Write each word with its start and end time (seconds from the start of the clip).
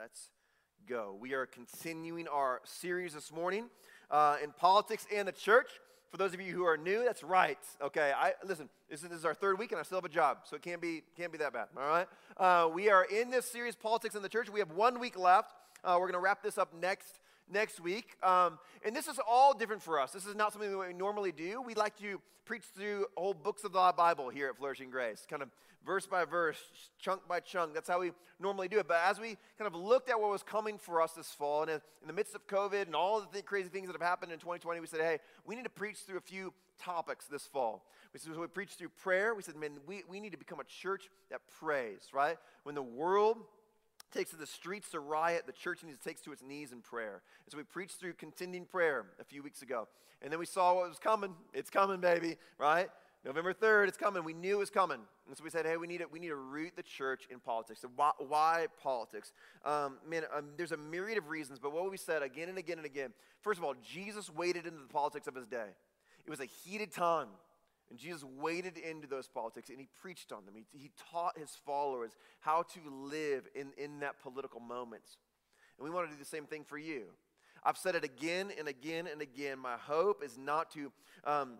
let's 0.00 0.30
go. 0.88 1.14
We 1.20 1.34
are 1.34 1.44
continuing 1.44 2.26
our 2.26 2.62
series 2.64 3.12
this 3.12 3.30
morning 3.30 3.66
uh, 4.10 4.38
in 4.42 4.50
politics 4.50 5.06
and 5.14 5.28
the 5.28 5.32
church. 5.32 5.68
For 6.10 6.16
those 6.16 6.32
of 6.32 6.40
you 6.40 6.54
who 6.54 6.64
are 6.64 6.78
new, 6.78 7.04
that's 7.04 7.22
right. 7.22 7.58
Okay, 7.82 8.10
I 8.16 8.32
listen. 8.42 8.70
This 8.88 9.02
is, 9.02 9.10
this 9.10 9.18
is 9.18 9.24
our 9.26 9.34
third 9.34 9.58
week, 9.58 9.72
and 9.72 9.78
I 9.78 9.82
still 9.82 9.98
have 9.98 10.06
a 10.06 10.08
job, 10.08 10.38
so 10.44 10.56
it 10.56 10.62
can't 10.62 10.80
be 10.80 11.02
can't 11.18 11.30
be 11.30 11.36
that 11.36 11.52
bad. 11.52 11.66
All 11.76 11.86
right. 11.86 12.06
Uh, 12.38 12.70
we 12.72 12.88
are 12.88 13.04
in 13.04 13.30
this 13.30 13.44
series, 13.44 13.76
politics 13.76 14.14
and 14.14 14.24
the 14.24 14.30
church. 14.30 14.48
We 14.48 14.60
have 14.60 14.70
one 14.70 15.00
week 15.00 15.18
left. 15.18 15.52
Uh, 15.84 15.96
we're 16.00 16.06
going 16.06 16.14
to 16.14 16.20
wrap 16.20 16.42
this 16.42 16.56
up 16.56 16.72
next 16.72 17.19
next 17.50 17.80
week. 17.80 18.16
Um, 18.22 18.58
and 18.84 18.94
this 18.94 19.08
is 19.08 19.18
all 19.28 19.54
different 19.54 19.82
for 19.82 20.00
us. 20.00 20.12
This 20.12 20.26
is 20.26 20.34
not 20.34 20.52
something 20.52 20.70
that 20.70 20.78
we 20.78 20.92
normally 20.92 21.32
do. 21.32 21.60
We 21.62 21.74
like 21.74 21.98
to 21.98 22.20
preach 22.44 22.64
through 22.74 23.06
whole 23.16 23.34
books 23.34 23.64
of 23.64 23.72
the 23.72 23.92
Bible 23.96 24.28
here 24.28 24.48
at 24.48 24.56
Flourishing 24.56 24.90
Grace, 24.90 25.26
kind 25.28 25.42
of 25.42 25.50
verse 25.84 26.06
by 26.06 26.24
verse, 26.24 26.58
chunk 26.98 27.26
by 27.28 27.40
chunk. 27.40 27.74
That's 27.74 27.88
how 27.88 28.00
we 28.00 28.12
normally 28.38 28.68
do 28.68 28.78
it. 28.78 28.88
But 28.88 28.98
as 29.06 29.20
we 29.20 29.36
kind 29.58 29.66
of 29.66 29.74
looked 29.74 30.10
at 30.10 30.20
what 30.20 30.30
was 30.30 30.42
coming 30.42 30.78
for 30.78 31.00
us 31.00 31.12
this 31.12 31.30
fall, 31.30 31.62
and 31.62 31.70
in 31.70 31.80
the 32.06 32.12
midst 32.12 32.34
of 32.34 32.46
COVID 32.46 32.86
and 32.86 32.94
all 32.94 33.20
the 33.20 33.26
th- 33.26 33.44
crazy 33.44 33.68
things 33.68 33.86
that 33.86 33.92
have 33.92 34.06
happened 34.06 34.32
in 34.32 34.38
2020, 34.38 34.80
we 34.80 34.86
said, 34.86 35.00
hey, 35.00 35.18
we 35.46 35.54
need 35.54 35.64
to 35.64 35.70
preach 35.70 35.98
through 35.98 36.18
a 36.18 36.22
few 36.22 36.52
topics 36.82 37.26
this 37.26 37.46
fall. 37.46 37.84
We 38.12 38.18
said, 38.18 38.34
so 38.34 38.40
we 38.40 38.46
preached 38.46 38.78
through 38.78 38.90
prayer. 39.00 39.34
We 39.34 39.42
said, 39.42 39.56
man, 39.56 39.72
we, 39.86 40.02
we 40.08 40.20
need 40.20 40.32
to 40.32 40.38
become 40.38 40.60
a 40.60 40.64
church 40.64 41.08
that 41.30 41.40
prays, 41.60 42.08
right? 42.12 42.36
When 42.64 42.74
the 42.74 42.82
world 42.82 43.38
takes 44.10 44.30
to 44.30 44.36
the 44.36 44.46
streets 44.46 44.90
to 44.90 45.00
riot, 45.00 45.44
the 45.46 45.52
church 45.52 45.82
needs 45.84 45.98
to 45.98 46.04
take 46.04 46.22
to 46.24 46.32
its 46.32 46.42
knees 46.42 46.72
in 46.72 46.80
prayer. 46.80 47.22
And 47.44 47.52
so 47.52 47.58
we 47.58 47.64
preached 47.64 47.98
through 47.98 48.14
contending 48.14 48.64
prayer 48.64 49.06
a 49.20 49.24
few 49.24 49.42
weeks 49.42 49.62
ago. 49.62 49.88
And 50.22 50.32
then 50.32 50.38
we 50.38 50.46
saw 50.46 50.74
what 50.74 50.88
was 50.88 50.98
coming. 50.98 51.34
It's 51.54 51.70
coming, 51.70 52.00
baby, 52.00 52.36
right? 52.58 52.88
November 53.24 53.52
3rd, 53.52 53.88
it's 53.88 53.98
coming. 53.98 54.24
We 54.24 54.32
knew 54.32 54.56
it 54.56 54.58
was 54.58 54.70
coming. 54.70 54.98
And 55.28 55.36
so 55.36 55.44
we 55.44 55.50
said, 55.50 55.66
hey, 55.66 55.76
we 55.76 55.86
need 55.86 56.00
it. 56.00 56.10
we 56.10 56.18
need 56.18 56.28
to 56.28 56.36
root 56.36 56.72
the 56.74 56.82
church 56.82 57.28
in 57.30 57.38
politics. 57.38 57.80
So 57.82 57.90
why, 57.94 58.12
why 58.18 58.66
politics? 58.82 59.32
Um, 59.64 59.98
man, 60.08 60.22
um, 60.34 60.46
there's 60.56 60.72
a 60.72 60.76
myriad 60.76 61.18
of 61.18 61.28
reasons, 61.28 61.58
but 61.58 61.72
what 61.72 61.90
we 61.90 61.98
said 61.98 62.22
again 62.22 62.48
and 62.48 62.56
again 62.56 62.78
and 62.78 62.86
again 62.86 63.12
first 63.42 63.58
of 63.58 63.64
all, 63.64 63.74
Jesus 63.82 64.30
waded 64.30 64.66
into 64.66 64.80
the 64.80 64.92
politics 64.92 65.26
of 65.26 65.34
his 65.34 65.46
day. 65.46 65.68
It 66.26 66.30
was 66.30 66.40
a 66.40 66.46
heated 66.46 66.92
time. 66.92 67.28
And 67.90 67.98
Jesus 67.98 68.24
waded 68.24 68.78
into 68.78 69.08
those 69.08 69.26
politics 69.26 69.68
and 69.68 69.80
he 69.80 69.88
preached 70.00 70.32
on 70.32 70.44
them. 70.46 70.54
He, 70.54 70.64
he 70.72 70.90
taught 71.10 71.36
his 71.36 71.50
followers 71.66 72.12
how 72.38 72.62
to 72.62 72.80
live 72.88 73.48
in, 73.54 73.72
in 73.76 74.00
that 74.00 74.20
political 74.22 74.60
moment. 74.60 75.02
And 75.76 75.84
we 75.84 75.90
want 75.90 76.08
to 76.08 76.14
do 76.14 76.18
the 76.18 76.28
same 76.28 76.44
thing 76.44 76.64
for 76.64 76.78
you. 76.78 77.06
I've 77.64 77.76
said 77.76 77.94
it 77.94 78.04
again 78.04 78.50
and 78.58 78.68
again 78.68 79.06
and 79.10 79.20
again. 79.20 79.58
My 79.58 79.76
hope 79.76 80.22
is 80.24 80.38
not 80.38 80.70
to, 80.72 80.92
um, 81.24 81.58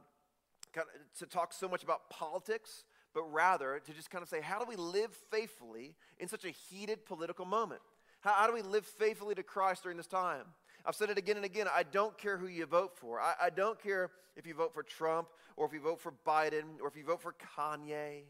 kind 0.73 0.87
of, 0.95 1.19
to 1.19 1.27
talk 1.27 1.53
so 1.53 1.69
much 1.69 1.83
about 1.83 2.09
politics, 2.11 2.85
but 3.13 3.25
rather 3.25 3.81
to 3.85 3.93
just 3.93 4.11
kind 4.11 4.23
of 4.23 4.29
say, 4.29 4.41
how 4.41 4.59
do 4.59 4.67
we 4.69 4.77
live 4.77 5.13
faithfully 5.31 5.97
in 6.19 6.29
such 6.29 6.45
a 6.45 6.51
heated 6.51 7.05
political 7.05 7.45
moment? 7.45 7.81
How, 8.21 8.33
how 8.33 8.47
do 8.47 8.55
we 8.55 8.63
live 8.63 8.87
faithfully 8.87 9.35
to 9.35 9.43
Christ 9.43 9.83
during 9.83 9.97
this 9.97 10.07
time? 10.07 10.45
I've 10.87 10.95
said 10.95 11.11
it 11.11 11.19
again 11.19 11.37
and 11.37 11.45
again. 11.45 11.67
I 11.73 11.83
don't 11.83 12.17
care 12.17 12.37
who 12.37 12.47
you 12.47 12.67
vote 12.67 12.97
for. 12.97 13.21
I, 13.21 13.35
I 13.43 13.51
don't 13.51 13.81
care 13.83 14.11
if 14.37 14.47
you 14.47 14.55
vote 14.55 14.73
for 14.73 14.83
Trump 14.83 15.29
or 15.57 15.67
if 15.67 15.73
you 15.73 15.81
vote 15.81 16.01
for 16.01 16.13
Biden 16.27 16.81
or 16.81 16.89
if 16.89 16.97
you 16.97 17.05
vote 17.05 17.21
for 17.21 17.35
Kanye. 17.57 18.23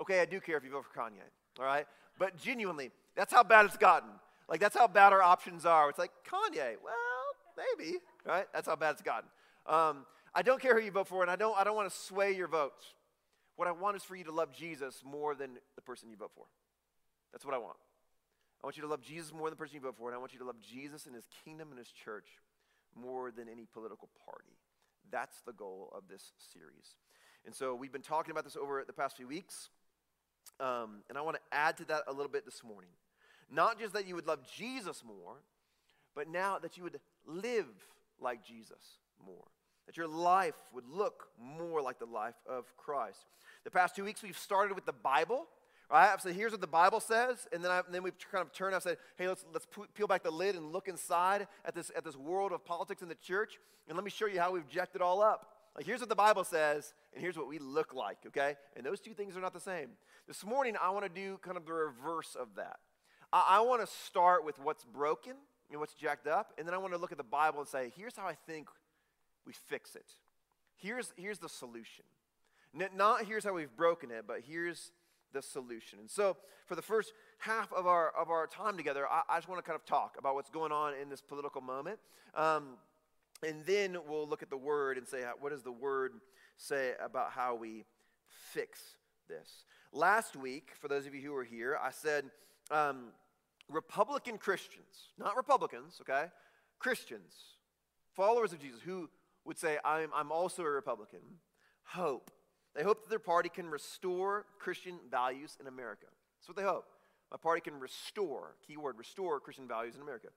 Okay, 0.00 0.20
I 0.20 0.24
do 0.24 0.40
care 0.40 0.56
if 0.56 0.64
you 0.64 0.70
vote 0.70 0.84
for 0.84 0.98
Kanye, 0.98 1.22
all 1.58 1.64
right? 1.64 1.86
But 2.18 2.36
genuinely, 2.36 2.90
that's 3.16 3.32
how 3.32 3.42
bad 3.42 3.66
it's 3.66 3.76
gotten. 3.76 4.10
Like, 4.48 4.60
that's 4.60 4.76
how 4.76 4.86
bad 4.86 5.12
our 5.12 5.22
options 5.22 5.66
are. 5.66 5.88
It's 5.88 5.98
like, 5.98 6.12
Kanye, 6.28 6.76
well, 6.82 6.96
maybe, 7.56 7.98
right? 8.26 8.46
That's 8.52 8.68
how 8.68 8.76
bad 8.76 8.92
it's 8.92 9.02
gotten. 9.02 9.28
Um, 9.66 10.06
I 10.34 10.42
don't 10.42 10.60
care 10.60 10.78
who 10.78 10.84
you 10.84 10.90
vote 10.90 11.08
for, 11.08 11.22
and 11.22 11.30
I 11.30 11.36
don't, 11.36 11.56
I 11.58 11.64
don't 11.64 11.76
want 11.76 11.90
to 11.90 11.96
sway 11.96 12.34
your 12.34 12.48
votes. 12.48 12.94
What 13.56 13.68
I 13.68 13.72
want 13.72 13.96
is 13.96 14.02
for 14.02 14.16
you 14.16 14.24
to 14.24 14.32
love 14.32 14.52
Jesus 14.52 15.02
more 15.04 15.34
than 15.34 15.50
the 15.76 15.82
person 15.82 16.08
you 16.10 16.16
vote 16.16 16.32
for. 16.34 16.46
That's 17.32 17.44
what 17.44 17.54
I 17.54 17.58
want. 17.58 17.76
I 18.62 18.66
want 18.66 18.76
you 18.76 18.82
to 18.82 18.88
love 18.88 19.02
Jesus 19.02 19.32
more 19.32 19.48
than 19.48 19.56
the 19.56 19.56
person 19.56 19.74
you 19.74 19.80
vote 19.80 19.96
for, 19.98 20.08
and 20.08 20.14
I 20.14 20.18
want 20.18 20.32
you 20.32 20.38
to 20.38 20.44
love 20.44 20.60
Jesus 20.60 21.06
and 21.06 21.14
his 21.14 21.26
kingdom 21.44 21.70
and 21.70 21.78
his 21.78 21.88
church 21.88 22.28
more 22.94 23.32
than 23.32 23.48
any 23.48 23.66
political 23.72 24.08
party. 24.24 24.56
That's 25.10 25.40
the 25.44 25.52
goal 25.52 25.92
of 25.96 26.04
this 26.08 26.32
series. 26.52 26.94
And 27.44 27.54
so 27.54 27.74
we've 27.74 27.92
been 27.92 28.02
talking 28.02 28.30
about 28.30 28.44
this 28.44 28.56
over 28.56 28.84
the 28.86 28.92
past 28.92 29.16
few 29.16 29.26
weeks, 29.26 29.68
um, 30.60 31.02
and 31.08 31.18
I 31.18 31.22
want 31.22 31.36
to 31.36 31.56
add 31.56 31.76
to 31.78 31.84
that 31.86 32.04
a 32.06 32.12
little 32.12 32.30
bit 32.30 32.44
this 32.44 32.62
morning. 32.62 32.90
Not 33.50 33.80
just 33.80 33.94
that 33.94 34.06
you 34.06 34.14
would 34.14 34.26
love 34.26 34.40
Jesus 34.56 35.02
more, 35.04 35.42
but 36.14 36.28
now 36.28 36.58
that 36.58 36.76
you 36.76 36.84
would 36.84 37.00
live 37.26 37.66
like 38.20 38.44
Jesus 38.44 38.98
more. 39.24 39.44
That 39.86 39.96
your 39.96 40.06
life 40.06 40.54
would 40.72 40.86
look 40.86 41.28
more 41.36 41.82
like 41.82 41.98
the 41.98 42.06
life 42.06 42.36
of 42.48 42.76
Christ. 42.76 43.26
The 43.64 43.70
past 43.70 43.96
two 43.96 44.04
weeks, 44.04 44.22
we've 44.22 44.38
started 44.38 44.74
with 44.74 44.86
the 44.86 44.92
Bible 44.92 45.48
Right? 45.92 46.10
I've 46.10 46.22
said, 46.22 46.34
here's 46.34 46.52
what 46.52 46.62
the 46.62 46.66
Bible 46.66 47.00
says, 47.00 47.46
and 47.52 47.62
then, 47.62 47.70
I, 47.70 47.80
and 47.80 47.94
then 47.94 48.02
we've 48.02 48.18
kind 48.30 48.40
of 48.40 48.50
turned. 48.50 48.74
I've 48.74 48.82
said, 48.82 48.96
hey, 49.16 49.28
let's, 49.28 49.44
let's 49.52 49.66
peel 49.92 50.06
back 50.06 50.22
the 50.22 50.30
lid 50.30 50.56
and 50.56 50.72
look 50.72 50.88
inside 50.88 51.46
at 51.66 51.74
this, 51.74 51.92
at 51.94 52.02
this 52.02 52.16
world 52.16 52.52
of 52.52 52.64
politics 52.64 53.02
in 53.02 53.08
the 53.08 53.14
church, 53.14 53.58
and 53.86 53.96
let 53.96 54.02
me 54.02 54.10
show 54.10 54.24
you 54.24 54.40
how 54.40 54.52
we've 54.52 54.66
jacked 54.68 54.96
it 54.96 55.02
all 55.02 55.20
up. 55.20 55.48
Like, 55.76 55.84
here's 55.84 56.00
what 56.00 56.08
the 56.08 56.14
Bible 56.14 56.44
says, 56.44 56.94
and 57.12 57.22
here's 57.22 57.36
what 57.36 57.46
we 57.46 57.58
look 57.58 57.92
like, 57.92 58.16
okay? 58.28 58.56
And 58.74 58.86
those 58.86 59.00
two 59.00 59.12
things 59.12 59.36
are 59.36 59.40
not 59.42 59.52
the 59.52 59.60
same. 59.60 59.90
This 60.26 60.46
morning, 60.46 60.76
I 60.82 60.88
want 60.90 61.04
to 61.04 61.10
do 61.10 61.38
kind 61.42 61.58
of 61.58 61.66
the 61.66 61.74
reverse 61.74 62.36
of 62.40 62.48
that. 62.56 62.78
I, 63.30 63.58
I 63.58 63.60
want 63.60 63.86
to 63.86 63.92
start 64.06 64.46
with 64.46 64.58
what's 64.58 64.84
broken 64.84 65.34
and 65.70 65.78
what's 65.78 65.94
jacked 65.94 66.26
up, 66.26 66.54
and 66.56 66.66
then 66.66 66.72
I 66.72 66.78
want 66.78 66.94
to 66.94 66.98
look 66.98 67.12
at 67.12 67.18
the 67.18 67.24
Bible 67.24 67.60
and 67.60 67.68
say, 67.68 67.92
here's 67.96 68.16
how 68.16 68.26
I 68.26 68.36
think 68.46 68.68
we 69.46 69.52
fix 69.52 69.94
it. 69.94 70.10
Here's, 70.76 71.12
here's 71.16 71.38
the 71.38 71.50
solution. 71.50 72.04
Not 72.94 73.26
here's 73.26 73.44
how 73.44 73.52
we've 73.52 73.76
broken 73.76 74.10
it, 74.10 74.24
but 74.26 74.40
here's 74.48 74.90
the 75.32 75.42
solution. 75.42 75.98
And 75.98 76.10
so, 76.10 76.36
for 76.66 76.74
the 76.74 76.82
first 76.82 77.12
half 77.38 77.72
of 77.72 77.86
our, 77.86 78.10
of 78.10 78.30
our 78.30 78.46
time 78.46 78.76
together, 78.76 79.06
I, 79.06 79.22
I 79.28 79.36
just 79.38 79.48
want 79.48 79.58
to 79.58 79.68
kind 79.68 79.76
of 79.76 79.84
talk 79.84 80.16
about 80.18 80.34
what's 80.34 80.50
going 80.50 80.72
on 80.72 80.94
in 81.00 81.08
this 81.08 81.20
political 81.20 81.60
moment. 81.60 81.98
Um, 82.34 82.76
and 83.46 83.64
then 83.66 83.96
we'll 84.08 84.28
look 84.28 84.42
at 84.42 84.50
the 84.50 84.56
word 84.56 84.98
and 84.98 85.06
say, 85.06 85.24
what 85.40 85.50
does 85.50 85.62
the 85.62 85.72
word 85.72 86.12
say 86.56 86.92
about 87.02 87.32
how 87.32 87.54
we 87.54 87.84
fix 88.52 88.78
this? 89.28 89.64
Last 89.92 90.36
week, 90.36 90.70
for 90.80 90.88
those 90.88 91.06
of 91.06 91.14
you 91.14 91.20
who 91.20 91.32
were 91.32 91.44
here, 91.44 91.78
I 91.82 91.90
said 91.90 92.30
um, 92.70 93.08
Republican 93.68 94.38
Christians, 94.38 95.10
not 95.18 95.36
Republicans, 95.36 96.00
okay? 96.00 96.26
Christians, 96.78 97.34
followers 98.14 98.52
of 98.52 98.60
Jesus, 98.60 98.80
who 98.80 99.10
would 99.44 99.58
say, 99.58 99.78
I'm, 99.84 100.10
I'm 100.14 100.30
also 100.30 100.62
a 100.62 100.70
Republican, 100.70 101.20
hope 101.84 102.30
they 102.74 102.82
hope 102.82 103.02
that 103.02 103.10
their 103.10 103.18
party 103.18 103.48
can 103.48 103.68
restore 103.68 104.46
Christian 104.58 104.98
values 105.10 105.56
in 105.60 105.66
America. 105.66 106.06
That's 106.38 106.48
what 106.48 106.56
they 106.56 106.62
hope. 106.62 106.86
My 107.30 107.36
party 107.36 107.60
can 107.60 107.78
restore, 107.80 108.56
keyword, 108.66 108.98
restore 108.98 109.40
Christian 109.40 109.66
values 109.66 109.94
in 109.96 110.02
America. 110.02 110.28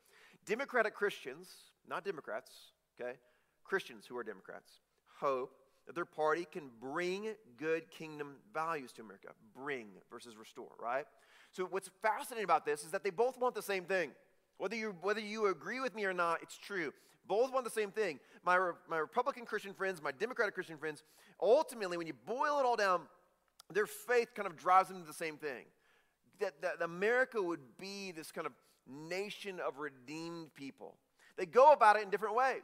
Democratic 0.45 0.93
Christians, 0.93 1.49
not 1.87 2.05
Democrats, 2.05 2.51
okay, 2.99 3.17
Christians 3.63 4.05
who 4.05 4.17
are 4.17 4.23
Democrats, 4.23 4.79
hope 5.19 5.55
that 5.87 5.95
their 5.95 6.05
party 6.05 6.47
can 6.51 6.69
bring 6.79 7.29
good 7.57 7.89
kingdom 7.91 8.35
values 8.53 8.91
to 8.93 9.01
America. 9.01 9.29
Bring 9.55 9.87
versus 10.11 10.35
restore, 10.35 10.71
right? 10.79 11.05
So 11.51 11.65
what's 11.65 11.89
fascinating 12.01 12.43
about 12.43 12.65
this 12.65 12.83
is 12.83 12.91
that 12.91 13.03
they 13.03 13.09
both 13.09 13.37
want 13.37 13.55
the 13.55 13.61
same 13.61 13.83
thing. 13.85 14.11
Whether 14.57 14.75
you, 14.75 14.95
whether 15.01 15.19
you 15.19 15.47
agree 15.47 15.79
with 15.79 15.95
me 15.95 16.05
or 16.05 16.13
not, 16.13 16.39
it's 16.41 16.57
true. 16.57 16.93
Both 17.27 17.51
want 17.51 17.65
the 17.65 17.71
same 17.71 17.91
thing. 17.91 18.19
My, 18.43 18.71
my 18.87 18.97
Republican 18.97 19.45
Christian 19.45 19.73
friends, 19.73 20.01
my 20.01 20.11
Democratic 20.11 20.53
Christian 20.53 20.77
friends, 20.77 21.03
ultimately, 21.41 21.97
when 21.97 22.07
you 22.07 22.13
boil 22.25 22.59
it 22.59 22.65
all 22.65 22.75
down, 22.75 23.01
their 23.73 23.87
faith 23.87 24.33
kind 24.35 24.47
of 24.47 24.55
drives 24.55 24.89
them 24.89 25.01
to 25.01 25.07
the 25.07 25.13
same 25.13 25.37
thing. 25.37 25.65
That, 26.39 26.61
that 26.61 26.81
America 26.81 27.41
would 27.41 27.77
be 27.79 28.11
this 28.11 28.31
kind 28.31 28.45
of 28.45 28.53
nation 28.87 29.59
of 29.59 29.79
redeemed 29.79 30.53
people. 30.53 30.95
They 31.37 31.45
go 31.45 31.71
about 31.71 31.95
it 31.95 32.03
in 32.03 32.09
different 32.09 32.35
ways 32.35 32.61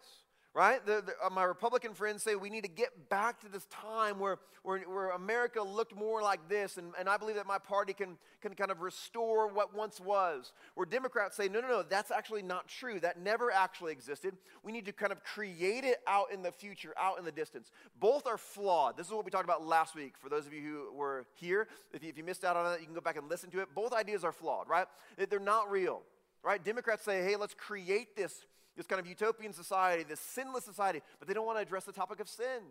right? 0.53 0.85
The, 0.85 1.01
the, 1.05 1.13
uh, 1.25 1.29
my 1.29 1.43
Republican 1.43 1.93
friends 1.93 2.23
say 2.23 2.35
we 2.35 2.49
need 2.49 2.63
to 2.63 2.69
get 2.69 3.09
back 3.09 3.39
to 3.41 3.49
this 3.49 3.65
time 3.65 4.19
where, 4.19 4.37
where, 4.63 4.79
where 4.79 5.09
America 5.11 5.61
looked 5.61 5.95
more 5.95 6.21
like 6.21 6.49
this, 6.49 6.77
and, 6.77 6.93
and 6.99 7.07
I 7.07 7.15
believe 7.15 7.37
that 7.37 7.47
my 7.47 7.57
party 7.57 7.93
can, 7.93 8.17
can 8.41 8.53
kind 8.53 8.69
of 8.69 8.81
restore 8.81 9.47
what 9.47 9.73
once 9.73 10.01
was. 10.01 10.51
Where 10.75 10.85
Democrats 10.85 11.37
say, 11.37 11.47
no, 11.47 11.61
no, 11.61 11.67
no, 11.67 11.83
that's 11.83 12.11
actually 12.11 12.41
not 12.41 12.67
true. 12.67 12.99
That 12.99 13.17
never 13.19 13.49
actually 13.49 13.93
existed. 13.93 14.35
We 14.63 14.73
need 14.73 14.85
to 14.85 14.91
kind 14.91 15.13
of 15.13 15.23
create 15.23 15.85
it 15.85 15.99
out 16.05 16.33
in 16.33 16.41
the 16.41 16.51
future, 16.51 16.93
out 16.99 17.17
in 17.17 17.23
the 17.23 17.31
distance. 17.31 17.71
Both 17.99 18.27
are 18.27 18.37
flawed. 18.37 18.97
This 18.97 19.07
is 19.07 19.13
what 19.13 19.23
we 19.23 19.31
talked 19.31 19.45
about 19.45 19.65
last 19.65 19.95
week. 19.95 20.15
For 20.19 20.27
those 20.27 20.45
of 20.47 20.53
you 20.53 20.61
who 20.61 20.97
were 20.97 21.25
here, 21.35 21.69
if 21.93 22.03
you, 22.03 22.09
if 22.09 22.17
you 22.17 22.25
missed 22.25 22.43
out 22.43 22.57
on 22.57 22.65
that, 22.65 22.81
you 22.81 22.85
can 22.85 22.95
go 22.95 23.01
back 23.01 23.17
and 23.17 23.29
listen 23.29 23.49
to 23.51 23.59
it. 23.59 23.69
Both 23.73 23.93
ideas 23.93 24.25
are 24.25 24.33
flawed, 24.33 24.67
right? 24.67 24.87
They're 25.29 25.39
not 25.39 25.71
real, 25.71 26.01
right? 26.43 26.61
Democrats 26.61 27.05
say, 27.05 27.23
hey, 27.23 27.37
let's 27.37 27.53
create 27.53 28.17
this 28.17 28.45
this 28.81 28.87
kind 28.87 28.99
of 28.99 29.05
utopian 29.05 29.53
society, 29.53 30.01
this 30.01 30.19
sinless 30.19 30.65
society, 30.65 31.01
but 31.19 31.27
they 31.27 31.35
don't 31.35 31.45
want 31.45 31.59
to 31.59 31.61
address 31.61 31.83
the 31.83 31.91
topic 31.91 32.19
of 32.19 32.27
sin. 32.27 32.63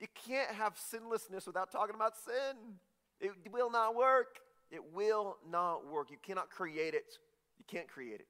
You 0.00 0.08
can't 0.26 0.50
have 0.50 0.76
sinlessness 0.76 1.46
without 1.46 1.70
talking 1.70 1.94
about 1.94 2.16
sin. 2.16 2.56
It 3.20 3.30
will 3.52 3.70
not 3.70 3.94
work. 3.94 4.40
It 4.72 4.92
will 4.92 5.36
not 5.48 5.86
work. 5.86 6.10
You 6.10 6.16
cannot 6.20 6.50
create 6.50 6.94
it. 6.94 7.18
You 7.58 7.64
can't 7.68 7.86
create 7.86 8.18
it. 8.18 8.26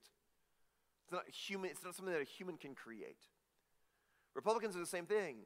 It's 1.05 1.13
not 1.13 1.27
human, 1.27 1.71
it's 1.71 1.83
not 1.83 1.95
something 1.95 2.13
that 2.13 2.21
a 2.21 2.25
human 2.25 2.59
can 2.59 2.75
create. 2.75 3.25
Republicans 4.35 4.77
are 4.77 4.81
the 4.81 4.87
same 4.87 5.07
thing. 5.07 5.37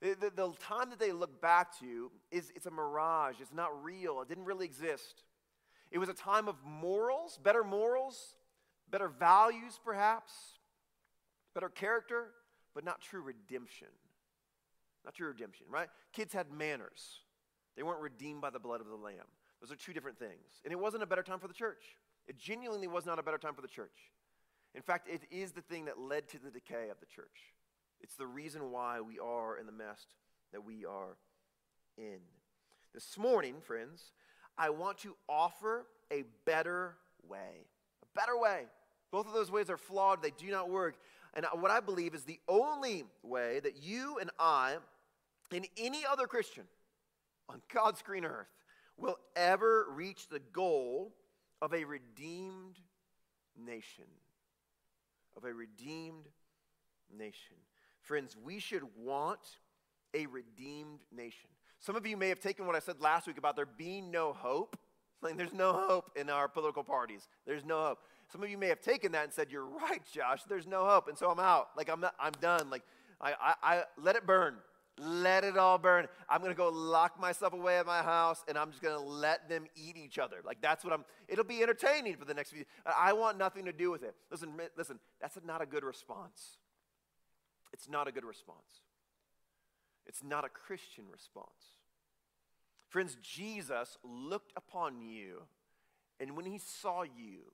The, 0.00 0.16
the, 0.18 0.30
the 0.34 0.52
time 0.60 0.88
that 0.88 0.98
they 0.98 1.12
look 1.12 1.42
back 1.42 1.78
to 1.80 2.10
is 2.30 2.50
it's 2.56 2.64
a 2.64 2.70
mirage. 2.70 3.36
It's 3.40 3.52
not 3.52 3.84
real. 3.84 4.22
It 4.22 4.28
didn't 4.28 4.46
really 4.46 4.64
exist. 4.64 5.24
It 5.90 5.98
was 5.98 6.08
a 6.08 6.14
time 6.14 6.48
of 6.48 6.56
morals, 6.64 7.38
better 7.42 7.62
morals, 7.62 8.34
better 8.90 9.08
values, 9.08 9.78
perhaps, 9.84 10.32
better 11.56 11.70
character, 11.70 12.26
but 12.74 12.84
not 12.84 13.00
true 13.00 13.22
redemption. 13.22 13.88
Not 15.06 15.14
true 15.14 15.28
redemption, 15.28 15.66
right? 15.70 15.88
Kids 16.12 16.34
had 16.34 16.52
manners. 16.52 17.20
They 17.76 17.82
weren't 17.82 18.02
redeemed 18.02 18.42
by 18.42 18.50
the 18.50 18.58
blood 18.58 18.82
of 18.82 18.88
the 18.88 18.94
Lamb. 18.94 19.24
Those 19.62 19.72
are 19.72 19.76
two 19.76 19.94
different 19.94 20.18
things. 20.18 20.60
And 20.64 20.72
it 20.72 20.78
wasn't 20.78 21.02
a 21.02 21.06
better 21.06 21.22
time 21.22 21.38
for 21.38 21.48
the 21.48 21.54
church. 21.54 21.82
It 22.28 22.38
genuinely 22.38 22.88
was 22.88 23.06
not 23.06 23.18
a 23.18 23.22
better 23.22 23.38
time 23.38 23.54
for 23.54 23.62
the 23.62 23.68
church. 23.68 23.96
In 24.74 24.82
fact, 24.82 25.08
it 25.08 25.22
is 25.30 25.52
the 25.52 25.62
thing 25.62 25.86
that 25.86 25.98
led 25.98 26.28
to 26.28 26.38
the 26.38 26.50
decay 26.50 26.90
of 26.90 27.00
the 27.00 27.06
church. 27.06 27.54
It's 28.02 28.16
the 28.16 28.26
reason 28.26 28.70
why 28.70 29.00
we 29.00 29.18
are 29.18 29.56
in 29.56 29.64
the 29.64 29.72
mess 29.72 30.04
that 30.52 30.62
we 30.62 30.84
are 30.84 31.16
in. 31.96 32.18
This 32.92 33.16
morning, 33.16 33.56
friends, 33.62 34.12
I 34.58 34.68
want 34.68 34.98
to 34.98 35.16
offer 35.26 35.86
a 36.12 36.24
better 36.44 36.96
way. 37.26 37.64
A 38.02 38.18
better 38.18 38.36
way. 38.36 38.64
Both 39.10 39.26
of 39.26 39.32
those 39.32 39.50
ways 39.50 39.70
are 39.70 39.78
flawed, 39.78 40.22
they 40.22 40.32
do 40.36 40.50
not 40.50 40.68
work. 40.68 40.96
And 41.36 41.44
what 41.60 41.70
I 41.70 41.80
believe 41.80 42.14
is 42.14 42.24
the 42.24 42.40
only 42.48 43.04
way 43.22 43.60
that 43.60 43.76
you 43.82 44.18
and 44.18 44.30
I 44.38 44.76
and 45.52 45.68
any 45.76 46.02
other 46.10 46.26
Christian 46.26 46.64
on 47.48 47.60
God's 47.72 48.00
green 48.00 48.24
earth 48.24 48.48
will 48.96 49.18
ever 49.36 49.86
reach 49.90 50.28
the 50.28 50.40
goal 50.40 51.14
of 51.60 51.74
a 51.74 51.84
redeemed 51.84 52.78
nation. 53.62 54.06
Of 55.36 55.44
a 55.44 55.52
redeemed 55.52 56.28
nation. 57.14 57.56
Friends, 58.00 58.34
we 58.42 58.58
should 58.58 58.82
want 58.96 59.40
a 60.14 60.24
redeemed 60.26 61.00
nation. 61.14 61.50
Some 61.80 61.96
of 61.96 62.06
you 62.06 62.16
may 62.16 62.30
have 62.30 62.40
taken 62.40 62.66
what 62.66 62.74
I 62.74 62.78
said 62.78 63.02
last 63.02 63.26
week 63.26 63.36
about 63.36 63.56
there 63.56 63.66
being 63.66 64.10
no 64.10 64.32
hope. 64.32 64.78
Like, 65.22 65.38
there's 65.38 65.54
no 65.54 65.72
hope 65.72 66.10
in 66.14 66.28
our 66.28 66.46
political 66.46 66.84
parties. 66.84 67.26
There's 67.46 67.64
no 67.64 67.80
hope. 67.80 68.00
Some 68.32 68.42
of 68.42 68.50
you 68.50 68.58
may 68.58 68.68
have 68.68 68.80
taken 68.80 69.12
that 69.12 69.24
and 69.24 69.32
said, 69.32 69.50
You're 69.50 69.66
right, 69.66 70.02
Josh, 70.12 70.42
there's 70.48 70.66
no 70.66 70.84
hope. 70.84 71.08
And 71.08 71.16
so 71.16 71.30
I'm 71.30 71.38
out. 71.38 71.68
Like, 71.76 71.88
I'm, 71.88 72.00
not, 72.00 72.14
I'm 72.18 72.32
done. 72.40 72.70
Like, 72.70 72.82
I, 73.20 73.34
I, 73.40 73.54
I 73.62 73.82
let 74.02 74.16
it 74.16 74.26
burn. 74.26 74.56
Let 74.98 75.44
it 75.44 75.58
all 75.58 75.76
burn. 75.76 76.06
I'm 76.28 76.40
to 76.42 76.54
go 76.54 76.70
lock 76.70 77.20
myself 77.20 77.52
away 77.52 77.78
at 77.78 77.84
my 77.84 78.02
house 78.02 78.42
and 78.48 78.56
I'm 78.56 78.70
just 78.70 78.82
to 78.94 78.98
let 78.98 79.46
them 79.46 79.66
eat 79.76 79.96
each 79.96 80.18
other. 80.18 80.36
Like 80.42 80.62
that's 80.62 80.84
what 80.84 80.94
I'm, 80.94 81.04
it'll 81.28 81.44
be 81.44 81.62
entertaining 81.62 82.16
for 82.16 82.24
the 82.24 82.32
next 82.32 82.52
few, 82.52 82.64
I 82.86 83.12
want 83.12 83.36
nothing 83.36 83.66
to 83.66 83.72
do 83.72 83.90
with 83.90 84.02
it. 84.02 84.14
Listen, 84.30 84.54
listen, 84.76 84.98
that's 85.20 85.36
not 85.44 85.60
a 85.60 85.66
good 85.66 85.84
response. 85.84 86.56
It's 87.74 87.90
not 87.90 88.08
a 88.08 88.12
good 88.12 88.24
response. 88.24 88.80
It's 90.06 90.22
not 90.22 90.46
a 90.46 90.48
Christian 90.48 91.04
response. 91.12 91.76
Friends, 92.88 93.18
Jesus 93.20 93.98
looked 94.02 94.52
upon 94.56 95.02
you, 95.02 95.42
and 96.20 96.36
when 96.36 96.46
he 96.46 96.58
saw 96.58 97.02
you, 97.02 97.52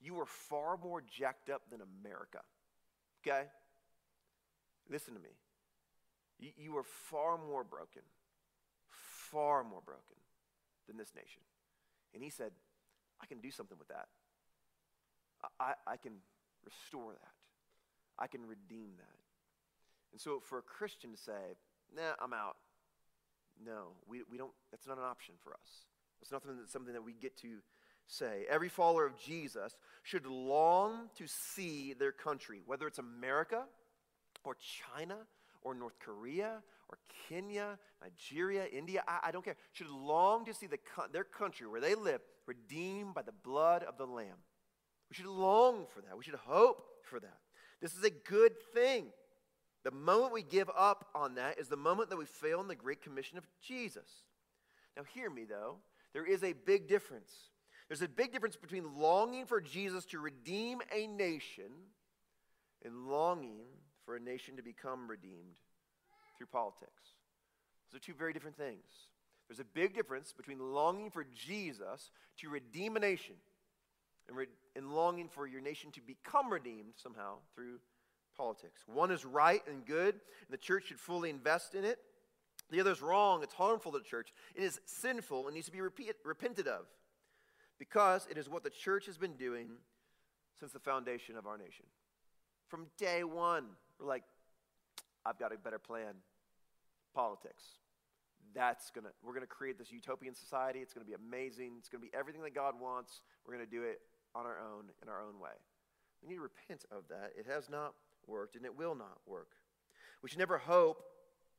you 0.00 0.14
were 0.14 0.26
far 0.26 0.76
more 0.76 1.02
jacked 1.02 1.50
up 1.50 1.62
than 1.70 1.80
America. 1.80 2.40
Okay? 3.20 3.46
Listen 4.90 5.14
to 5.14 5.20
me. 5.20 5.30
You, 6.38 6.50
you 6.56 6.76
are 6.76 6.84
far 6.84 7.36
more 7.36 7.64
broken, 7.64 8.02
far 8.88 9.64
more 9.64 9.82
broken 9.84 10.16
than 10.86 10.96
this 10.96 11.12
nation. 11.14 11.42
And 12.14 12.22
he 12.22 12.30
said, 12.30 12.52
I 13.20 13.26
can 13.26 13.38
do 13.40 13.50
something 13.50 13.76
with 13.78 13.88
that. 13.88 14.06
I, 15.60 15.74
I, 15.86 15.96
can 15.96 16.12
restore 16.64 17.12
that. 17.12 17.34
I 18.18 18.26
can 18.26 18.46
redeem 18.46 18.90
that. 18.98 19.18
And 20.12 20.20
so 20.20 20.40
for 20.40 20.58
a 20.58 20.62
Christian 20.62 21.12
to 21.12 21.16
say, 21.16 21.56
nah, 21.94 22.14
I'm 22.20 22.32
out. 22.32 22.56
No, 23.64 23.94
we, 24.08 24.22
we 24.30 24.38
don't, 24.38 24.52
that's 24.70 24.86
not 24.86 24.98
an 24.98 25.04
option 25.04 25.34
for 25.42 25.52
us. 25.52 25.86
It's 26.22 26.32
not 26.32 26.42
something, 26.42 26.64
something 26.66 26.92
that 26.92 27.02
we 27.02 27.12
get 27.12 27.36
to 27.38 27.58
say. 28.08 28.44
Every 28.50 28.68
follower 28.68 29.06
of 29.06 29.16
Jesus 29.18 29.76
should 30.02 30.26
long 30.26 31.10
to 31.16 31.26
see 31.26 31.92
their 31.92 32.12
country, 32.12 32.62
whether 32.66 32.86
it's 32.86 32.98
America 32.98 33.64
or 34.44 34.56
China 34.96 35.18
or 35.62 35.74
North 35.74 35.98
Korea 36.00 36.62
or 36.88 36.98
Kenya, 37.28 37.78
Nigeria, 38.02 38.64
India, 38.66 39.04
I, 39.06 39.28
I 39.28 39.30
don't 39.30 39.44
care, 39.44 39.56
should 39.72 39.90
long 39.90 40.44
to 40.46 40.54
see 40.54 40.66
the, 40.66 40.78
their 41.12 41.24
country 41.24 41.66
where 41.66 41.80
they 41.80 41.94
live 41.94 42.20
redeemed 42.46 43.14
by 43.14 43.22
the 43.22 43.32
blood 43.32 43.82
of 43.84 43.98
the 43.98 44.06
Lamb. 44.06 44.38
We 45.10 45.16
should 45.16 45.26
long 45.26 45.86
for 45.94 46.00
that. 46.00 46.16
We 46.16 46.24
should 46.24 46.34
hope 46.34 46.82
for 47.04 47.20
that. 47.20 47.38
This 47.80 47.94
is 47.94 48.04
a 48.04 48.10
good 48.10 48.52
thing. 48.74 49.06
The 49.84 49.90
moment 49.90 50.32
we 50.32 50.42
give 50.42 50.70
up 50.76 51.06
on 51.14 51.36
that 51.36 51.58
is 51.58 51.68
the 51.68 51.76
moment 51.76 52.10
that 52.10 52.16
we 52.16 52.24
fail 52.24 52.60
in 52.60 52.68
the 52.68 52.74
great 52.74 53.02
commission 53.02 53.38
of 53.38 53.46
Jesus. 53.62 54.08
Now, 54.96 55.04
hear 55.14 55.30
me 55.30 55.44
though, 55.44 55.76
there 56.12 56.26
is 56.26 56.42
a 56.42 56.52
big 56.52 56.88
difference. 56.88 57.30
There's 57.88 58.02
a 58.02 58.08
big 58.08 58.32
difference 58.32 58.56
between 58.56 58.98
longing 58.98 59.46
for 59.46 59.60
Jesus 59.60 60.04
to 60.06 60.18
redeem 60.18 60.80
a 60.94 61.06
nation 61.06 61.72
and 62.84 63.08
longing 63.08 63.64
for 64.04 64.14
a 64.14 64.20
nation 64.20 64.56
to 64.56 64.62
become 64.62 65.08
redeemed 65.08 65.56
through 66.36 66.48
politics. 66.48 67.14
Those 67.90 67.98
are 67.98 68.04
two 68.04 68.14
very 68.14 68.32
different 68.34 68.56
things. 68.56 68.84
There's 69.48 69.60
a 69.60 69.64
big 69.64 69.94
difference 69.94 70.34
between 70.34 70.58
longing 70.58 71.10
for 71.10 71.24
Jesus 71.34 72.10
to 72.40 72.50
redeem 72.50 72.96
a 72.96 73.00
nation 73.00 73.36
and, 74.28 74.36
re- 74.36 74.46
and 74.76 74.92
longing 74.92 75.28
for 75.28 75.46
your 75.46 75.62
nation 75.62 75.90
to 75.92 76.00
become 76.02 76.52
redeemed 76.52 76.92
somehow 76.96 77.36
through 77.54 77.78
politics. 78.36 78.82
One 78.86 79.10
is 79.10 79.24
right 79.24 79.62
and 79.66 79.86
good, 79.86 80.14
and 80.14 80.50
the 80.50 80.58
church 80.58 80.88
should 80.88 81.00
fully 81.00 81.30
invest 81.30 81.74
in 81.74 81.84
it. 81.84 81.98
The 82.70 82.80
other 82.80 82.92
is 82.92 83.00
wrong, 83.00 83.42
it's 83.42 83.54
harmful 83.54 83.92
to 83.92 83.98
the 83.98 84.04
church. 84.04 84.34
It 84.54 84.62
is 84.62 84.78
sinful 84.84 85.46
and 85.46 85.54
needs 85.54 85.66
to 85.66 85.72
be 85.72 85.80
repeat, 85.80 86.14
repented 86.22 86.68
of 86.68 86.84
because 87.78 88.26
it 88.30 88.38
is 88.38 88.48
what 88.48 88.64
the 88.64 88.70
church 88.70 89.06
has 89.06 89.16
been 89.16 89.34
doing 89.34 89.68
since 90.58 90.72
the 90.72 90.78
foundation 90.78 91.36
of 91.36 91.46
our 91.46 91.56
nation. 91.56 91.86
From 92.68 92.86
day 92.98 93.24
one, 93.24 93.64
we're 93.98 94.06
like, 94.06 94.24
I've 95.24 95.38
got 95.38 95.52
a 95.52 95.58
better 95.58 95.78
plan. 95.78 96.14
Politics. 97.14 97.64
That's 98.54 98.90
gonna, 98.90 99.10
we're 99.22 99.34
gonna 99.34 99.46
create 99.46 99.78
this 99.78 99.92
utopian 99.92 100.34
society. 100.34 100.80
It's 100.80 100.92
gonna 100.92 101.06
be 101.06 101.14
amazing. 101.14 101.72
It's 101.78 101.88
gonna 101.88 102.02
be 102.02 102.10
everything 102.14 102.42
that 102.42 102.54
God 102.54 102.74
wants. 102.80 103.22
We're 103.46 103.54
gonna 103.54 103.66
do 103.66 103.82
it 103.82 104.00
on 104.34 104.46
our 104.46 104.58
own, 104.58 104.84
in 105.02 105.08
our 105.08 105.22
own 105.22 105.38
way. 105.40 105.50
We 106.22 106.28
need 106.28 106.36
to 106.36 106.42
repent 106.42 106.84
of 106.90 107.04
that. 107.08 107.32
It 107.38 107.46
has 107.48 107.68
not 107.70 107.94
worked 108.26 108.56
and 108.56 108.64
it 108.64 108.76
will 108.76 108.94
not 108.94 109.18
work. 109.26 109.50
We 110.22 110.28
should 110.28 110.38
never 110.38 110.58
hope 110.58 111.02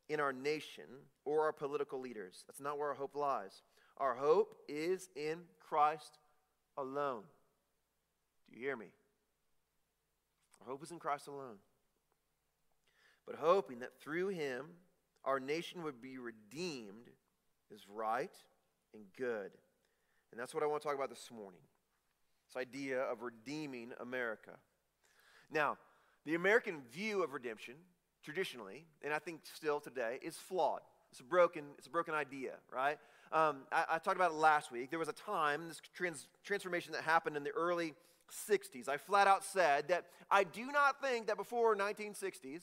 in 0.10 0.20
our 0.20 0.34
nation 0.34 0.86
or 1.26 1.44
our 1.44 1.54
political 1.54 2.00
leaders. 2.00 2.44
That's 2.48 2.60
not 2.60 2.78
where 2.78 2.90
our 2.90 2.96
hope 2.96 3.16
lies. 3.16 3.62
Our 4.00 4.16
hope 4.16 4.56
is 4.68 5.10
in 5.16 5.40
Christ 5.60 6.20
alone. 6.78 7.24
Do 8.50 8.58
you 8.58 8.66
hear 8.66 8.78
me? 8.78 8.88
Our 10.62 10.72
hope 10.72 10.84
is 10.84 10.92
in 10.92 11.00
Christ 11.00 11.28
alone. 11.28 11.58
But 13.26 13.36
hoping 13.36 13.80
that 13.80 14.00
through 14.02 14.30
him 14.30 14.66
our 15.26 15.40
nation 15.40 15.84
would 15.84 16.02
be 16.02 16.18
redeemed 16.18 17.10
is 17.72 17.82
right 17.94 18.32
and 18.94 19.04
good. 19.18 19.52
And 20.32 20.40
that's 20.40 20.54
what 20.54 20.64
I 20.64 20.66
want 20.66 20.82
to 20.82 20.88
talk 20.88 20.96
about 20.96 21.10
this 21.10 21.30
morning. 21.32 21.60
This 22.48 22.60
idea 22.60 23.02
of 23.02 23.22
redeeming 23.22 23.92
America. 24.00 24.52
Now, 25.52 25.78
the 26.26 26.36
American 26.36 26.82
view 26.92 27.24
of 27.24 27.34
redemption, 27.34 27.76
traditionally, 28.24 28.86
and 29.04 29.14
I 29.14 29.20
think 29.20 29.42
still 29.54 29.80
today, 29.80 30.20
is 30.22 30.38
flawed. 30.38 30.82
It's 31.12 31.20
a 31.20 31.24
broken, 31.24 31.64
it's 31.78 31.88
a 31.88 31.92
broken 31.92 32.14
idea, 32.14 32.54
right? 32.74 32.98
Um, 33.32 33.58
I, 33.72 33.86
I, 33.92 33.98
talked 34.00 34.16
about 34.16 34.32
it 34.32 34.38
last 34.38 34.72
week. 34.72 34.90
There 34.90 34.98
was 34.98 35.08
a 35.08 35.14
time, 35.14 35.68
this 35.68 35.80
trans, 35.94 36.28
transformation 36.44 36.94
that 36.94 37.04
happened 37.04 37.38
in 37.38 37.44
the 37.44 37.52
early 37.52 37.94
60s. 38.50 38.90
I 38.90 38.98
flat 38.98 39.28
out 39.28 39.44
said 39.44 39.90
that 39.90 40.06
I 40.32 40.44
do 40.44 40.72
not 40.72 41.00
think 41.00 41.28
that 41.28 41.38
before 41.38 41.76
1960s, 41.76 42.62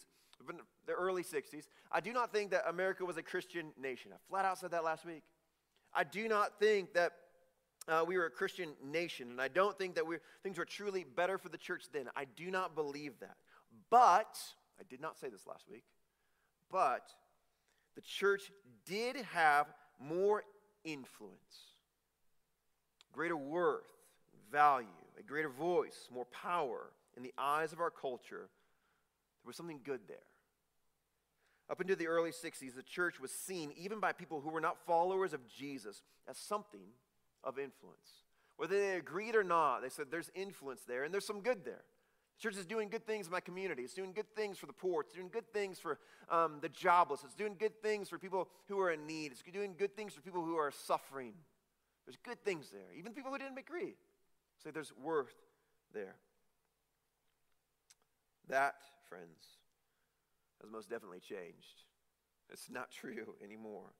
the 0.87 0.93
early 0.93 1.23
60s, 1.23 1.69
I 1.93 2.01
do 2.01 2.13
not 2.13 2.33
think 2.33 2.51
that 2.51 2.69
America 2.69 3.05
was 3.05 3.17
a 3.17 3.23
Christian 3.23 3.73
nation. 3.81 4.11
I 4.13 4.17
flat 4.29 4.45
out 4.45 4.59
said 4.59 4.73
that 4.73 4.83
last 4.83 5.07
week. 5.07 5.23
I 5.95 6.03
do 6.03 6.27
not 6.27 6.59
think 6.59 6.95
that 6.95 7.13
uh, 7.89 8.05
we 8.07 8.17
were 8.17 8.27
a 8.27 8.31
Christian 8.31 8.71
nation, 8.85 9.31
and 9.31 9.41
I 9.41 9.49
don't 9.49 9.79
think 9.79 9.95
that 9.95 10.07
we, 10.07 10.17
things 10.43 10.59
were 10.59 10.65
truly 10.65 11.05
better 11.05 11.39
for 11.39 11.49
the 11.49 11.59
church 11.59 11.85
then. 11.93 12.09
I 12.17 12.25
do 12.25 12.51
not 12.51 12.75
believe 12.75 13.21
that. 13.21 13.37
But, 13.89 14.37
I 14.81 14.83
did 14.89 15.01
not 15.01 15.17
say 15.19 15.29
this 15.29 15.47
last 15.47 15.65
week, 15.71 15.85
but 16.71 17.09
the 17.95 18.01
church 18.01 18.51
did 18.85 19.17
have 19.33 19.67
more 20.01 20.43
influence, 20.87 21.75
greater 23.13 23.37
worth, 23.37 23.85
value, 24.51 24.87
a 25.19 25.23
greater 25.23 25.51
voice, 25.51 26.09
more 26.13 26.27
power 26.27 26.91
in 27.17 27.23
the 27.23 27.35
eyes 27.37 27.73
of 27.73 27.81
our 27.81 27.91
culture. 27.91 28.49
There 29.43 29.49
was 29.49 29.57
something 29.57 29.81
good 29.85 30.01
there. 30.09 30.17
Up 31.69 31.81
into 31.81 31.97
the 31.97 32.07
early 32.07 32.31
60s, 32.31 32.75
the 32.75 32.83
church 32.83 33.19
was 33.21 33.33
seen, 33.33 33.73
even 33.77 33.99
by 33.99 34.13
people 34.13 34.41
who 34.41 34.51
were 34.51 34.61
not 34.61 34.79
followers 34.87 35.33
of 35.33 35.49
Jesus, 35.49 36.03
as 36.29 36.39
something 36.39 36.87
of 37.43 37.59
influence. 37.59 38.25
Whether 38.57 38.79
they 38.79 38.97
agreed 38.97 39.35
or 39.35 39.45
not, 39.45 39.83
they 39.83 39.89
said 39.89 40.07
there's 40.11 40.31
influence 40.35 40.83
there 40.87 41.05
and 41.05 41.13
there's 41.13 41.27
some 41.27 41.41
good 41.41 41.65
there. 41.65 41.83
The 42.37 42.43
church 42.43 42.57
is 42.59 42.67
doing 42.67 42.89
good 42.89 43.07
things 43.07 43.27
in 43.27 43.33
my 43.33 43.41
community. 43.41 43.83
It's 43.83 43.95
doing 43.95 44.13
good 44.13 44.35
things 44.35 44.59
for 44.59 44.67
the 44.67 44.73
poor. 44.73 45.01
It's 45.01 45.15
doing 45.15 45.31
good 45.33 45.51
things 45.53 45.79
for 45.79 45.99
um, 46.31 46.59
the 46.61 46.69
jobless. 46.69 47.23
It's 47.25 47.35
doing 47.35 47.57
good 47.59 47.81
things 47.81 48.09
for 48.09 48.19
people 48.19 48.49
who 48.69 48.79
are 48.81 48.93
in 48.93 49.07
need. 49.07 49.33
It's 49.33 49.43
doing 49.43 49.75
good 49.79 49.97
things 49.97 50.13
for 50.13 50.21
people 50.21 50.45
who 50.45 50.57
are 50.57 50.71
suffering. 50.71 51.33
There's 52.05 52.19
good 52.23 52.45
things 52.45 52.69
there. 52.71 52.97
Even 52.97 53.13
people 53.13 53.33
who 53.33 53.39
didn't 53.39 53.59
agree 53.59 53.95
say 54.63 54.71
there's 54.71 54.93
worth 55.03 55.35
there. 55.95 56.17
That, 58.49 58.75
friends, 59.09 59.45
has 60.61 60.71
most 60.71 60.91
definitely 60.91 61.21
changed. 61.21 61.85
It's 62.51 62.71
not 62.71 62.91
true 62.91 63.35
anymore. 63.43 63.93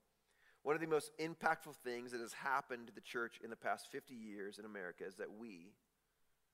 One 0.63 0.75
of 0.75 0.81
the 0.81 0.87
most 0.87 1.13
impactful 1.19 1.77
things 1.85 2.13
that 2.13 2.21
has 2.21 2.33
happened 2.33 2.89
to 2.89 2.95
the 2.95 3.01
church 3.01 3.41
in 3.43 3.51
the 3.51 3.57
past 3.57 3.87
50 3.91 4.15
years 4.15 4.59
in 4.59 4.65
America 4.65 5.05
is 5.07 5.17
that 5.17 5.29
we, 5.39 5.73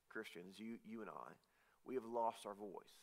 Christians, 0.08 0.58
you, 0.58 0.76
you 0.86 1.00
and 1.00 1.10
I, 1.10 1.32
we 1.86 1.94
have 1.94 2.04
lost 2.04 2.46
our 2.46 2.54
voice. 2.54 2.96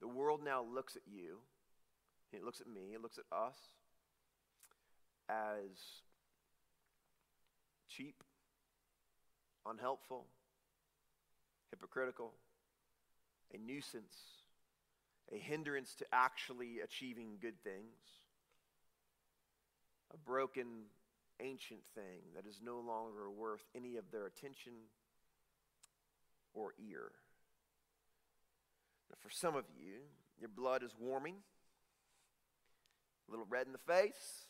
The 0.00 0.08
world 0.08 0.40
now 0.44 0.62
looks 0.62 0.96
at 0.96 1.02
you, 1.06 1.38
it 2.32 2.44
looks 2.44 2.60
at 2.60 2.66
me, 2.66 2.92
it 2.94 3.02
looks 3.02 3.18
at 3.18 3.24
us 3.36 3.56
as 5.28 6.02
cheap, 7.88 8.22
unhelpful, 9.64 10.26
hypocritical, 11.70 12.32
a 13.54 13.58
nuisance, 13.58 14.16
a 15.32 15.38
hindrance 15.38 15.94
to 15.96 16.04
actually 16.12 16.80
achieving 16.80 17.38
good 17.40 17.60
things, 17.64 17.96
a 20.12 20.16
broken, 20.18 20.66
ancient 21.40 21.80
thing 21.94 22.20
that 22.34 22.46
is 22.46 22.60
no 22.64 22.80
longer 22.80 23.30
worth 23.30 23.64
any 23.74 23.96
of 23.96 24.04
their 24.10 24.26
attention 24.26 24.72
or 26.54 26.72
ear. 26.78 27.12
For 29.18 29.30
some 29.30 29.56
of 29.56 29.64
you, 29.76 29.94
your 30.38 30.48
blood 30.48 30.82
is 30.82 30.92
warming, 31.00 31.36
a 33.26 33.30
little 33.30 33.46
red 33.48 33.66
in 33.66 33.72
the 33.72 33.78
face. 33.78 34.46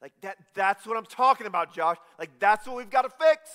Like 0.00 0.12
that, 0.22 0.38
that's 0.54 0.86
what 0.86 0.96
I'm 0.96 1.06
talking 1.06 1.46
about, 1.46 1.74
Josh. 1.74 1.96
Like 2.18 2.30
that's 2.38 2.66
what 2.66 2.76
we've 2.76 2.90
got 2.90 3.02
to 3.02 3.10
fix. 3.10 3.50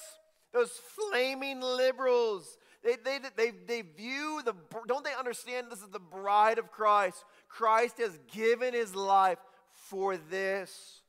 Those 0.53 0.69
flaming 0.71 1.61
liberals. 1.61 2.57
They, 2.83 2.97
they, 3.03 3.19
they, 3.35 3.51
they 3.65 3.81
view 3.81 4.41
the, 4.43 4.53
don't 4.87 5.05
they 5.05 5.13
understand 5.17 5.67
this 5.71 5.79
is 5.79 5.89
the 5.89 5.99
bride 5.99 6.59
of 6.59 6.69
Christ? 6.69 7.23
Christ 7.47 7.97
has 7.99 8.19
given 8.31 8.73
his 8.73 8.93
life 8.93 9.39
for 9.71 10.17
this. 10.17 11.01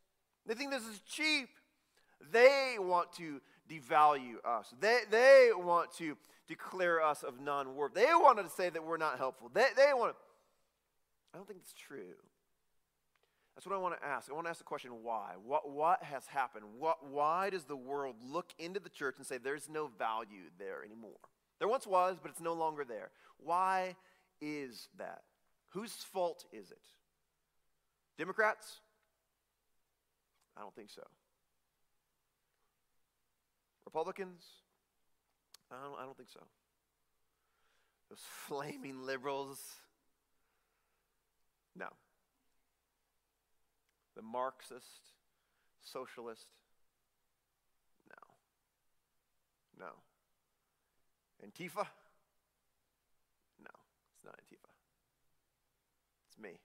They 0.46 0.54
think 0.54 0.70
this 0.70 0.84
is 0.84 1.00
cheap. 1.00 1.48
They 2.30 2.76
want 2.78 3.12
to 3.14 3.40
devalue 3.68 4.36
us. 4.44 4.72
They, 4.80 5.00
they 5.10 5.50
want 5.54 5.92
to 5.96 6.16
declare 6.48 7.02
us 7.02 7.22
of 7.22 7.40
non 7.40 7.74
worth. 7.74 7.94
They 7.94 8.06
wanted 8.12 8.44
to 8.44 8.50
say 8.50 8.70
that 8.70 8.84
we're 8.84 8.96
not 8.96 9.18
helpful. 9.18 9.50
They, 9.52 9.66
they 9.76 9.92
want 9.94 10.12
to. 10.12 10.16
I 11.32 11.38
don't 11.38 11.46
think 11.46 11.60
it's 11.62 11.72
true. 11.72 12.14
That's 13.54 13.66
what 13.66 13.76
I 13.76 13.78
want 13.78 14.00
to 14.00 14.06
ask. 14.06 14.30
I 14.30 14.34
want 14.34 14.46
to 14.46 14.50
ask 14.50 14.58
the 14.58 14.64
question 14.64 14.90
why? 15.02 15.32
What, 15.44 15.70
what 15.70 16.02
has 16.02 16.26
happened? 16.26 16.64
What, 16.78 17.06
why 17.08 17.50
does 17.50 17.64
the 17.64 17.76
world 17.76 18.16
look 18.24 18.52
into 18.58 18.80
the 18.80 18.88
church 18.88 19.16
and 19.18 19.26
say 19.26 19.38
there's 19.38 19.68
no 19.68 19.90
value 19.98 20.50
there 20.58 20.84
anymore? 20.84 21.12
There 21.58 21.68
once 21.68 21.86
was, 21.86 22.18
but 22.20 22.30
it's 22.30 22.40
no 22.40 22.52
longer 22.52 22.84
there. 22.84 23.10
Why 23.38 23.94
is 24.40 24.88
that? 24.98 25.22
Whose 25.68 25.92
fault 25.92 26.44
is 26.52 26.70
it? 26.70 26.82
Democrats? 28.18 28.80
I 30.56 30.60
don't 30.60 30.74
think 30.74 30.90
so. 30.90 31.02
Republicans? 33.84 34.42
I 35.74 35.84
don't, 35.84 35.98
I 36.00 36.04
don't 36.04 36.16
think 36.16 36.30
so. 36.32 36.40
Those 38.10 38.20
flaming 38.46 39.04
liberals? 39.04 39.58
No. 41.76 41.88
The 44.14 44.22
Marxist, 44.22 45.10
socialist? 45.82 46.46
No. 48.08 49.86
No. 49.86 49.92
Antifa? 51.44 51.86
No, 53.60 53.74
it's 54.14 54.24
not 54.24 54.34
Antifa. 54.36 54.70
It's 56.28 56.38
me. 56.38 56.60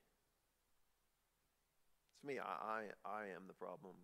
It's 2.16 2.24
me. 2.24 2.40
I, 2.40 2.44
I, 2.44 2.82
I 3.06 3.22
am 3.36 3.48
the 3.48 3.54
problem. 3.54 3.96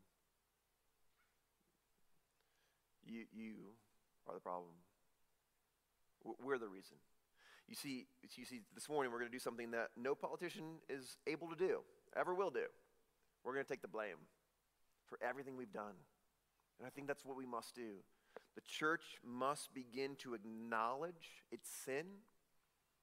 You, 3.06 3.26
you 3.32 3.54
are 4.28 4.34
the 4.34 4.40
problem. 4.40 4.74
We're 6.44 6.58
the 6.58 6.68
reason. 6.68 6.98
You 7.68 7.76
see, 7.76 8.06
you 8.36 8.46
see, 8.46 8.62
this 8.74 8.90
morning 8.90 9.12
we're 9.12 9.20
going 9.20 9.32
to 9.32 9.36
do 9.36 9.40
something 9.40 9.72
that 9.72 9.90
no 9.98 10.14
politician 10.14 10.78
is 10.90 11.18
able 11.26 11.50
to 11.50 11.56
do, 11.56 11.80
ever 12.16 12.34
will 12.34 12.52
do. 12.52 12.66
We're 13.44 13.54
going 13.54 13.66
to 13.66 13.72
take 13.72 13.82
the 13.82 13.88
blame 13.88 14.18
for 15.08 15.18
everything 15.22 15.56
we've 15.58 15.74
done. 15.74 15.94
And 16.80 16.86
I 16.86 16.90
think 16.90 17.08
that's 17.08 17.26
what 17.26 17.38
we 17.38 17.46
must 17.46 17.76
do. 17.76 18.04
The 18.56 18.62
church 18.62 19.04
must 19.24 19.74
begin 19.74 20.16
to 20.18 20.34
acknowledge 20.34 21.44
its 21.52 21.70
sin. 21.70 22.06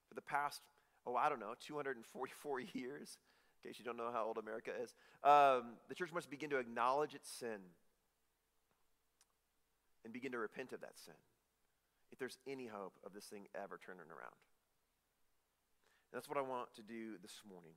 For 0.09 0.14
the 0.14 0.23
past, 0.23 0.61
oh, 1.07 1.17
I 1.17 1.29
don't 1.29 1.41
know, 1.41 1.55
244 1.61 2.61
years, 2.73 3.19
in 3.64 3.71
case 3.71 3.79
you 3.79 3.85
don't 3.85 3.97
know 3.97 4.11
how 4.12 4.26
old 4.26 4.38
America 4.38 4.71
is, 4.83 4.95
um, 5.25 5.75
the 5.88 5.95
church 5.95 6.12
must 6.12 6.31
begin 6.31 6.50
to 6.50 6.59
acknowledge 6.59 7.14
its 7.14 7.31
sin 7.31 7.59
and 10.05 10.12
begin 10.12 10.33
to 10.33 10.38
repent 10.38 10.73
of 10.73 10.81
that 10.81 10.99
sin 10.99 11.14
if 12.12 12.19
there's 12.19 12.38
any 12.47 12.66
hope 12.66 12.95
of 13.04 13.12
this 13.12 13.25
thing 13.25 13.47
ever 13.54 13.81
turning 13.85 14.11
around. 14.11 14.37
And 16.12 16.19
that's 16.19 16.28
what 16.28 16.38
I 16.38 16.42
want 16.42 16.75
to 16.76 16.83
do 16.83 17.16
this 17.23 17.40
morning. 17.49 17.73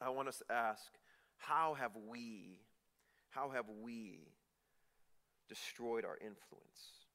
I 0.00 0.08
want 0.08 0.28
us 0.28 0.38
to 0.38 0.52
ask, 0.52 0.90
how 1.36 1.74
have 1.74 1.92
we, 2.08 2.60
how 3.30 3.50
have 3.50 3.66
we 3.82 4.32
destroyed 5.48 6.04
our 6.04 6.16
influence? 6.16 7.06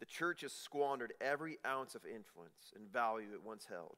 The 0.00 0.06
church 0.06 0.40
has 0.40 0.52
squandered 0.52 1.14
every 1.20 1.58
ounce 1.64 1.94
of 1.94 2.02
influence 2.04 2.72
and 2.74 2.92
value 2.92 3.28
it 3.32 3.46
once 3.46 3.66
held. 3.70 3.96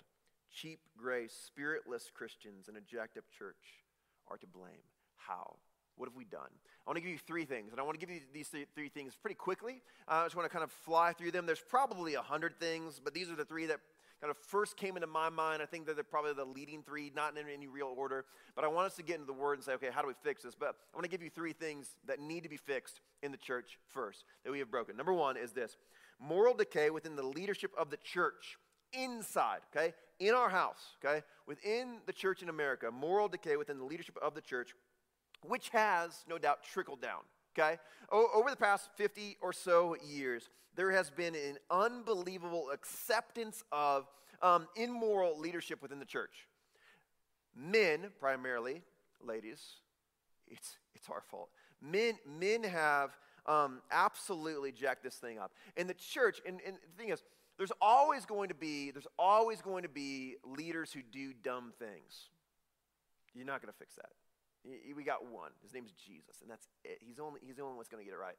Cheap 0.52 0.80
grace, 0.96 1.32
spiritless 1.46 2.10
Christians, 2.14 2.68
and 2.68 2.76
a 2.76 2.80
jacked 2.80 3.16
up 3.16 3.24
church 3.36 3.84
are 4.28 4.36
to 4.36 4.46
blame. 4.46 4.84
How? 5.16 5.56
What 5.96 6.08
have 6.08 6.16
we 6.16 6.24
done? 6.24 6.50
I 6.86 6.90
want 6.90 6.96
to 6.96 7.00
give 7.00 7.10
you 7.10 7.18
three 7.18 7.44
things, 7.44 7.72
and 7.72 7.80
I 7.80 7.82
want 7.82 7.98
to 7.98 8.06
give 8.06 8.14
you 8.14 8.20
these 8.32 8.48
three 8.74 8.88
things 8.88 9.16
pretty 9.20 9.34
quickly. 9.34 9.82
Uh, 10.06 10.14
I 10.14 10.24
just 10.24 10.36
want 10.36 10.46
to 10.46 10.52
kind 10.52 10.62
of 10.62 10.70
fly 10.70 11.12
through 11.12 11.32
them. 11.32 11.46
There's 11.46 11.58
probably 11.58 12.14
a 12.14 12.22
hundred 12.22 12.60
things, 12.60 13.00
but 13.02 13.14
these 13.14 13.30
are 13.30 13.34
the 13.34 13.44
three 13.44 13.66
that 13.66 13.80
kind 14.20 14.30
of 14.30 14.36
first 14.36 14.76
came 14.76 14.96
into 14.96 15.06
my 15.06 15.28
mind. 15.28 15.62
I 15.62 15.66
think 15.66 15.86
that 15.86 15.94
they're 15.94 16.04
probably 16.04 16.32
the 16.32 16.44
leading 16.44 16.82
three, 16.82 17.12
not 17.14 17.36
in 17.36 17.44
any 17.52 17.66
real 17.66 17.92
order. 17.96 18.24
But 18.54 18.64
I 18.64 18.68
want 18.68 18.86
us 18.86 18.96
to 18.96 19.02
get 19.02 19.16
into 19.16 19.26
the 19.26 19.32
Word 19.32 19.54
and 19.54 19.64
say, 19.64 19.72
okay, 19.72 19.88
how 19.92 20.00
do 20.00 20.08
we 20.08 20.14
fix 20.22 20.42
this? 20.42 20.54
But 20.54 20.76
I 20.94 20.96
want 20.96 21.04
to 21.04 21.10
give 21.10 21.22
you 21.22 21.30
three 21.30 21.52
things 21.52 21.96
that 22.06 22.20
need 22.20 22.42
to 22.44 22.48
be 22.48 22.56
fixed 22.56 23.00
in 23.22 23.32
the 23.32 23.38
church 23.38 23.78
first 23.88 24.24
that 24.44 24.52
we 24.52 24.58
have 24.60 24.70
broken. 24.70 24.96
Number 24.96 25.12
one 25.12 25.36
is 25.36 25.52
this 25.52 25.76
moral 26.18 26.54
decay 26.54 26.90
within 26.90 27.16
the 27.16 27.22
leadership 27.22 27.72
of 27.76 27.90
the 27.90 27.98
church 27.98 28.58
inside, 28.92 29.60
okay? 29.74 29.92
In 30.18 30.34
our 30.34 30.48
house, 30.48 30.96
okay? 31.04 31.22
Within 31.46 31.98
the 32.06 32.12
church 32.12 32.42
in 32.42 32.48
America, 32.48 32.90
moral 32.90 33.28
decay 33.28 33.56
within 33.56 33.78
the 33.78 33.84
leadership 33.84 34.16
of 34.22 34.34
the 34.34 34.40
church 34.40 34.74
which 35.48 35.68
has 35.70 36.24
no 36.28 36.38
doubt 36.38 36.62
trickled 36.62 37.00
down. 37.00 37.20
Okay? 37.58 37.78
O- 38.10 38.28
over 38.34 38.50
the 38.50 38.56
past 38.56 38.90
50 38.96 39.38
or 39.40 39.52
so 39.52 39.96
years, 40.06 40.50
there 40.74 40.90
has 40.92 41.10
been 41.10 41.34
an 41.34 41.56
unbelievable 41.70 42.70
acceptance 42.72 43.64
of 43.72 44.06
um, 44.42 44.66
immoral 44.76 45.38
leadership 45.38 45.80
within 45.80 45.98
the 45.98 46.04
church. 46.04 46.48
Men, 47.54 48.10
primarily, 48.20 48.82
ladies, 49.24 49.62
it's, 50.46 50.76
it's 50.94 51.08
our 51.08 51.22
fault. 51.22 51.48
Men, 51.80 52.14
men 52.38 52.62
have 52.64 53.16
um, 53.46 53.80
absolutely 53.90 54.72
jacked 54.72 55.02
this 55.02 55.14
thing 55.14 55.38
up. 55.38 55.52
And 55.76 55.88
the 55.88 55.94
church, 55.94 56.40
and, 56.46 56.60
and 56.66 56.76
the 56.76 57.02
thing 57.02 57.12
is, 57.12 57.22
there's 57.58 57.72
always 57.80 58.26
going 58.26 58.48
to 58.50 58.54
be 58.54 58.90
there's 58.90 59.06
always 59.18 59.62
going 59.62 59.82
to 59.82 59.88
be 59.88 60.36
leaders 60.44 60.92
who 60.92 61.00
do 61.00 61.32
dumb 61.42 61.72
things. 61.78 62.28
You're 63.34 63.46
not 63.46 63.62
going 63.62 63.72
to 63.72 63.78
fix 63.78 63.94
that. 63.94 64.10
We 64.94 65.04
got 65.04 65.30
one. 65.30 65.50
His 65.62 65.72
name's 65.72 65.92
Jesus, 65.92 66.42
and 66.42 66.50
that's 66.50 66.68
it. 66.84 66.98
He's, 67.00 67.18
only, 67.18 67.40
he's 67.44 67.56
the 67.56 67.62
only 67.62 67.74
one 67.74 67.78
that's 67.78 67.88
going 67.88 68.04
to 68.04 68.10
get 68.10 68.14
it 68.14 68.20
right. 68.20 68.34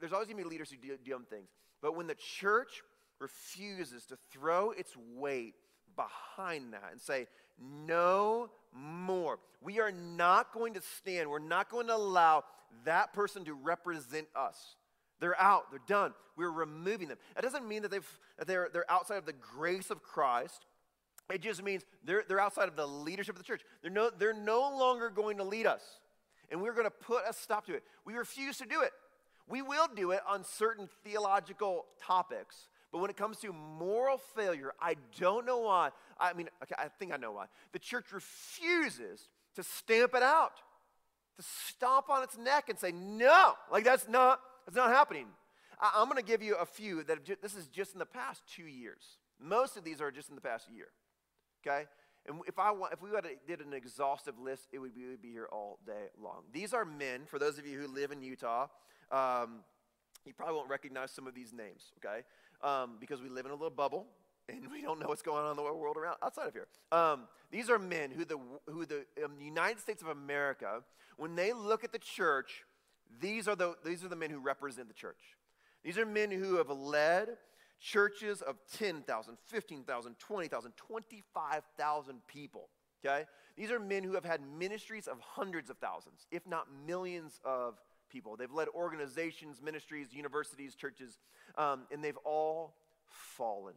There's 0.00 0.12
always 0.12 0.28
going 0.28 0.38
to 0.38 0.44
be 0.44 0.48
leaders 0.48 0.70
who 0.70 0.76
do 0.76 0.96
dumb 1.08 1.26
things. 1.28 1.48
But 1.82 1.96
when 1.96 2.06
the 2.06 2.14
church 2.14 2.82
refuses 3.20 4.06
to 4.06 4.18
throw 4.32 4.70
its 4.70 4.96
weight 5.14 5.54
behind 5.96 6.72
that 6.72 6.88
and 6.92 7.00
say, 7.00 7.26
no 7.60 8.50
more, 8.72 9.38
we 9.60 9.80
are 9.80 9.92
not 9.92 10.52
going 10.52 10.74
to 10.74 10.80
stand, 10.80 11.28
we're 11.28 11.38
not 11.38 11.68
going 11.70 11.88
to 11.88 11.94
allow 11.96 12.44
that 12.84 13.12
person 13.12 13.44
to 13.44 13.54
represent 13.54 14.28
us. 14.36 14.76
They're 15.20 15.40
out, 15.40 15.70
they're 15.70 15.80
done. 15.86 16.14
We're 16.36 16.52
removing 16.52 17.08
them. 17.08 17.18
That 17.34 17.42
doesn't 17.42 17.66
mean 17.66 17.82
that, 17.82 17.90
they've, 17.90 18.18
that 18.38 18.46
they're, 18.46 18.68
they're 18.72 18.90
outside 18.90 19.16
of 19.16 19.26
the 19.26 19.32
grace 19.32 19.90
of 19.90 20.02
Christ 20.02 20.64
it 21.30 21.42
just 21.42 21.62
means 21.62 21.84
they're, 22.04 22.24
they're 22.26 22.40
outside 22.40 22.68
of 22.68 22.76
the 22.76 22.86
leadership 22.86 23.34
of 23.34 23.38
the 23.38 23.44
church. 23.44 23.62
They're 23.82 23.90
no, 23.90 24.10
they're 24.10 24.32
no 24.32 24.60
longer 24.60 25.10
going 25.10 25.38
to 25.38 25.44
lead 25.44 25.66
us. 25.66 25.82
And 26.50 26.62
we're 26.62 26.72
going 26.72 26.86
to 26.86 26.90
put 26.90 27.24
a 27.28 27.32
stop 27.32 27.66
to 27.66 27.74
it. 27.74 27.82
We 28.04 28.14
refuse 28.14 28.56
to 28.58 28.66
do 28.66 28.80
it. 28.80 28.92
We 29.48 29.62
will 29.62 29.88
do 29.94 30.12
it 30.12 30.20
on 30.26 30.44
certain 30.44 30.88
theological 31.04 31.86
topics. 32.00 32.68
But 32.90 33.00
when 33.00 33.10
it 33.10 33.16
comes 33.16 33.38
to 33.38 33.52
moral 33.52 34.18
failure, 34.18 34.72
I 34.80 34.96
don't 35.18 35.44
know 35.44 35.58
why. 35.58 35.90
I 36.18 36.32
mean, 36.32 36.48
okay, 36.62 36.74
I 36.78 36.88
think 36.88 37.12
I 37.12 37.16
know 37.16 37.32
why. 37.32 37.46
The 37.72 37.78
church 37.78 38.12
refuses 38.12 39.28
to 39.56 39.62
stamp 39.62 40.14
it 40.14 40.22
out. 40.22 40.52
to 41.36 41.44
stomp 41.66 42.08
on 42.08 42.22
its 42.22 42.38
neck 42.38 42.68
and 42.68 42.78
say, 42.78 42.92
no, 42.92 43.54
like 43.70 43.84
that's 43.84 44.08
not, 44.08 44.40
that's 44.66 44.76
not 44.76 44.90
happening. 44.90 45.26
I, 45.80 46.00
am 46.00 46.08
going 46.08 46.16
to 46.16 46.26
give 46.26 46.42
you 46.42 46.56
a 46.56 46.66
few 46.66 47.02
that 47.04 47.18
have 47.18 47.24
just, 47.24 47.42
this 47.42 47.54
is 47.54 47.68
just 47.68 47.92
in 47.92 47.98
the 47.98 48.06
past 48.06 48.42
two 48.52 48.64
years. 48.66 49.18
Most 49.40 49.76
of 49.76 49.84
these 49.84 50.00
are 50.00 50.10
just 50.10 50.28
in 50.28 50.34
the 50.34 50.40
past 50.40 50.68
year. 50.74 50.88
Okay? 51.66 51.86
And 52.26 52.40
if 52.46 52.58
I 52.58 52.70
want, 52.70 52.92
if 52.92 53.02
we 53.02 53.10
did 53.46 53.60
an 53.60 53.72
exhaustive 53.72 54.38
list, 54.38 54.68
it 54.72 54.78
would 54.78 54.94
be, 54.94 55.06
would 55.06 55.22
be 55.22 55.30
here 55.30 55.48
all 55.50 55.78
day 55.86 56.08
long. 56.22 56.42
These 56.52 56.74
are 56.74 56.84
men. 56.84 57.22
For 57.26 57.38
those 57.38 57.58
of 57.58 57.66
you 57.66 57.78
who 57.78 57.88
live 57.88 58.12
in 58.12 58.22
Utah, 58.22 58.66
um, 59.10 59.60
you 60.26 60.34
probably 60.34 60.56
won't 60.56 60.68
recognize 60.68 61.10
some 61.10 61.26
of 61.26 61.34
these 61.34 61.52
names. 61.52 61.92
Okay, 61.98 62.22
um, 62.62 62.96
because 63.00 63.22
we 63.22 63.28
live 63.28 63.46
in 63.46 63.52
a 63.52 63.54
little 63.54 63.70
bubble 63.70 64.06
and 64.48 64.70
we 64.70 64.82
don't 64.82 64.98
know 64.98 65.06
what's 65.06 65.22
going 65.22 65.44
on 65.44 65.50
in 65.50 65.56
the 65.56 65.62
world 65.62 65.96
around 65.96 66.16
outside 66.22 66.46
of 66.46 66.52
here. 66.52 66.68
Um, 66.92 67.28
these 67.50 67.70
are 67.70 67.78
men 67.78 68.10
who 68.10 68.24
the 68.24 68.38
who 68.66 68.84
the 68.84 69.04
um, 69.24 69.32
United 69.40 69.80
States 69.80 70.02
of 70.02 70.08
America, 70.08 70.82
when 71.16 71.34
they 71.34 71.52
look 71.52 71.84
at 71.84 71.92
the 71.92 71.98
church, 71.98 72.64
these 73.20 73.48
are 73.48 73.56
the 73.56 73.74
these 73.84 74.04
are 74.04 74.08
the 74.08 74.16
men 74.16 74.30
who 74.30 74.38
represent 74.38 74.88
the 74.88 74.94
church. 74.94 75.36
These 75.84 75.98
are 75.98 76.06
men 76.06 76.30
who 76.30 76.56
have 76.56 76.70
led 76.70 77.28
churches 77.80 78.42
of 78.42 78.56
10,000, 78.76 79.38
15,000, 79.46 80.18
20,000, 80.18 80.72
25,000 80.76 82.26
people. 82.26 82.68
Okay? 83.04 83.24
These 83.56 83.70
are 83.70 83.78
men 83.78 84.04
who 84.04 84.14
have 84.14 84.24
had 84.24 84.40
ministries 84.58 85.06
of 85.06 85.18
hundreds 85.20 85.70
of 85.70 85.78
thousands, 85.78 86.26
if 86.30 86.46
not 86.46 86.66
millions 86.86 87.40
of 87.44 87.80
people. 88.08 88.36
They've 88.36 88.52
led 88.52 88.68
organizations, 88.68 89.60
ministries, 89.62 90.12
universities, 90.12 90.74
churches, 90.74 91.18
um, 91.56 91.82
and 91.92 92.02
they've 92.02 92.16
all 92.24 92.74
fallen 93.06 93.74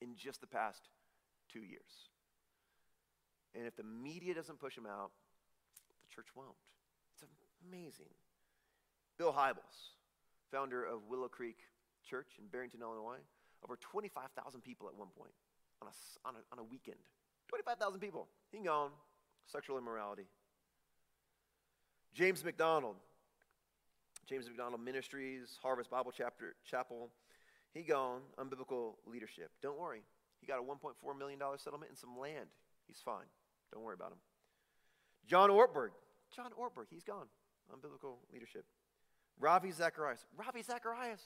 in 0.00 0.16
just 0.16 0.40
the 0.40 0.46
past 0.46 0.88
two 1.52 1.60
years. 1.60 2.08
And 3.54 3.66
if 3.66 3.76
the 3.76 3.84
media 3.84 4.34
doesn't 4.34 4.58
push 4.58 4.74
them 4.74 4.86
out, 4.86 5.10
the 6.02 6.14
church 6.14 6.26
won't. 6.34 6.56
It's 7.14 7.24
amazing. 7.68 8.12
Bill 9.16 9.32
Hybels, 9.32 9.92
founder 10.50 10.84
of 10.84 11.06
Willow 11.08 11.28
Creek 11.28 11.58
Church 12.04 12.28
in 12.38 12.46
Barrington, 12.48 12.80
Illinois, 12.82 13.22
over 13.64 13.76
25,000 13.76 14.60
people 14.60 14.88
at 14.88 14.94
one 14.94 15.08
point 15.16 15.32
on 15.80 15.88
a, 15.88 16.28
on 16.28 16.34
a, 16.36 16.42
on 16.52 16.58
a 16.58 16.64
weekend. 16.64 16.98
25,000 17.48 18.00
people. 18.00 18.28
He 18.52 18.58
gone. 18.58 18.90
Sexual 19.46 19.78
immorality. 19.78 20.24
James 22.14 22.44
MacDonald. 22.44 22.96
James 24.26 24.46
MacDonald 24.46 24.82
Ministries, 24.82 25.58
Harvest 25.62 25.90
Bible 25.90 26.12
Chapter, 26.16 26.54
Chapel. 26.64 27.10
He 27.74 27.82
gone, 27.82 28.20
unbiblical 28.38 28.94
leadership. 29.06 29.50
Don't 29.60 29.78
worry. 29.78 30.00
He 30.40 30.46
got 30.46 30.58
a 30.58 30.62
$1.4 30.62 31.18
million 31.18 31.38
settlement 31.58 31.90
and 31.90 31.98
some 31.98 32.18
land. 32.18 32.46
He's 32.86 33.00
fine. 33.04 33.26
Don't 33.72 33.82
worry 33.82 33.94
about 33.94 34.12
him. 34.12 34.18
John 35.26 35.50
Ortberg. 35.50 35.90
John 36.34 36.50
Ortberg, 36.58 36.86
he's 36.90 37.02
gone. 37.02 37.26
Unbiblical 37.72 38.16
leadership. 38.32 38.64
Ravi 39.40 39.72
Zacharias. 39.72 40.24
Ravi 40.36 40.62
Zacharias, 40.62 41.20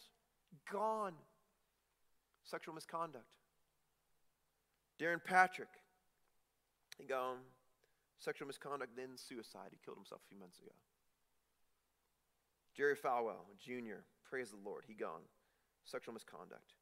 gone. 0.70 1.14
Sexual 2.44 2.74
misconduct. 2.74 3.26
Darrin 4.98 5.20
Patrick, 5.24 5.68
he 6.98 7.04
gone. 7.04 7.36
Um, 7.36 7.38
sexual 8.18 8.48
misconduct, 8.48 8.96
then 8.96 9.16
suicide. 9.16 9.70
He 9.70 9.78
killed 9.84 9.96
himself 9.96 10.20
a 10.26 10.28
few 10.28 10.38
months 10.38 10.58
ago. 10.58 10.74
Jerry 12.74 12.96
Falwell, 12.96 13.46
Jr., 13.58 14.02
praise 14.28 14.50
the 14.50 14.58
Lord, 14.64 14.84
he 14.86 14.94
gone. 14.94 15.22
Sexual 15.84 16.14
misconduct. 16.14 16.74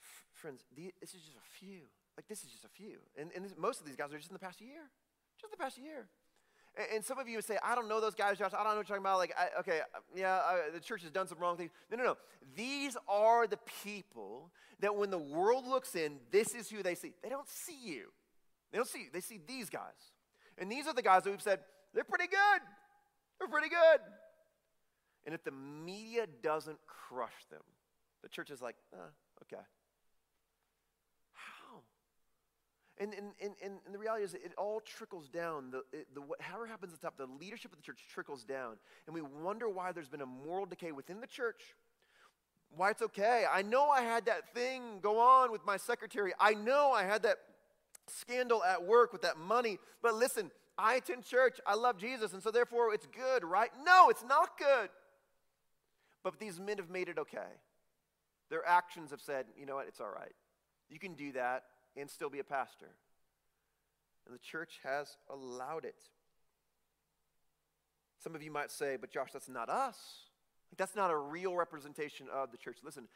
F- 0.00 0.24
friends, 0.32 0.64
the, 0.74 0.92
this 1.00 1.14
is 1.14 1.22
just 1.22 1.36
a 1.36 1.48
few. 1.58 1.88
Like, 2.16 2.26
this 2.26 2.42
is 2.42 2.50
just 2.50 2.64
a 2.64 2.68
few. 2.68 2.98
And, 3.16 3.30
and 3.36 3.44
this, 3.44 3.54
most 3.56 3.80
of 3.80 3.86
these 3.86 3.96
guys 3.96 4.12
are 4.12 4.18
just 4.18 4.30
in 4.30 4.34
the 4.34 4.44
past 4.44 4.60
year. 4.60 4.90
Just 5.40 5.52
the 5.52 5.56
past 5.56 5.78
year. 5.78 6.08
And, 6.94 7.04
some 7.04 7.18
of 7.18 7.28
you 7.28 7.36
would 7.36 7.44
say, 7.44 7.58
I 7.64 7.74
don't 7.74 7.88
know 7.88 8.00
those 8.00 8.14
guys, 8.14 8.38
Josh. 8.38 8.52
I 8.52 8.62
don't 8.62 8.72
know 8.72 8.76
what 8.76 8.88
you're 8.88 8.96
talking 8.96 9.02
about. 9.02 9.18
Like, 9.18 9.34
I, 9.36 9.60
okay, 9.60 9.80
yeah, 10.14 10.36
I, 10.36 10.70
the 10.72 10.80
church 10.80 11.02
has 11.02 11.10
done 11.10 11.26
some 11.26 11.38
wrong 11.38 11.56
things. 11.56 11.72
No, 11.90 11.96
no, 11.96 12.04
no. 12.04 12.16
These 12.56 12.96
are 13.08 13.46
the 13.46 13.58
people 13.82 14.50
that 14.80 14.94
when 14.94 15.10
the 15.10 15.18
world 15.18 15.66
looks 15.66 15.94
in, 15.94 16.18
this 16.30 16.54
is 16.54 16.70
who 16.70 16.82
they 16.82 16.94
see. 16.94 17.12
They 17.22 17.28
don't 17.28 17.48
see 17.48 17.76
you. 17.82 18.12
They 18.70 18.78
don't 18.78 18.88
see 18.88 19.00
you. 19.00 19.06
They 19.12 19.20
see 19.20 19.40
these 19.46 19.68
guys. 19.68 20.12
And 20.58 20.70
these 20.70 20.86
are 20.86 20.94
the 20.94 21.02
guys 21.02 21.24
that 21.24 21.30
we've 21.30 21.42
said, 21.42 21.60
they're 21.92 22.04
pretty 22.04 22.28
good. 22.28 22.60
They're 23.38 23.48
pretty 23.48 23.68
good. 23.68 24.00
And 25.26 25.34
if 25.34 25.42
the 25.44 25.50
media 25.50 26.26
doesn't 26.42 26.78
crush 26.86 27.44
them, 27.50 27.62
the 28.22 28.28
church 28.28 28.50
is 28.50 28.62
like, 28.62 28.76
uh, 28.92 29.08
okay. 29.42 29.62
How? 31.32 31.80
And, 33.00 33.14
and, 33.14 33.28
and, 33.40 33.54
and 33.62 33.94
the 33.94 33.98
reality 33.98 34.24
is, 34.24 34.34
it 34.34 34.52
all 34.58 34.80
trickles 34.80 35.26
down. 35.30 35.70
The, 35.70 35.78
it, 35.90 36.14
the, 36.14 36.20
whatever 36.20 36.66
happens 36.66 36.92
at 36.92 37.00
the 37.00 37.06
top, 37.06 37.16
the 37.16 37.26
leadership 37.40 37.72
of 37.72 37.78
the 37.78 37.82
church 37.82 38.00
trickles 38.12 38.44
down. 38.44 38.76
And 39.06 39.14
we 39.14 39.22
wonder 39.22 39.70
why 39.70 39.92
there's 39.92 40.10
been 40.10 40.20
a 40.20 40.26
moral 40.26 40.66
decay 40.66 40.92
within 40.92 41.18
the 41.22 41.26
church. 41.26 41.62
Why 42.76 42.90
it's 42.90 43.00
okay. 43.00 43.46
I 43.50 43.62
know 43.62 43.88
I 43.88 44.02
had 44.02 44.26
that 44.26 44.52
thing 44.54 45.00
go 45.00 45.18
on 45.18 45.50
with 45.50 45.64
my 45.64 45.78
secretary. 45.78 46.34
I 46.38 46.52
know 46.52 46.92
I 46.92 47.04
had 47.04 47.22
that 47.22 47.38
scandal 48.06 48.62
at 48.62 48.84
work 48.84 49.14
with 49.14 49.22
that 49.22 49.38
money. 49.38 49.78
But 50.02 50.14
listen, 50.14 50.50
I 50.76 50.96
attend 50.96 51.24
church. 51.24 51.58
I 51.66 51.76
love 51.76 51.96
Jesus. 51.96 52.34
And 52.34 52.42
so 52.42 52.50
therefore 52.50 52.92
it's 52.92 53.06
good, 53.06 53.44
right? 53.44 53.70
No, 53.82 54.10
it's 54.10 54.24
not 54.28 54.58
good. 54.58 54.90
But 56.22 56.38
these 56.38 56.60
men 56.60 56.76
have 56.76 56.90
made 56.90 57.08
it 57.08 57.18
okay. 57.18 57.48
Their 58.50 58.66
actions 58.66 59.10
have 59.10 59.22
said, 59.22 59.46
you 59.58 59.64
know 59.64 59.76
what, 59.76 59.88
it's 59.88 60.00
all 60.00 60.12
right. 60.14 60.32
You 60.90 60.98
can 60.98 61.14
do 61.14 61.32
that 61.32 61.62
and 61.96 62.10
still 62.10 62.30
be 62.30 62.38
a 62.38 62.44
pastor. 62.44 62.88
And 64.26 64.34
the 64.34 64.38
church 64.38 64.80
has 64.84 65.16
allowed 65.28 65.84
it. 65.84 65.96
Some 68.22 68.34
of 68.34 68.42
you 68.42 68.50
might 68.50 68.70
say, 68.70 68.96
but 69.00 69.10
Josh, 69.10 69.32
that's 69.32 69.48
not 69.48 69.68
us. 69.68 69.96
That's 70.76 70.94
not 70.94 71.10
a 71.10 71.16
real 71.16 71.56
representation 71.56 72.26
of 72.32 72.52
the 72.52 72.58
church. 72.58 72.78
Listen, 72.84 73.08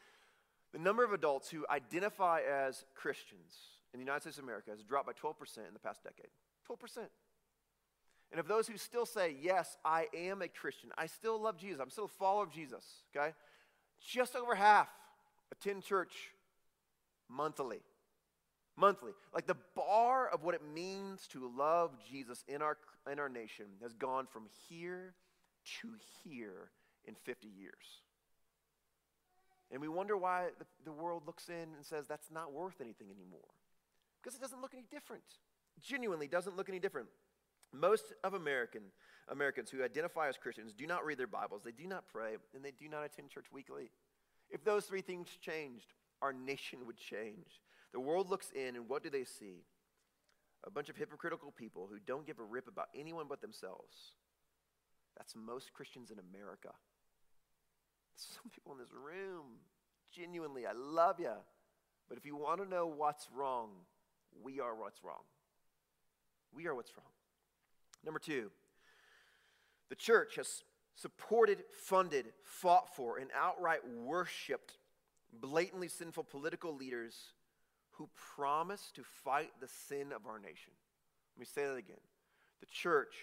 the 0.73 0.79
number 0.79 1.03
of 1.03 1.13
adults 1.13 1.49
who 1.49 1.65
identify 1.69 2.41
as 2.41 2.83
Christians 2.95 3.53
in 3.93 3.99
the 3.99 4.03
United 4.03 4.21
States 4.21 4.37
of 4.37 4.43
America 4.43 4.71
has 4.71 4.83
dropped 4.83 5.07
by 5.07 5.13
12% 5.13 5.59
in 5.59 5.73
the 5.73 5.79
past 5.79 6.03
decade. 6.03 6.31
12%. 6.69 7.07
And 8.31 8.39
of 8.39 8.47
those 8.47 8.67
who 8.67 8.77
still 8.77 9.05
say, 9.05 9.35
Yes, 9.39 9.77
I 9.85 10.07
am 10.13 10.41
a 10.41 10.47
Christian, 10.47 10.89
I 10.97 11.05
still 11.05 11.39
love 11.41 11.57
Jesus, 11.57 11.79
I'm 11.79 11.89
still 11.89 12.05
a 12.05 12.09
follower 12.09 12.43
of 12.43 12.51
Jesus, 12.51 12.83
okay? 13.15 13.33
Just 14.05 14.35
over 14.35 14.55
half 14.55 14.89
attend 15.51 15.83
church 15.83 16.31
monthly. 17.29 17.79
Monthly. 18.77 19.11
Like 19.33 19.47
the 19.47 19.57
bar 19.75 20.27
of 20.27 20.43
what 20.43 20.55
it 20.55 20.61
means 20.73 21.27
to 21.27 21.51
love 21.57 21.91
Jesus 22.09 22.43
in 22.47 22.61
our, 22.61 22.77
in 23.09 23.19
our 23.19 23.29
nation 23.29 23.65
has 23.81 23.93
gone 23.93 24.27
from 24.27 24.43
here 24.67 25.13
to 25.81 25.89
here 26.23 26.71
in 27.05 27.15
50 27.23 27.47
years. 27.47 28.01
And 29.71 29.81
we 29.81 29.87
wonder 29.87 30.17
why 30.17 30.49
the, 30.59 30.65
the 30.83 30.91
world 30.91 31.23
looks 31.25 31.49
in 31.49 31.73
and 31.75 31.83
says 31.83 32.05
that's 32.07 32.31
not 32.31 32.53
worth 32.53 32.81
anything 32.81 33.07
anymore. 33.09 33.39
Because 34.21 34.35
it 34.35 34.41
doesn't 34.41 34.61
look 34.61 34.73
any 34.73 34.85
different. 34.91 35.23
Genuinely 35.81 36.27
doesn't 36.27 36.55
look 36.55 36.69
any 36.69 36.79
different. 36.79 37.07
Most 37.73 38.13
of 38.23 38.33
American, 38.33 38.81
Americans 39.29 39.69
who 39.69 39.83
identify 39.83 40.29
as 40.29 40.37
Christians 40.37 40.73
do 40.73 40.87
not 40.87 41.05
read 41.05 41.17
their 41.17 41.27
Bibles, 41.27 41.63
they 41.63 41.71
do 41.71 41.87
not 41.87 42.05
pray, 42.11 42.35
and 42.53 42.63
they 42.63 42.71
do 42.71 42.87
not 42.87 43.03
attend 43.03 43.29
church 43.29 43.45
weekly. 43.51 43.89
If 44.49 44.63
those 44.63 44.85
three 44.85 45.01
things 45.01 45.27
changed, 45.41 45.93
our 46.21 46.31
nation 46.31 46.85
would 46.85 46.97
change. 46.97 47.61
The 47.95 48.01
world 48.01 48.29
looks 48.29 48.51
in, 48.53 48.75
and 48.75 48.89
what 48.89 49.03
do 49.03 49.09
they 49.09 49.23
see? 49.23 49.63
A 50.65 50.69
bunch 50.69 50.89
of 50.89 50.97
hypocritical 50.97 51.49
people 51.49 51.87
who 51.89 51.97
don't 52.05 52.27
give 52.27 52.39
a 52.39 52.43
rip 52.43 52.67
about 52.67 52.89
anyone 52.93 53.27
but 53.29 53.39
themselves. 53.39 53.95
That's 55.15 55.33
most 55.33 55.71
Christians 55.71 56.11
in 56.11 56.17
America. 56.19 56.71
Some 58.17 58.51
people 58.53 58.73
in 58.73 58.79
this 58.79 58.91
room, 58.91 59.45
genuinely, 60.11 60.65
I 60.65 60.73
love 60.73 61.21
you. 61.21 61.31
But 62.09 62.17
if 62.17 62.25
you 62.25 62.35
want 62.35 62.61
to 62.61 62.67
know 62.67 62.85
what's 62.85 63.29
wrong, 63.33 63.69
we 64.43 64.59
are 64.59 64.75
what's 64.75 65.01
wrong. 65.01 65.23
We 66.53 66.67
are 66.67 66.75
what's 66.75 66.91
wrong. 66.97 67.07
Number 68.03 68.19
two, 68.19 68.51
the 69.87 69.95
church 69.95 70.35
has 70.35 70.63
supported, 70.97 71.63
funded, 71.71 72.25
fought 72.43 72.93
for, 72.93 73.19
and 73.19 73.29
outright 73.33 73.87
worshiped 73.87 74.79
blatantly 75.31 75.87
sinful 75.87 76.25
political 76.25 76.75
leaders 76.75 77.31
who 77.97 78.09
promise 78.35 78.91
to 78.95 79.03
fight 79.03 79.51
the 79.59 79.67
sin 79.67 80.11
of 80.11 80.27
our 80.27 80.39
nation. 80.39 80.73
Let 81.35 81.39
me 81.39 81.45
say 81.45 81.65
that 81.65 81.75
again. 81.75 82.01
The 82.59 82.65
church 82.67 83.13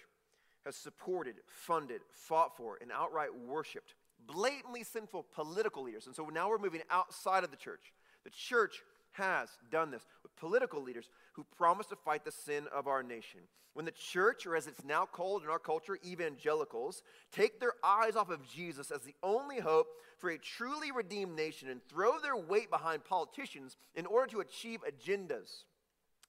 has 0.65 0.77
supported, 0.77 1.37
funded, 1.47 2.01
fought 2.11 2.57
for, 2.57 2.79
and 2.81 2.91
outright 2.93 3.31
worshiped 3.35 3.95
blatantly 4.27 4.85
sinful 4.85 5.27
political 5.35 5.83
leaders. 5.83 6.07
And 6.07 6.15
so 6.15 6.27
now 6.27 6.49
we're 6.49 6.59
moving 6.59 6.83
outside 6.91 7.45
of 7.45 7.51
the 7.51 7.57
church. 7.57 7.93
The 8.25 8.31
church 8.31 8.83
has 9.13 9.49
done 9.71 9.91
this 9.91 10.07
with 10.23 10.35
political 10.37 10.83
leaders 10.83 11.11
who 11.35 11.45
promise 11.57 11.87
to 11.87 11.97
fight 11.97 12.25
the 12.25 12.33
sin 12.33 12.67
of 12.75 12.87
our 12.87 13.03
nation. 13.03 13.41
When 13.75 13.87
the 13.87 13.93
church, 13.93 14.47
or 14.47 14.55
as 14.55 14.67
it's 14.67 14.85
now 14.85 15.07
called 15.07 15.45
in 15.45 15.49
our 15.49 15.59
culture, 15.59 15.99
evangelicals, 16.05 17.03
take 17.33 17.59
their 17.59 17.73
eyes 17.83 18.17
off 18.17 18.29
of 18.29 18.47
Jesus 18.47 18.91
as 18.91 19.01
the 19.01 19.15
only 19.23 19.61
hope 19.61 19.89
for 20.19 20.31
a 20.31 20.39
truly 20.39 20.93
redeemed 20.93 21.35
nation 21.35 21.69
and 21.69 21.81
throw 21.89 22.19
their 22.19 22.37
weight 22.37 22.71
behind 22.71 23.05
politicians 23.05 23.77
in 23.95 24.05
order 24.05 24.31
to 24.33 24.41
achieve 24.41 24.81
agendas, 24.87 25.65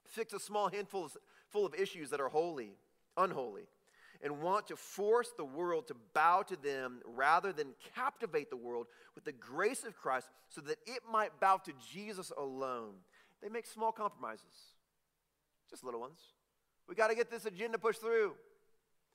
fix 0.05 0.31
a 0.33 0.39
small 0.39 0.69
handful 0.69 1.09
full 1.49 1.65
of 1.65 1.75
issues 1.75 2.09
that 2.11 2.21
are 2.21 2.29
holy, 2.29 2.77
unholy, 3.17 3.63
and 4.23 4.41
want 4.41 4.67
to 4.67 4.75
force 4.77 5.31
the 5.37 5.43
world 5.43 5.87
to 5.89 5.95
bow 6.13 6.41
to 6.43 6.55
them 6.55 7.01
rather 7.05 7.51
than 7.51 7.67
captivate 7.93 8.49
the 8.49 8.57
world 8.57 8.87
with 9.15 9.25
the 9.25 9.33
grace 9.33 9.83
of 9.83 9.97
Christ 9.97 10.29
so 10.47 10.61
that 10.61 10.77
it 10.87 11.01
might 11.11 11.37
bow 11.41 11.57
to 11.65 11.73
Jesus 11.91 12.31
alone. 12.37 12.93
They 13.41 13.49
make 13.49 13.65
small 13.65 13.91
compromises, 13.91 14.45
just 15.69 15.83
little 15.83 15.99
ones. 15.99 16.19
We 16.87 16.95
got 16.95 17.09
to 17.09 17.15
get 17.15 17.29
this 17.29 17.45
agenda 17.45 17.77
pushed 17.77 18.01
through. 18.01 18.33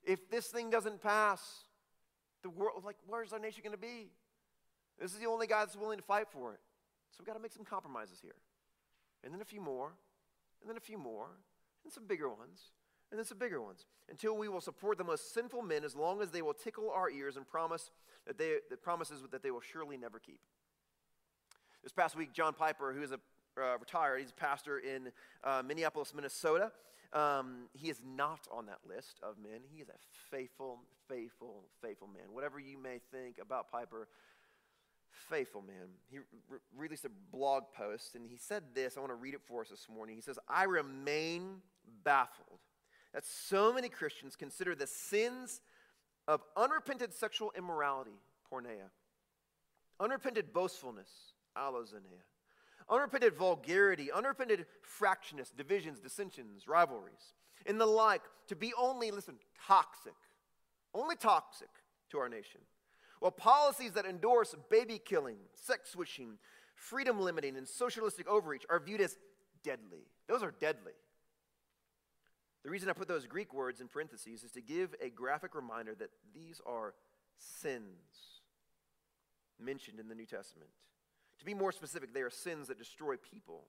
If 0.03 0.29
this 0.29 0.47
thing 0.47 0.69
doesn't 0.69 1.01
pass, 1.01 1.41
the 2.43 2.49
world, 2.49 2.83
like, 2.85 2.95
where's 3.07 3.33
our 3.33 3.39
nation 3.39 3.61
going 3.63 3.75
to 3.75 3.81
be? 3.81 4.11
This 5.01 5.11
is 5.11 5.19
the 5.19 5.25
only 5.25 5.47
guy 5.47 5.59
that's 5.59 5.75
willing 5.75 5.97
to 5.97 6.03
fight 6.03 6.27
for 6.29 6.53
it. 6.53 6.59
So 7.11 7.17
we've 7.19 7.27
got 7.27 7.33
to 7.33 7.41
make 7.41 7.51
some 7.51 7.65
compromises 7.65 8.19
here. 8.21 8.35
And 9.23 9.33
then 9.33 9.41
a 9.41 9.45
few 9.45 9.59
more, 9.59 9.91
and 10.61 10.69
then 10.69 10.77
a 10.77 10.81
few 10.81 10.97
more, 10.97 11.27
and 11.83 11.91
some 11.91 12.05
bigger 12.05 12.29
ones, 12.29 12.71
and 13.11 13.17
then 13.17 13.25
some 13.25 13.37
bigger 13.37 13.61
ones, 13.61 13.85
until 14.09 14.37
we 14.37 14.47
will 14.47 14.61
support 14.61 14.97
the 14.97 15.03
most 15.03 15.33
sinful 15.33 15.61
men 15.61 15.83
as 15.83 15.95
long 15.95 16.21
as 16.21 16.31
they 16.31 16.41
will 16.41 16.53
tickle 16.53 16.91
our 16.91 17.09
ears 17.09 17.37
and 17.37 17.47
promise 17.47 17.91
that 18.27 18.37
they 18.37 18.57
the 18.69 18.77
promises 18.77 19.21
that 19.31 19.43
they 19.43 19.51
will 19.51 19.61
surely 19.61 19.97
never 19.97 20.19
keep. 20.19 20.39
This 21.83 21.93
past 21.93 22.15
week, 22.15 22.33
John 22.33 22.53
Piper, 22.53 22.93
who 22.93 23.01
is 23.01 23.11
a 23.11 23.19
uh, 23.59 23.77
retired, 23.77 24.19
he's 24.19 24.29
a 24.29 24.33
pastor 24.33 24.79
in 24.79 25.11
uh, 25.43 25.63
Minneapolis, 25.65 26.13
Minnesota. 26.13 26.71
Um, 27.11 27.67
he 27.73 27.89
is 27.89 27.99
not 28.05 28.47
on 28.51 28.67
that 28.67 28.79
list 28.87 29.19
of 29.23 29.37
men. 29.37 29.61
He 29.73 29.81
is 29.81 29.89
a 29.89 29.97
faithful, 30.29 30.79
faithful, 31.07 31.63
faithful 31.81 32.07
man. 32.07 32.31
Whatever 32.31 32.59
you 32.59 32.77
may 32.77 32.99
think 33.11 33.39
about 33.41 33.71
Piper, 33.71 34.07
faithful 35.09 35.61
man. 35.61 35.87
He 36.09 36.19
re- 36.19 36.59
released 36.77 37.05
a 37.05 37.11
blog 37.31 37.63
post 37.75 38.15
and 38.15 38.27
he 38.27 38.37
said 38.37 38.63
this. 38.75 38.95
I 38.95 38.99
want 38.99 39.11
to 39.11 39.15
read 39.15 39.33
it 39.33 39.41
for 39.47 39.61
us 39.61 39.69
this 39.69 39.87
morning. 39.93 40.15
He 40.15 40.21
says, 40.21 40.37
I 40.47 40.65
remain 40.65 41.61
baffled 42.03 42.59
that 43.13 43.25
so 43.25 43.73
many 43.73 43.89
Christians 43.89 44.35
consider 44.35 44.75
the 44.75 44.87
sins 44.87 45.61
of 46.27 46.41
unrepented 46.55 47.13
sexual 47.13 47.51
immorality, 47.57 48.19
porneia, 48.51 48.89
unrepented 49.99 50.53
boastfulness, 50.53 51.09
alazoneia, 51.57 52.23
unrepented 52.89 53.33
vulgarity, 53.33 54.11
unrepented 54.11 54.65
fractionness, 54.83 55.55
divisions, 55.55 55.99
dissensions, 55.99 56.67
rivalries, 56.67 57.33
and 57.65 57.79
the 57.79 57.85
like 57.85 58.21
to 58.47 58.55
be 58.55 58.73
only, 58.77 59.11
listen, 59.11 59.35
toxic, 59.67 60.13
only 60.93 61.15
toxic 61.15 61.69
to 62.09 62.17
our 62.17 62.29
nation. 62.29 62.61
While 63.19 63.31
policies 63.31 63.93
that 63.93 64.05
endorse 64.05 64.55
baby 64.69 64.99
killing, 65.03 65.37
sex 65.53 65.91
switching, 65.91 66.37
freedom 66.75 67.19
limiting, 67.19 67.57
and 67.57 67.67
socialistic 67.67 68.27
overreach 68.27 68.65
are 68.69 68.79
viewed 68.79 69.01
as 69.01 69.17
deadly. 69.63 70.05
Those 70.27 70.41
are 70.41 70.53
deadly. 70.59 70.93
The 72.63 72.69
reason 72.69 72.89
I 72.89 72.93
put 72.93 73.07
those 73.07 73.25
Greek 73.25 73.53
words 73.53 73.79
in 73.79 73.87
parentheses 73.87 74.43
is 74.43 74.51
to 74.51 74.61
give 74.61 74.93
a 75.01 75.09
graphic 75.09 75.55
reminder 75.55 75.95
that 75.95 76.09
these 76.33 76.59
are 76.65 76.93
sins 77.37 78.41
mentioned 79.59 79.99
in 79.99 80.09
the 80.09 80.15
New 80.15 80.25
Testament. 80.25 80.69
To 81.39 81.45
be 81.45 81.53
more 81.53 81.71
specific, 81.71 82.13
they 82.13 82.21
are 82.21 82.29
sins 82.29 82.67
that 82.67 82.77
destroy 82.77 83.15
people. 83.15 83.63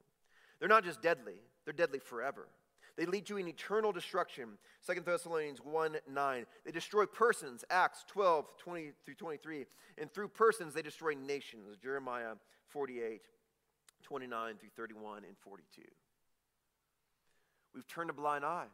They're 0.58 0.68
not 0.68 0.84
just 0.84 1.00
deadly, 1.00 1.40
they're 1.64 1.72
deadly 1.72 2.00
forever. 2.00 2.48
They 2.96 3.06
lead 3.06 3.24
to 3.26 3.38
an 3.38 3.48
eternal 3.48 3.92
destruction. 3.92 4.58
2 4.86 5.00
Thessalonians 5.00 5.60
1 5.62 5.96
9. 6.10 6.46
They 6.64 6.70
destroy 6.70 7.06
persons, 7.06 7.64
Acts 7.70 8.04
12 8.08 8.58
20 8.58 8.90
through 9.04 9.14
23. 9.14 9.66
And 9.96 10.12
through 10.12 10.28
persons, 10.28 10.74
they 10.74 10.82
destroy 10.82 11.14
nations, 11.14 11.76
Jeremiah 11.82 12.34
48 12.68 13.22
29 14.02 14.56
through 14.56 14.68
31 14.76 15.18
and 15.18 15.36
42. 15.38 15.82
We've 17.74 17.86
turned 17.86 18.10
a 18.10 18.12
blind 18.12 18.44
eye. 18.44 18.66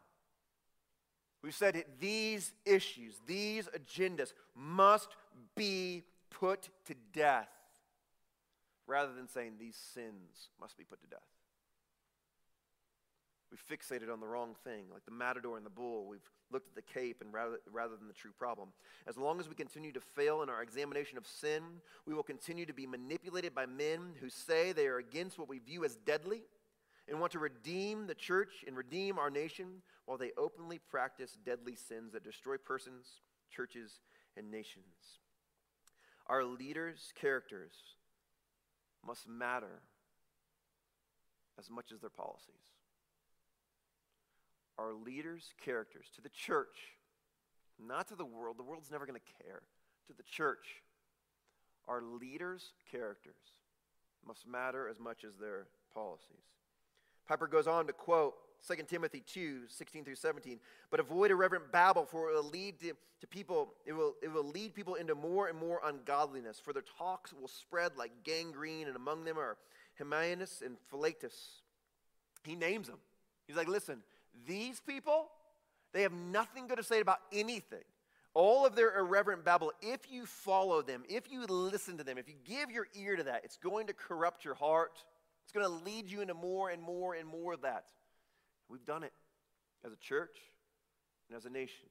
We've 1.43 1.55
said 1.55 1.75
that 1.75 1.99
these 1.99 2.53
issues, 2.65 3.19
these 3.25 3.67
agendas 3.67 4.33
must 4.55 5.09
be 5.55 6.03
put 6.29 6.69
to 6.85 6.95
death 7.13 7.49
rather 8.87 9.13
than 9.13 9.27
saying 9.27 9.53
these 9.59 9.75
sins 9.93 10.49
must 10.59 10.77
be 10.77 10.83
put 10.83 11.01
to 11.01 11.07
death. 11.07 11.19
We've 13.51 13.79
fixated 13.79 14.11
on 14.11 14.19
the 14.19 14.27
wrong 14.27 14.55
thing, 14.63 14.85
like 14.91 15.05
the 15.05 15.11
matador 15.11 15.55
and 15.55 15.65
the 15.65 15.69
bull. 15.69 16.05
We've 16.05 16.29
looked 16.51 16.67
at 16.67 16.75
the 16.75 16.81
cape 16.81 17.21
and 17.21 17.33
rather, 17.33 17.59
rather 17.71 17.95
than 17.95 18.07
the 18.07 18.13
true 18.13 18.31
problem. 18.37 18.69
As 19.07 19.17
long 19.17 19.39
as 19.39 19.47
we 19.47 19.55
continue 19.55 19.93
to 19.93 20.01
fail 20.01 20.41
in 20.41 20.49
our 20.49 20.61
examination 20.61 21.17
of 21.17 21.25
sin, 21.25 21.63
we 22.05 22.13
will 22.13 22.23
continue 22.23 22.65
to 22.65 22.73
be 22.73 22.85
manipulated 22.85 23.55
by 23.55 23.65
men 23.65 24.15
who 24.19 24.29
say 24.29 24.73
they 24.73 24.87
are 24.87 24.97
against 24.97 25.39
what 25.39 25.47
we 25.47 25.59
view 25.59 25.85
as 25.85 25.95
deadly 25.95 26.43
and 27.07 27.19
want 27.19 27.31
to 27.31 27.39
redeem 27.39 28.07
the 28.07 28.15
church 28.15 28.63
and 28.65 28.75
redeem 28.75 29.17
our 29.17 29.29
nation 29.29 29.81
while 30.05 30.17
they 30.17 30.31
openly 30.37 30.79
practice 30.79 31.37
deadly 31.45 31.75
sins 31.75 32.13
that 32.13 32.23
destroy 32.23 32.57
persons, 32.57 33.21
churches, 33.49 34.01
and 34.35 34.51
nations. 34.51 35.19
Our 36.27 36.43
leaders' 36.43 37.13
characters 37.19 37.71
must 39.05 39.27
matter 39.27 39.81
as 41.57 41.69
much 41.69 41.91
as 41.91 42.01
their 42.01 42.09
policies. 42.09 42.55
Our 44.77 44.93
leaders' 44.93 45.53
characters 45.63 46.07
to 46.15 46.21
the 46.21 46.29
church, 46.29 46.77
not 47.79 48.07
to 48.09 48.15
the 48.15 48.25
world. 48.25 48.57
The 48.57 48.63
world's 48.63 48.91
never 48.91 49.05
going 49.05 49.19
to 49.19 49.43
care. 49.43 49.61
To 50.07 50.13
the 50.13 50.23
church, 50.23 50.83
our 51.87 52.01
leaders' 52.01 52.73
characters 52.91 53.33
must 54.25 54.47
matter 54.47 54.87
as 54.87 54.99
much 54.99 55.23
as 55.23 55.35
their 55.37 55.67
policies. 55.93 56.56
Piper 57.27 57.47
goes 57.47 57.67
on 57.67 57.87
to 57.87 57.93
quote 57.93 58.35
2 58.67 58.75
Timothy 58.87 59.21
2, 59.25 59.63
16 59.67 60.05
through 60.05 60.15
17. 60.15 60.59
But 60.89 60.99
avoid 60.99 61.31
irreverent 61.31 61.71
babble, 61.71 62.05
for 62.05 62.29
it 62.29 62.35
will 62.35 62.49
lead 62.49 62.79
to, 62.81 62.93
to 63.21 63.27
people, 63.27 63.73
it 63.85 63.93
will, 63.93 64.15
it 64.21 64.31
will 64.31 64.47
lead 64.47 64.73
people 64.73 64.95
into 64.95 65.15
more 65.15 65.47
and 65.47 65.57
more 65.57 65.81
ungodliness, 65.85 66.59
for 66.59 66.73
their 66.73 66.83
talks 66.97 67.33
will 67.33 67.47
spread 67.47 67.97
like 67.97 68.11
gangrene, 68.23 68.87
and 68.87 68.95
among 68.95 69.25
them 69.25 69.37
are 69.37 69.57
Hymenaeus 69.97 70.61
and 70.65 70.77
Philetus. 70.89 71.61
He 72.43 72.55
names 72.55 72.87
them. 72.87 72.99
He's 73.47 73.57
like, 73.57 73.67
listen, 73.67 73.99
these 74.45 74.79
people, 74.79 75.29
they 75.93 76.01
have 76.01 76.13
nothing 76.13 76.67
good 76.67 76.77
to 76.77 76.83
say 76.83 76.99
about 76.99 77.19
anything. 77.31 77.83
All 78.33 78.65
of 78.65 78.75
their 78.75 78.99
irreverent 78.99 79.43
babble, 79.43 79.71
if 79.81 80.11
you 80.11 80.25
follow 80.25 80.81
them, 80.81 81.03
if 81.09 81.31
you 81.31 81.45
listen 81.45 81.97
to 81.97 82.03
them, 82.03 82.17
if 82.17 82.27
you 82.27 82.35
give 82.45 82.69
your 82.69 82.87
ear 82.93 83.15
to 83.15 83.23
that, 83.23 83.41
it's 83.43 83.57
going 83.57 83.87
to 83.87 83.93
corrupt 83.93 84.45
your 84.45 84.53
heart. 84.53 85.03
It's 85.47 85.53
going 85.53 85.65
to 85.65 85.85
lead 85.85 86.11
you 86.11 86.19
into 86.19 86.33
more 86.33 86.71
and 86.71 86.83
more 86.83 87.13
and 87.13 87.25
more 87.25 87.53
of 87.53 87.61
that. 87.61 87.85
We've 88.67 88.83
done 88.83 89.03
it 89.03 89.13
as 89.85 89.93
a 89.93 89.95
church 89.95 90.35
and 91.29 91.37
as 91.37 91.45
a 91.45 91.49
nation. 91.49 91.85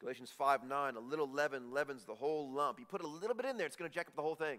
Galatians 0.00 0.32
5 0.36 0.64
9, 0.66 0.96
a 0.96 0.98
little 0.98 1.30
leaven 1.30 1.70
leavens 1.70 2.04
the 2.04 2.16
whole 2.16 2.50
lump. 2.50 2.80
You 2.80 2.84
put 2.84 3.00
a 3.00 3.06
little 3.06 3.36
bit 3.36 3.46
in 3.46 3.58
there, 3.58 3.66
it's 3.68 3.76
going 3.76 3.88
to 3.88 3.94
jack 3.94 4.08
up 4.08 4.16
the 4.16 4.22
whole 4.22 4.34
thing. 4.34 4.58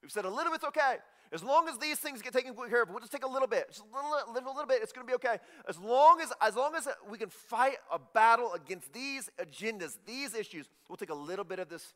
We've 0.00 0.12
said 0.12 0.24
a 0.24 0.30
little 0.30 0.52
bit's 0.52 0.62
okay. 0.66 0.98
As 1.32 1.42
long 1.42 1.68
as 1.68 1.78
these 1.78 1.98
things 1.98 2.22
get 2.22 2.32
taken 2.32 2.54
care 2.54 2.82
of, 2.84 2.90
we'll 2.90 3.00
just 3.00 3.10
take 3.10 3.24
a 3.24 3.28
little 3.28 3.48
bit. 3.48 3.70
Just 3.70 3.80
a 3.80 3.96
little, 3.96 4.32
little, 4.32 4.54
little 4.54 4.68
bit, 4.68 4.80
it's 4.84 4.92
going 4.92 5.04
to 5.04 5.10
be 5.10 5.16
okay. 5.16 5.38
As 5.68 5.80
long 5.80 6.20
as, 6.20 6.32
as 6.40 6.54
long 6.54 6.76
as 6.76 6.86
we 7.10 7.18
can 7.18 7.30
fight 7.30 7.78
a 7.90 7.98
battle 7.98 8.52
against 8.52 8.92
these 8.92 9.28
agendas, 9.40 9.98
these 10.06 10.32
issues, 10.32 10.68
we'll 10.88 10.96
take 10.96 11.10
a 11.10 11.14
little 11.14 11.44
bit 11.44 11.58
of 11.58 11.68
this 11.68 11.92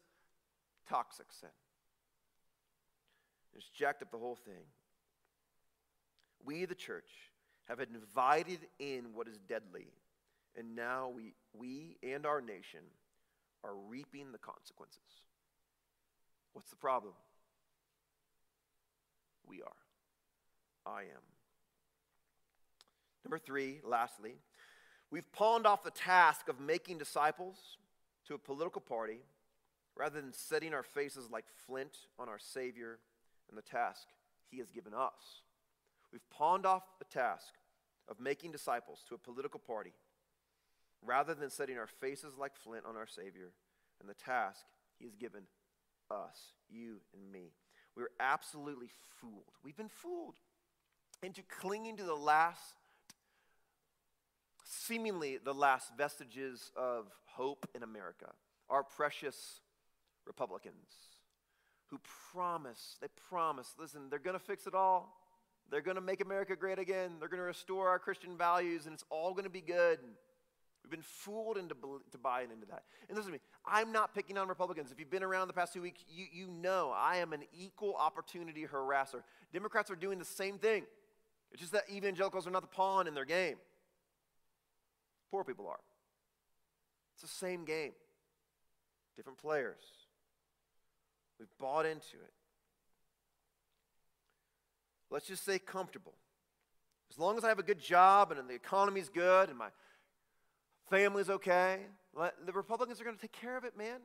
toxic 0.88 1.26
sin. 1.30 1.50
It's 3.54 3.68
jacked 3.68 4.02
up 4.02 4.10
the 4.10 4.18
whole 4.18 4.34
thing. 4.44 4.64
We, 6.44 6.64
the 6.64 6.74
church, 6.74 7.10
have 7.68 7.80
invited 7.80 8.60
in 8.78 9.14
what 9.14 9.28
is 9.28 9.38
deadly, 9.48 9.86
and 10.56 10.74
now 10.74 11.10
we, 11.14 11.34
we 11.52 11.96
and 12.02 12.26
our 12.26 12.40
nation 12.40 12.80
are 13.62 13.74
reaping 13.88 14.32
the 14.32 14.38
consequences. 14.38 14.98
What's 16.52 16.70
the 16.70 16.76
problem? 16.76 17.12
We 19.46 19.62
are. 19.62 20.92
I 20.92 21.02
am. 21.02 21.22
Number 23.24 23.38
three, 23.38 23.80
lastly, 23.84 24.34
we've 25.10 25.30
pawned 25.32 25.66
off 25.66 25.84
the 25.84 25.90
task 25.90 26.48
of 26.48 26.58
making 26.58 26.98
disciples 26.98 27.56
to 28.26 28.34
a 28.34 28.38
political 28.38 28.80
party 28.80 29.20
rather 29.96 30.20
than 30.20 30.32
setting 30.32 30.72
our 30.72 30.82
faces 30.82 31.28
like 31.30 31.44
flint 31.66 31.98
on 32.18 32.28
our 32.28 32.38
Savior 32.38 32.98
and 33.48 33.58
the 33.58 33.62
task 33.62 34.08
He 34.50 34.58
has 34.58 34.70
given 34.70 34.94
us. 34.94 35.42
We've 36.12 36.28
pawned 36.30 36.66
off 36.66 36.82
the 36.98 37.04
task 37.04 37.54
of 38.08 38.20
making 38.20 38.52
disciples 38.52 39.00
to 39.08 39.14
a 39.14 39.18
political 39.18 39.60
party 39.60 39.92
rather 41.02 41.34
than 41.34 41.50
setting 41.50 41.78
our 41.78 41.86
faces 41.86 42.34
like 42.38 42.56
flint 42.56 42.84
on 42.86 42.96
our 42.96 43.06
Savior 43.06 43.52
and 44.00 44.08
the 44.08 44.14
task 44.14 44.64
He 44.98 45.04
has 45.04 45.14
given 45.14 45.42
us, 46.10 46.54
you 46.68 47.00
and 47.14 47.32
me. 47.32 47.52
We're 47.96 48.10
absolutely 48.18 48.90
fooled. 49.20 49.56
We've 49.64 49.76
been 49.76 49.88
fooled 49.88 50.34
into 51.22 51.42
clinging 51.42 51.96
to 51.98 52.04
the 52.04 52.14
last, 52.14 52.76
seemingly 54.64 55.38
the 55.42 55.54
last 55.54 55.96
vestiges 55.96 56.70
of 56.76 57.06
hope 57.26 57.68
in 57.74 57.82
America. 57.82 58.32
Our 58.68 58.82
precious 58.82 59.60
Republicans 60.26 60.74
who 61.88 61.98
promise, 62.32 62.96
they 63.00 63.08
promise, 63.28 63.74
listen, 63.78 64.08
they're 64.10 64.18
going 64.18 64.38
to 64.38 64.44
fix 64.44 64.66
it 64.66 64.74
all. 64.74 65.19
They're 65.70 65.80
going 65.80 65.96
to 65.96 66.00
make 66.00 66.20
America 66.20 66.56
great 66.56 66.78
again. 66.78 67.12
They're 67.18 67.28
going 67.28 67.40
to 67.40 67.44
restore 67.44 67.88
our 67.88 67.98
Christian 67.98 68.36
values, 68.36 68.86
and 68.86 68.94
it's 68.94 69.04
all 69.08 69.32
going 69.32 69.44
to 69.44 69.50
be 69.50 69.60
good. 69.60 70.00
We've 70.82 70.90
been 70.90 71.02
fooled 71.02 71.56
into 71.56 71.74
to 72.10 72.18
buying 72.18 72.50
into 72.50 72.66
that. 72.66 72.82
And 73.08 73.16
listen 73.16 73.32
to 73.32 73.38
me, 73.38 73.40
I'm 73.64 73.92
not 73.92 74.14
picking 74.14 74.36
on 74.36 74.48
Republicans. 74.48 74.90
If 74.90 74.98
you've 74.98 75.10
been 75.10 75.22
around 75.22 75.46
the 75.46 75.54
past 75.54 75.72
two 75.72 75.82
weeks, 75.82 76.00
you, 76.08 76.26
you 76.32 76.48
know 76.48 76.92
I 76.96 77.18
am 77.18 77.32
an 77.32 77.42
equal 77.56 77.94
opportunity 77.94 78.66
harasser. 78.66 79.22
Democrats 79.52 79.90
are 79.90 79.96
doing 79.96 80.18
the 80.18 80.24
same 80.24 80.58
thing. 80.58 80.84
It's 81.52 81.60
just 81.60 81.72
that 81.72 81.84
evangelicals 81.90 82.46
are 82.46 82.50
not 82.50 82.62
the 82.62 82.68
pawn 82.68 83.06
in 83.06 83.14
their 83.14 83.24
game. 83.24 83.56
Poor 85.30 85.44
people 85.44 85.68
are. 85.68 85.80
It's 87.14 87.22
the 87.22 87.28
same 87.28 87.64
game, 87.64 87.92
different 89.16 89.38
players. 89.38 89.82
We've 91.38 91.48
bought 91.58 91.86
into 91.86 92.16
it. 92.16 92.32
Let's 95.10 95.26
just 95.26 95.44
say 95.44 95.58
comfortable. 95.58 96.14
As 97.10 97.18
long 97.18 97.36
as 97.36 97.44
I 97.44 97.48
have 97.48 97.58
a 97.58 97.64
good 97.64 97.80
job 97.80 98.30
and 98.30 98.48
the 98.48 98.54
economy's 98.54 99.08
good 99.08 99.48
and 99.48 99.58
my 99.58 99.68
family's 100.88 101.28
okay, 101.28 101.80
the 102.14 102.52
Republicans 102.52 103.00
are 103.00 103.04
going 103.04 103.16
to 103.16 103.22
take 103.22 103.32
care 103.32 103.56
of 103.56 103.64
it, 103.64 103.76
man. 103.76 104.00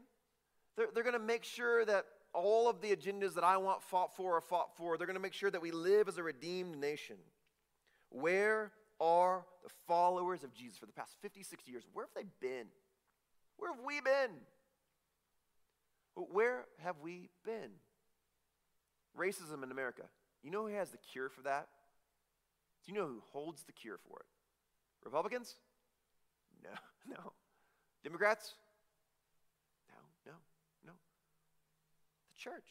They're, 0.75 0.87
they're 0.93 1.03
going 1.03 1.13
to 1.13 1.19
make 1.19 1.43
sure 1.43 1.85
that 1.85 2.05
all 2.33 2.67
of 2.67 2.81
the 2.81 2.95
agendas 2.95 3.35
that 3.35 3.43
I 3.43 3.57
want 3.57 3.81
fought 3.83 4.15
for 4.15 4.35
are 4.35 4.41
fought 4.41 4.75
for. 4.75 4.97
They're 4.97 5.07
going 5.07 5.15
to 5.15 5.21
make 5.21 5.33
sure 5.33 5.51
that 5.51 5.61
we 5.61 5.71
live 5.71 6.07
as 6.07 6.17
a 6.17 6.23
redeemed 6.23 6.77
nation. 6.77 7.17
Where 8.09 8.71
are 8.99 9.45
the 9.63 9.69
followers 9.87 10.43
of 10.43 10.53
Jesus 10.53 10.77
for 10.77 10.85
the 10.85 10.93
past 10.93 11.15
50, 11.21 11.43
60 11.43 11.71
years? 11.71 11.83
Where 11.93 12.05
have 12.05 12.23
they 12.23 12.29
been? 12.45 12.67
Where 13.57 13.73
have 13.73 13.83
we 13.85 14.01
been? 14.01 14.31
Where 16.15 16.65
have 16.79 16.95
we 17.01 17.29
been? 17.45 17.71
Racism 19.17 19.63
in 19.63 19.71
America. 19.71 20.03
You 20.45 20.51
know 20.51 20.67
who 20.67 20.75
has 20.75 20.91
the 20.91 20.97
cure 20.97 21.27
for 21.27 21.41
that? 21.41 21.67
Do 22.85 22.91
you 22.91 22.97
know 22.99 23.07
who 23.07 23.19
holds 23.33 23.63
the 23.63 23.71
cure 23.71 23.97
for 24.07 24.19
it? 24.19 24.27
Republicans? 25.03 25.55
No, 26.63 26.69
no. 27.09 27.33
Democrats? 28.03 28.53
No, 29.89 30.31
no, 30.31 30.37
no. 30.85 30.91
The 32.29 32.39
church. 32.39 32.67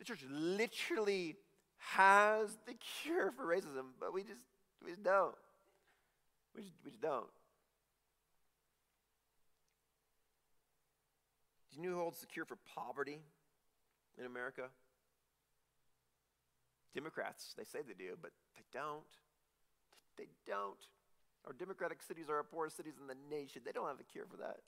The 0.00 0.04
church 0.04 0.24
literally 0.28 1.36
has 1.76 2.58
the 2.66 2.74
cure 3.02 3.30
for 3.30 3.44
racism, 3.44 3.92
but 4.00 4.12
we 4.12 4.24
just 4.24 4.44
we 4.84 4.90
just 4.90 5.04
don't. 5.04 5.36
We 6.56 6.62
just, 6.62 6.74
we 6.84 6.90
just 6.90 7.00
don't. 7.00 7.28
Do 11.70 11.80
you 11.80 11.88
know 11.88 11.94
who 11.94 12.00
holds 12.00 12.18
the 12.18 12.26
cure 12.26 12.44
for 12.44 12.56
poverty 12.74 13.20
in 14.18 14.26
America? 14.26 14.64
Democrats. 16.96 17.52
They 17.56 17.64
say 17.64 17.84
they 17.86 17.92
do, 17.92 18.16
but 18.20 18.32
they 18.56 18.64
don't. 18.72 19.12
They 20.16 20.28
don't. 20.46 20.80
Our 21.46 21.52
democratic 21.52 22.02
cities 22.02 22.26
are 22.28 22.36
our 22.36 22.42
poorest 22.42 22.76
cities 22.76 22.94
in 23.00 23.06
the 23.06 23.20
nation. 23.30 23.62
They 23.64 23.72
don't 23.72 23.86
have 23.86 23.98
the 23.98 24.08
cure 24.08 24.24
for 24.24 24.38
that. 24.38 24.64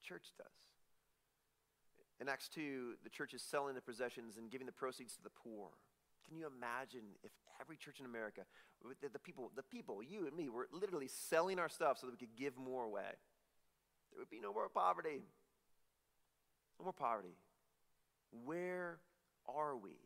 The 0.00 0.08
church 0.08 0.32
does. 0.36 0.46
In 2.20 2.28
Acts 2.28 2.48
2, 2.48 2.94
the 3.04 3.10
church 3.10 3.34
is 3.34 3.42
selling 3.42 3.74
the 3.74 3.82
possessions 3.82 4.38
and 4.38 4.50
giving 4.50 4.66
the 4.66 4.72
proceeds 4.72 5.14
to 5.16 5.22
the 5.22 5.30
poor. 5.30 5.68
Can 6.26 6.38
you 6.38 6.46
imagine 6.46 7.04
if 7.22 7.30
every 7.60 7.76
church 7.76 8.00
in 8.00 8.06
America, 8.06 8.42
the, 9.02 9.08
the 9.12 9.18
people, 9.18 9.50
the 9.54 9.62
people, 9.62 10.02
you 10.02 10.26
and 10.26 10.34
me, 10.34 10.48
were 10.48 10.68
literally 10.72 11.08
selling 11.08 11.58
our 11.58 11.68
stuff 11.68 11.98
so 11.98 12.06
that 12.06 12.12
we 12.12 12.18
could 12.18 12.36
give 12.36 12.56
more 12.56 12.84
away? 12.84 13.12
There 14.10 14.20
would 14.20 14.30
be 14.30 14.40
no 14.40 14.54
more 14.54 14.68
poverty. 14.68 15.22
No 16.78 16.84
more 16.84 16.92
poverty. 16.92 17.36
Where 18.44 18.98
are 19.46 19.76
we? 19.76 19.98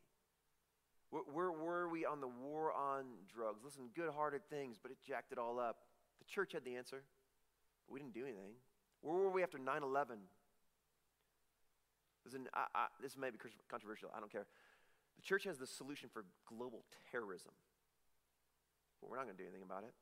Where, 1.11 1.51
were 1.51 1.89
we 1.89 2.05
on 2.05 2.21
the 2.21 2.29
war 2.29 2.73
on 2.73 3.05
drugs? 3.33 3.61
Listen, 3.65 3.89
good 3.95 4.11
hearted 4.15 4.43
things, 4.51 4.77
but 4.81 4.91
it 4.91 4.99
jacked 5.07 5.33
it 5.33 5.39
all 5.39 5.59
up. 5.59 5.77
The 6.19 6.27
church 6.27 6.53
had 6.53 6.65
the 6.65 6.77
answer, 6.77 7.03
but 7.87 7.95
we 7.95 8.01
didn't 8.01 8.13
do 8.13 8.25
anything. 8.25 8.53
Where 9.01 9.15
were 9.15 9.31
we 9.31 9.43
after 9.43 9.59
9 9.59 9.83
11? 9.83 10.19
Listen, 12.25 12.47
I, 12.53 12.67
I, 12.75 12.87
this 13.01 13.17
may 13.17 13.31
be 13.31 13.39
controversial. 13.71 14.11
I 14.15 14.21
don't 14.21 14.31
care. 14.31 14.47
The 15.17 15.23
church 15.23 15.45
has 15.45 15.57
the 15.57 15.67
solution 15.67 16.11
for 16.13 16.25
global 16.47 16.85
terrorism, 17.11 17.53
but 19.01 19.09
we're 19.09 19.17
not 19.17 19.25
going 19.25 19.37
to 19.37 19.43
do 19.43 19.49
anything 19.49 19.65
about 19.65 19.85
it. 19.85 19.95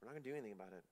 We're 0.00 0.08
not 0.08 0.12
going 0.12 0.24
to 0.24 0.28
do 0.30 0.34
anything 0.34 0.52
about 0.52 0.72
it. 0.72 0.84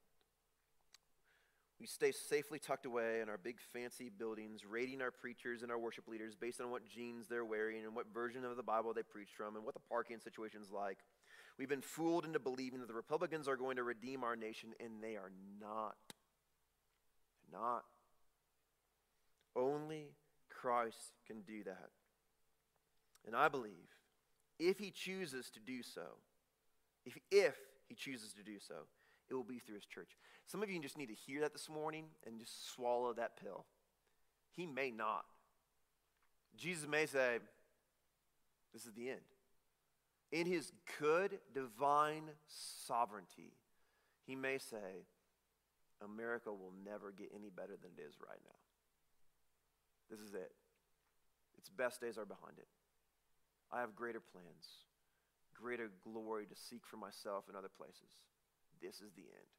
We 1.84 1.88
stay 1.88 2.12
safely 2.12 2.58
tucked 2.58 2.86
away 2.86 3.20
in 3.20 3.28
our 3.28 3.36
big 3.36 3.56
fancy 3.74 4.08
buildings, 4.08 4.64
rating 4.64 5.02
our 5.02 5.10
preachers 5.10 5.62
and 5.62 5.70
our 5.70 5.78
worship 5.78 6.08
leaders 6.08 6.34
based 6.34 6.62
on 6.62 6.70
what 6.70 6.88
jeans 6.88 7.28
they're 7.28 7.44
wearing 7.44 7.84
and 7.84 7.94
what 7.94 8.06
version 8.10 8.42
of 8.42 8.56
the 8.56 8.62
Bible 8.62 8.94
they 8.94 9.02
preach 9.02 9.28
from 9.36 9.54
and 9.54 9.66
what 9.66 9.74
the 9.74 9.80
parking 9.90 10.18
situation's 10.18 10.70
like. 10.70 10.96
We've 11.58 11.68
been 11.68 11.82
fooled 11.82 12.24
into 12.24 12.38
believing 12.38 12.80
that 12.80 12.88
the 12.88 12.94
Republicans 12.94 13.48
are 13.48 13.58
going 13.58 13.76
to 13.76 13.82
redeem 13.82 14.24
our 14.24 14.34
nation, 14.34 14.70
and 14.80 15.02
they 15.02 15.16
are 15.16 15.30
not. 15.60 15.96
Not. 17.52 17.84
Only 19.54 20.06
Christ 20.48 21.12
can 21.26 21.42
do 21.42 21.64
that. 21.64 21.90
And 23.26 23.36
I 23.36 23.48
believe 23.48 23.90
if 24.58 24.78
he 24.78 24.90
chooses 24.90 25.50
to 25.50 25.60
do 25.60 25.82
so, 25.82 26.16
if, 27.04 27.18
if 27.30 27.56
he 27.90 27.94
chooses 27.94 28.32
to 28.32 28.42
do 28.42 28.58
so, 28.58 28.86
it 29.28 29.34
will 29.34 29.44
be 29.44 29.58
through 29.58 29.74
his 29.74 29.84
church. 29.84 30.16
Some 30.46 30.62
of 30.62 30.70
you 30.70 30.80
just 30.80 30.98
need 30.98 31.08
to 31.08 31.14
hear 31.14 31.40
that 31.40 31.52
this 31.52 31.68
morning 31.68 32.04
and 32.26 32.38
just 32.38 32.74
swallow 32.74 33.12
that 33.14 33.36
pill. 33.42 33.64
He 34.56 34.66
may 34.66 34.90
not. 34.90 35.24
Jesus 36.56 36.86
may 36.88 37.06
say, 37.06 37.38
This 38.72 38.84
is 38.84 38.92
the 38.92 39.10
end. 39.10 39.20
In 40.32 40.46
his 40.46 40.72
good 41.00 41.38
divine 41.54 42.24
sovereignty, 42.86 43.52
he 44.26 44.34
may 44.34 44.58
say, 44.58 45.06
America 46.02 46.50
will 46.50 46.72
never 46.84 47.12
get 47.12 47.30
any 47.34 47.50
better 47.50 47.76
than 47.80 47.90
it 47.96 48.02
is 48.02 48.14
right 48.20 48.40
now. 48.44 48.58
This 50.10 50.20
is 50.20 50.34
it. 50.34 50.52
Its 51.56 51.68
best 51.68 52.00
days 52.00 52.18
are 52.18 52.26
behind 52.26 52.58
it. 52.58 52.68
I 53.72 53.80
have 53.80 53.96
greater 53.96 54.20
plans, 54.20 54.84
greater 55.54 55.90
glory 56.02 56.46
to 56.46 56.54
seek 56.54 56.86
for 56.86 56.96
myself 56.96 57.44
in 57.48 57.56
other 57.56 57.70
places. 57.74 58.22
This 58.82 58.96
is 58.96 59.12
the 59.16 59.22
end. 59.22 59.50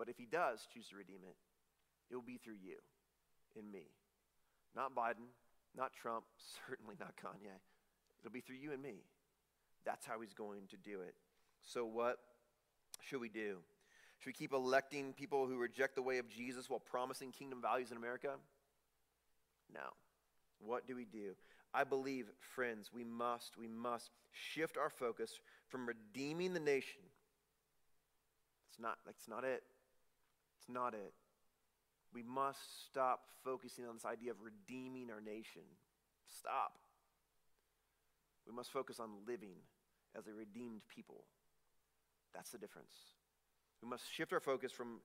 But 0.00 0.08
if 0.08 0.16
he 0.16 0.24
does 0.24 0.66
choose 0.72 0.88
to 0.88 0.96
redeem 0.96 1.20
it, 1.28 1.36
it 2.10 2.14
will 2.16 2.22
be 2.22 2.38
through 2.38 2.56
you 2.64 2.76
and 3.54 3.70
me. 3.70 3.84
Not 4.74 4.94
Biden, 4.96 5.28
not 5.76 5.92
Trump, 5.92 6.24
certainly 6.66 6.94
not 6.98 7.18
Kanye. 7.22 7.60
It'll 8.20 8.32
be 8.32 8.40
through 8.40 8.56
you 8.56 8.72
and 8.72 8.82
me. 8.82 9.04
That's 9.84 10.06
how 10.06 10.22
he's 10.22 10.32
going 10.32 10.68
to 10.70 10.78
do 10.78 11.02
it. 11.02 11.14
So, 11.60 11.84
what 11.84 12.16
should 13.02 13.20
we 13.20 13.28
do? 13.28 13.58
Should 14.20 14.28
we 14.28 14.32
keep 14.32 14.54
electing 14.54 15.12
people 15.12 15.46
who 15.46 15.58
reject 15.58 15.96
the 15.96 16.02
way 16.02 16.16
of 16.16 16.30
Jesus 16.30 16.70
while 16.70 16.80
promising 16.80 17.30
kingdom 17.30 17.60
values 17.60 17.90
in 17.90 17.98
America? 17.98 18.30
No. 19.70 19.80
What 20.60 20.86
do 20.86 20.96
we 20.96 21.04
do? 21.04 21.32
I 21.74 21.84
believe, 21.84 22.24
friends, 22.54 22.90
we 22.90 23.04
must, 23.04 23.58
we 23.58 23.68
must 23.68 24.12
shift 24.32 24.78
our 24.78 24.88
focus 24.88 25.40
from 25.68 25.86
redeeming 25.86 26.54
the 26.54 26.60
nation. 26.60 27.02
It's 28.70 28.80
not, 28.80 28.96
that's 29.04 29.28
not 29.28 29.44
it. 29.44 29.62
Not 30.72 30.94
it. 30.94 31.12
We 32.12 32.22
must 32.22 32.86
stop 32.86 33.20
focusing 33.44 33.86
on 33.86 33.94
this 33.94 34.04
idea 34.04 34.30
of 34.30 34.36
redeeming 34.42 35.10
our 35.10 35.20
nation. 35.20 35.62
Stop. 36.38 36.78
We 38.46 38.52
must 38.52 38.70
focus 38.70 38.98
on 38.98 39.10
living 39.26 39.56
as 40.18 40.26
a 40.26 40.32
redeemed 40.32 40.82
people. 40.88 41.24
That's 42.34 42.50
the 42.50 42.58
difference. 42.58 42.92
We 43.82 43.88
must 43.88 44.04
shift 44.12 44.32
our 44.32 44.40
focus 44.40 44.72
from 44.72 45.00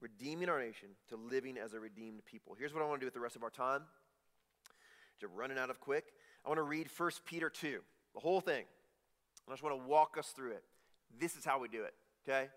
redeeming 0.00 0.48
our 0.48 0.60
nation 0.60 0.90
to 1.08 1.16
living 1.16 1.56
as 1.58 1.74
a 1.74 1.80
redeemed 1.80 2.24
people. 2.24 2.54
Here's 2.58 2.72
what 2.72 2.82
I 2.82 2.86
want 2.86 3.00
to 3.00 3.04
do 3.04 3.06
with 3.06 3.14
the 3.14 3.20
rest 3.20 3.36
of 3.36 3.42
our 3.42 3.50
time. 3.50 3.82
Just 5.20 5.32
running 5.34 5.58
out 5.58 5.70
of 5.70 5.80
quick. 5.80 6.12
I 6.44 6.48
want 6.48 6.58
to 6.58 6.62
read 6.62 6.88
1 6.96 7.10
Peter 7.24 7.50
2, 7.50 7.80
the 8.14 8.20
whole 8.20 8.40
thing. 8.40 8.64
I 9.48 9.52
just 9.52 9.62
want 9.62 9.80
to 9.80 9.88
walk 9.88 10.16
us 10.18 10.28
through 10.28 10.52
it. 10.52 10.62
This 11.18 11.36
is 11.36 11.44
how 11.44 11.58
we 11.58 11.68
do 11.68 11.82
it, 11.82 11.94
okay? 12.28 12.48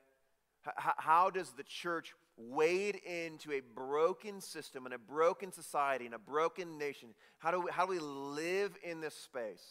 H- 0.68 0.94
how 0.98 1.30
does 1.30 1.52
the 1.52 1.64
church 1.64 2.14
wade 2.38 2.96
into 3.06 3.52
a 3.52 3.62
broken 3.76 4.42
system 4.42 4.86
and 4.86 4.94
a 4.94 4.98
broken 4.98 5.52
society 5.52 6.06
and 6.06 6.16
a 6.16 6.20
broken 6.20 6.78
nation? 6.78 7.10
How 7.40 7.52
do 7.52 7.62
we, 7.62 7.72
how 7.72 7.86
do 7.86 7.92
we 7.92 8.00
live 8.00 8.76
in 8.84 9.02
this 9.02 9.16
space? 9.16 9.64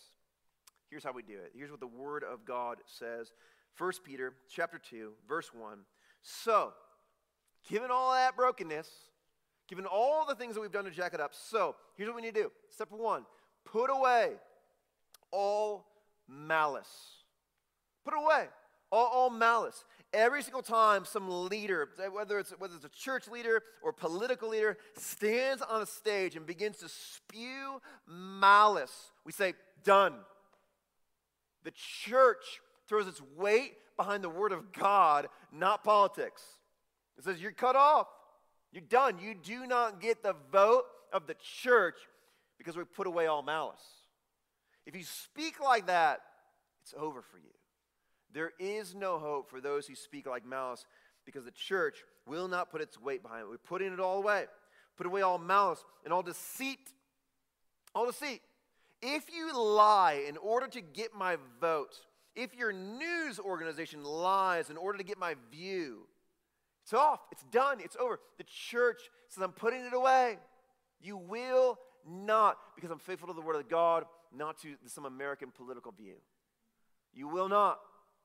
Here's 0.88 1.04
how 1.04 1.12
we 1.12 1.22
do 1.22 1.34
it. 1.34 1.52
Here's 1.54 1.70
what 1.70 1.80
the 1.80 1.86
Word 1.86 2.24
of 2.24 2.44
God 2.44 2.78
says. 2.86 3.32
1 3.78 3.92
Peter 4.04 4.34
chapter 4.48 4.78
2, 4.78 5.12
verse 5.28 5.54
1. 5.54 5.78
So, 6.22 6.72
given 7.68 7.90
all 7.90 8.12
that 8.12 8.36
brokenness, 8.36 8.88
given 9.68 9.86
all 9.86 10.26
the 10.26 10.34
things 10.34 10.54
that 10.54 10.60
we've 10.60 10.72
done 10.72 10.84
to 10.84 10.90
jack 10.90 11.14
it 11.14 11.20
up, 11.20 11.32
so 11.32 11.76
here's 11.96 12.08
what 12.08 12.16
we 12.16 12.22
need 12.22 12.34
to 12.34 12.42
do. 12.42 12.52
Step 12.70 12.90
one 12.90 13.24
put 13.64 13.90
away 13.90 14.32
all 15.30 15.86
malice. 16.28 16.88
Put 18.04 18.14
away. 18.14 18.46
All, 18.90 19.06
all, 19.06 19.30
malice. 19.30 19.84
Every 20.12 20.42
single 20.42 20.62
time 20.62 21.04
some 21.04 21.46
leader, 21.48 21.88
whether 22.12 22.40
it's, 22.40 22.50
whether 22.58 22.74
it's 22.74 22.84
a 22.84 22.88
church 22.88 23.28
leader 23.28 23.62
or 23.80 23.92
political 23.92 24.48
leader, 24.48 24.76
stands 24.96 25.62
on 25.62 25.82
a 25.82 25.86
stage 25.86 26.34
and 26.34 26.44
begins 26.44 26.78
to 26.78 26.88
spew 26.88 27.80
malice, 28.08 29.12
we 29.24 29.30
say, 29.30 29.54
done. 29.84 30.14
The 31.62 31.72
church 31.72 32.60
throws 32.88 33.06
its 33.06 33.22
weight 33.36 33.74
behind 33.96 34.24
the 34.24 34.28
word 34.28 34.50
of 34.50 34.72
God, 34.72 35.28
not 35.52 35.84
politics. 35.84 36.42
It 37.16 37.24
says, 37.24 37.40
You're 37.40 37.52
cut 37.52 37.76
off. 37.76 38.08
You're 38.72 38.82
done. 38.82 39.18
You 39.20 39.34
do 39.34 39.66
not 39.66 40.00
get 40.00 40.22
the 40.22 40.34
vote 40.50 40.84
of 41.12 41.26
the 41.26 41.36
church 41.62 41.96
because 42.58 42.76
we 42.76 42.84
put 42.84 43.06
away 43.06 43.26
all 43.26 43.42
malice. 43.42 43.82
If 44.86 44.96
you 44.96 45.04
speak 45.04 45.60
like 45.60 45.86
that, 45.86 46.20
it's 46.82 46.94
over 46.98 47.22
for 47.22 47.38
you. 47.38 47.59
There 48.32 48.52
is 48.58 48.94
no 48.94 49.18
hope 49.18 49.50
for 49.50 49.60
those 49.60 49.86
who 49.86 49.94
speak 49.94 50.26
like 50.26 50.46
malice 50.46 50.86
because 51.24 51.44
the 51.44 51.50
church 51.50 52.04
will 52.26 52.48
not 52.48 52.70
put 52.70 52.80
its 52.80 53.00
weight 53.00 53.22
behind 53.22 53.42
it. 53.42 53.48
We're 53.48 53.58
putting 53.58 53.92
it 53.92 54.00
all 54.00 54.18
away. 54.18 54.46
Put 54.96 55.06
away 55.06 55.22
all 55.22 55.38
malice 55.38 55.84
and 56.04 56.12
all 56.12 56.22
deceit. 56.22 56.92
All 57.94 58.06
deceit. 58.06 58.42
If 59.02 59.32
you 59.34 59.56
lie 59.56 60.24
in 60.28 60.36
order 60.36 60.66
to 60.68 60.80
get 60.80 61.14
my 61.14 61.36
vote, 61.60 61.96
if 62.36 62.54
your 62.54 62.72
news 62.72 63.38
organization 63.38 64.04
lies 64.04 64.70
in 64.70 64.76
order 64.76 64.98
to 64.98 65.04
get 65.04 65.18
my 65.18 65.34
view, 65.50 66.06
it's 66.82 66.92
off. 66.92 67.20
It's 67.32 67.44
done. 67.44 67.78
It's 67.80 67.96
over. 67.96 68.20
The 68.38 68.44
church 68.44 69.00
says, 69.28 69.42
I'm 69.42 69.52
putting 69.52 69.84
it 69.84 69.94
away. 69.94 70.38
You 71.00 71.16
will 71.16 71.78
not, 72.08 72.58
because 72.74 72.90
I'm 72.90 72.98
faithful 72.98 73.28
to 73.28 73.34
the 73.34 73.40
word 73.40 73.56
of 73.56 73.68
God, 73.68 74.04
not 74.34 74.60
to 74.62 74.76
some 74.86 75.06
American 75.06 75.50
political 75.50 75.92
view. 75.92 76.14
You 77.12 77.28
will 77.28 77.48
not. 77.48 77.80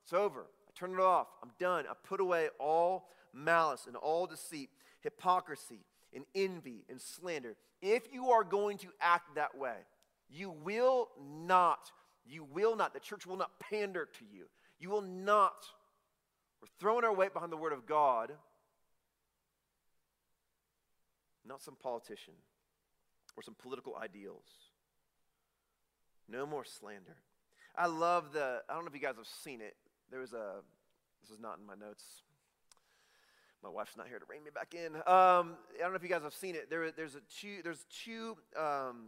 It's 0.06 0.14
over. 0.14 0.42
I 0.42 0.72
turn 0.80 0.94
it 0.94 1.00
off. 1.00 1.28
I'm 1.42 1.50
done. 1.60 1.86
I 1.90 1.94
put 2.08 2.22
away 2.22 2.50
all 2.60 3.10
malice 3.34 3.86
and 3.88 3.96
all 3.96 4.28
deceit, 4.28 4.70
hypocrisy 5.02 5.80
and 6.14 6.26
envy 6.36 6.86
and 6.90 7.02
slander. 7.02 7.56
If 7.82 8.14
you 8.14 8.30
are 8.30 8.44
going 8.44 8.78
to 8.80 8.88
act 9.02 9.34
that 9.36 9.58
way, 9.58 9.76
you 10.30 10.52
will 10.52 11.10
not, 11.20 11.92
you 12.26 12.44
will 12.44 12.76
not, 12.76 12.94
the 12.94 13.00
church 13.00 13.26
will 13.26 13.36
not 13.36 13.60
pander 13.60 14.08
to 14.20 14.26
you. 14.32 14.46
You 14.80 14.92
will 14.92 15.02
not. 15.02 15.66
We're 16.62 16.68
throwing 16.80 17.04
our 17.04 17.14
weight 17.14 17.34
behind 17.34 17.52
the 17.52 17.58
word 17.58 17.74
of 17.74 17.88
God, 17.88 18.32
not 21.48 21.62
some 21.62 21.76
politician 21.76 22.34
or 23.36 23.44
some 23.44 23.56
political 23.56 23.96
ideals. 23.96 24.46
No 26.30 26.46
more 26.46 26.64
slander. 26.64 27.18
I 27.76 27.88
love 27.88 28.34
the, 28.34 28.62
I 28.70 28.74
don't 28.74 28.84
know 28.84 28.90
if 28.90 28.96
you 28.96 29.02
guys 29.02 29.18
have 29.18 29.28
seen 29.44 29.62
it. 29.62 29.76
There 30.12 30.20
was 30.20 30.34
a, 30.34 30.62
this 31.22 31.32
is 31.32 31.40
not 31.40 31.58
in 31.60 31.66
my 31.66 31.74
notes. 31.76 32.04
My 33.64 33.70
wife's 33.70 33.98
not 33.98 34.08
here 34.08 34.20
to 34.20 34.26
rein 34.30 34.44
me 34.44 34.52
back 34.54 34.76
in. 34.76 34.96
Um, 34.96 35.02
I 35.08 35.80
don't 35.80 35.90
know 35.90 35.96
if 35.96 36.04
you 36.04 36.10
guys 36.10 36.22
have 36.22 36.36
seen 36.36 36.56
it. 36.56 36.70
There, 36.70 36.92
there's 36.92 37.16
a 37.16 37.22
two, 37.40 37.62
there's 37.64 37.86
two 37.90 38.38
um, 38.56 39.08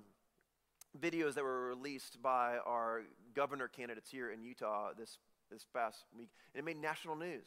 videos 1.00 1.36
that 1.36 1.44
were 1.44 1.68
released 1.68 2.22
by 2.22 2.58
our 2.66 3.04
governor 3.36 3.68
candidates 3.68 4.10
here 4.10 4.32
in 4.32 4.42
Utah 4.42 4.90
this, 4.98 5.20
this 5.52 5.66
past 5.74 6.06
week, 6.18 6.30
and 6.54 6.60
it 6.60 6.66
made 6.66 6.82
national 6.82 7.16
news. 7.16 7.46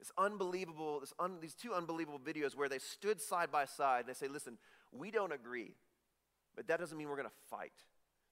This 0.00 0.10
unbelievable, 0.18 0.98
this 0.98 1.12
un, 1.18 1.36
these 1.40 1.54
two 1.54 1.72
unbelievable 1.72 2.18
videos 2.18 2.56
where 2.56 2.68
they 2.68 2.78
stood 2.78 3.20
side 3.20 3.52
by 3.52 3.66
side 3.66 4.00
and 4.00 4.08
they 4.08 4.14
say, 4.14 4.28
listen, 4.28 4.58
we 4.92 5.10
don't 5.10 5.32
agree, 5.32 5.74
but 6.56 6.66
that 6.66 6.80
doesn't 6.80 6.98
mean 6.98 7.08
we're 7.08 7.16
going 7.16 7.28
to 7.28 7.34
fight. 7.48 7.72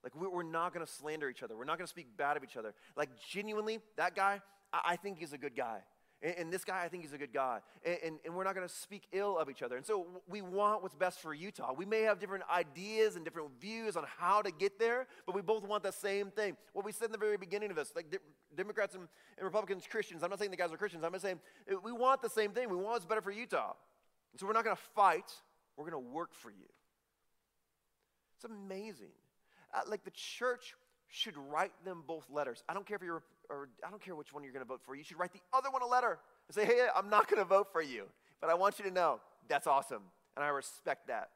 Like, 0.04 0.14
we're 0.14 0.42
not 0.42 0.72
going 0.72 0.84
to 0.84 0.90
slander 0.90 1.28
each 1.28 1.42
other. 1.42 1.56
We're 1.56 1.64
not 1.64 1.78
going 1.78 1.86
to 1.86 1.90
speak 1.90 2.16
bad 2.16 2.36
of 2.36 2.44
each 2.44 2.56
other. 2.56 2.74
Like, 2.96 3.10
genuinely, 3.28 3.80
that 3.96 4.14
guy, 4.14 4.40
I 4.72 4.96
think 4.96 5.18
he's 5.18 5.32
a 5.32 5.38
good 5.38 5.56
guy. 5.56 5.80
And, 6.20 6.52
this 6.52 6.64
guy, 6.64 6.82
I 6.82 6.88
think 6.88 7.04
he's 7.04 7.12
a 7.12 7.18
good 7.18 7.32
guy. 7.32 7.60
And, 7.84 7.98
and, 8.04 8.18
and 8.24 8.34
we're 8.34 8.42
not 8.42 8.56
going 8.56 8.66
to 8.66 8.74
speak 8.74 9.04
ill 9.12 9.38
of 9.38 9.48
each 9.48 9.62
other. 9.62 9.76
And 9.76 9.86
so 9.86 10.04
we 10.28 10.42
want 10.42 10.82
what's 10.82 10.96
best 10.96 11.20
for 11.20 11.32
Utah. 11.32 11.72
We 11.72 11.84
may 11.84 12.02
have 12.02 12.18
different 12.18 12.42
ideas 12.52 13.14
and 13.14 13.24
different 13.24 13.50
views 13.60 13.96
on 13.96 14.04
how 14.18 14.42
to 14.42 14.50
get 14.50 14.80
there, 14.80 15.06
but 15.26 15.36
we 15.36 15.42
both 15.42 15.62
want 15.62 15.84
the 15.84 15.92
same 15.92 16.32
thing. 16.32 16.56
What 16.72 16.84
we 16.84 16.90
said 16.90 17.06
in 17.06 17.12
the 17.12 17.18
very 17.18 17.36
beginning 17.36 17.70
of 17.70 17.76
this, 17.76 17.92
like 17.94 18.06
Democrats 18.56 18.96
and, 18.96 19.06
and 19.36 19.44
Republicans, 19.44 19.84
Christians, 19.88 20.24
I'm 20.24 20.30
not 20.30 20.40
saying 20.40 20.50
the 20.50 20.56
guys 20.56 20.72
are 20.72 20.76
Christians, 20.76 21.04
I'm 21.04 21.12
just 21.12 21.24
saying 21.24 21.38
uh, 21.72 21.76
we 21.84 21.92
want 21.92 22.20
the 22.20 22.30
same 22.30 22.50
thing. 22.50 22.68
We 22.68 22.74
want 22.74 22.88
what's 22.88 23.06
better 23.06 23.22
for 23.22 23.30
Utah. 23.30 23.74
And 24.32 24.40
so 24.40 24.46
we're 24.46 24.54
not 24.54 24.64
going 24.64 24.76
to 24.76 24.82
fight, 24.96 25.30
we're 25.76 25.88
going 25.88 26.02
to 26.02 26.10
work 26.10 26.34
for 26.34 26.50
you. 26.50 26.66
It's 28.36 28.44
amazing. 28.44 29.12
Uh, 29.74 29.80
like 29.88 30.04
the 30.04 30.10
church 30.12 30.74
should 31.08 31.34
write 31.50 31.72
them 31.84 32.02
both 32.06 32.26
letters. 32.30 32.62
I 32.68 32.74
don't 32.74 32.86
care 32.86 32.96
if 32.96 33.02
you're, 33.02 33.22
or 33.48 33.68
I 33.86 33.90
don't 33.90 34.02
care 34.02 34.14
which 34.14 34.32
one 34.32 34.44
you're 34.44 34.52
going 34.52 34.64
to 34.64 34.68
vote 34.68 34.80
for. 34.84 34.94
You 34.94 35.04
should 35.04 35.18
write 35.18 35.32
the 35.32 35.40
other 35.52 35.70
one 35.70 35.82
a 35.82 35.86
letter 35.86 36.18
and 36.48 36.54
say, 36.54 36.64
hey, 36.64 36.86
I'm 36.94 37.08
not 37.08 37.28
going 37.28 37.40
to 37.40 37.48
vote 37.48 37.68
for 37.72 37.82
you, 37.82 38.04
but 38.40 38.50
I 38.50 38.54
want 38.54 38.78
you 38.78 38.84
to 38.84 38.90
know 38.90 39.20
that's 39.48 39.66
awesome. 39.66 40.02
And 40.36 40.44
I 40.44 40.48
respect 40.48 41.08
that. 41.08 41.30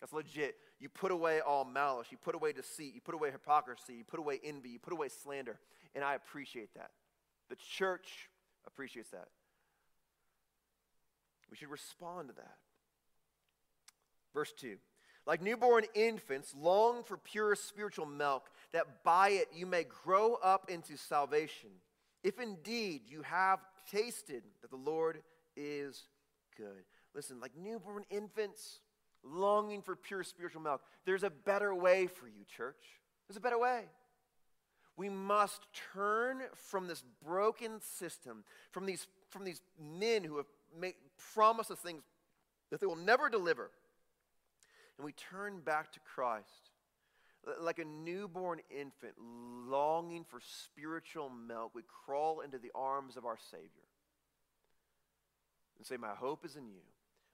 That's 0.00 0.12
legit. 0.12 0.56
You 0.80 0.88
put 0.88 1.12
away 1.12 1.40
all 1.40 1.64
malice. 1.64 2.08
You 2.10 2.18
put 2.18 2.34
away 2.34 2.52
deceit. 2.52 2.92
You 2.94 3.00
put 3.00 3.14
away 3.14 3.30
hypocrisy. 3.30 3.94
You 3.94 4.04
put 4.04 4.18
away 4.18 4.40
envy. 4.42 4.70
You 4.70 4.80
put 4.80 4.92
away 4.92 5.08
slander. 5.08 5.58
And 5.94 6.04
I 6.04 6.14
appreciate 6.14 6.74
that. 6.74 6.90
The 7.48 7.56
church 7.56 8.28
appreciates 8.66 9.10
that. 9.10 9.28
We 11.50 11.56
should 11.56 11.70
respond 11.70 12.28
to 12.28 12.34
that. 12.34 12.56
Verse 14.34 14.52
2 14.58 14.76
like 15.26 15.42
newborn 15.42 15.84
infants, 15.94 16.54
long 16.58 17.04
for 17.04 17.16
pure 17.16 17.54
spiritual 17.54 18.06
milk, 18.06 18.50
that 18.72 19.04
by 19.04 19.30
it 19.30 19.48
you 19.54 19.66
may 19.66 19.84
grow 19.84 20.34
up 20.42 20.70
into 20.70 20.96
salvation, 20.96 21.70
if 22.24 22.40
indeed 22.40 23.02
you 23.06 23.22
have 23.22 23.60
tasted 23.90 24.42
that 24.60 24.70
the 24.70 24.76
Lord 24.76 25.22
is 25.56 26.04
good. 26.56 26.84
Listen, 27.14 27.40
like 27.40 27.52
newborn 27.56 28.04
infants, 28.10 28.80
longing 29.22 29.82
for 29.82 29.94
pure 29.94 30.24
spiritual 30.24 30.62
milk, 30.62 30.82
there's 31.04 31.22
a 31.22 31.30
better 31.30 31.74
way 31.74 32.06
for 32.06 32.26
you, 32.26 32.44
church. 32.56 33.00
There's 33.28 33.36
a 33.36 33.40
better 33.40 33.58
way. 33.58 33.82
We 34.96 35.08
must 35.08 35.66
turn 35.94 36.42
from 36.54 36.86
this 36.86 37.02
broken 37.24 37.80
system, 37.80 38.44
from 38.72 38.86
these, 38.86 39.06
from 39.30 39.44
these 39.44 39.62
men 39.80 40.24
who 40.24 40.36
have 40.36 40.46
made, 40.78 40.94
promised 41.34 41.70
us 41.70 41.78
things 41.78 42.02
that 42.70 42.80
they 42.80 42.86
will 42.86 42.96
never 42.96 43.28
deliver 43.28 43.70
and 44.98 45.04
we 45.04 45.12
turn 45.12 45.60
back 45.60 45.92
to 45.92 46.00
Christ 46.00 46.70
like 47.60 47.78
a 47.78 47.84
newborn 47.84 48.60
infant 48.70 49.14
longing 49.18 50.24
for 50.24 50.40
spiritual 50.40 51.28
milk, 51.28 51.72
we 51.74 51.82
crawl 52.04 52.40
into 52.40 52.58
the 52.58 52.70
arms 52.74 53.16
of 53.16 53.24
our 53.24 53.38
Savior 53.50 53.88
and 55.76 55.86
say, 55.86 55.96
My 55.96 56.14
hope 56.14 56.44
is 56.44 56.56
in 56.56 56.68
you. 56.68 56.82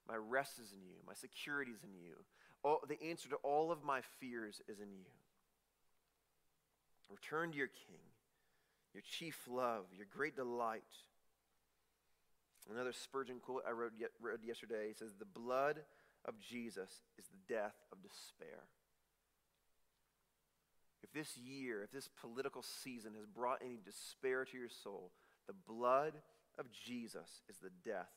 My 0.08 0.16
rest 0.16 0.58
is 0.58 0.72
in 0.72 0.80
you. 0.86 0.96
My 1.06 1.12
security 1.14 1.72
is 1.72 1.84
in 1.84 1.90
you. 1.94 2.14
All, 2.64 2.80
the 2.88 3.00
answer 3.10 3.28
to 3.28 3.36
all 3.36 3.70
of 3.70 3.84
my 3.84 4.00
fears 4.18 4.62
is 4.68 4.80
in 4.80 4.90
you. 4.90 5.04
Return 7.10 7.52
to 7.52 7.58
your 7.58 7.68
King, 7.68 8.00
your 8.94 9.02
chief 9.02 9.38
love, 9.48 9.84
your 9.96 10.06
great 10.10 10.36
delight. 10.36 10.82
Another 12.70 12.92
Spurgeon 12.92 13.40
quote 13.40 13.62
I 13.66 13.70
read, 13.70 13.92
read 14.20 14.40
yesterday 14.44 14.92
says, 14.98 15.12
The 15.18 15.24
blood 15.24 15.80
of 16.24 16.38
Jesus 16.38 16.90
is 17.18 17.26
the 17.26 17.54
death 17.54 17.74
of 17.92 18.02
despair. 18.02 18.64
If 21.02 21.12
this 21.12 21.36
year, 21.38 21.82
if 21.82 21.90
this 21.90 22.08
political 22.20 22.62
season 22.62 23.12
has 23.14 23.26
brought 23.26 23.62
any 23.64 23.78
despair 23.84 24.44
to 24.44 24.58
your 24.58 24.68
soul, 24.68 25.12
the 25.46 25.54
blood 25.66 26.14
of 26.58 26.66
Jesus 26.70 27.42
is 27.48 27.56
the 27.58 27.70
death 27.84 28.10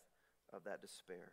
of 0.51 0.63
that 0.65 0.81
despair. 0.81 1.31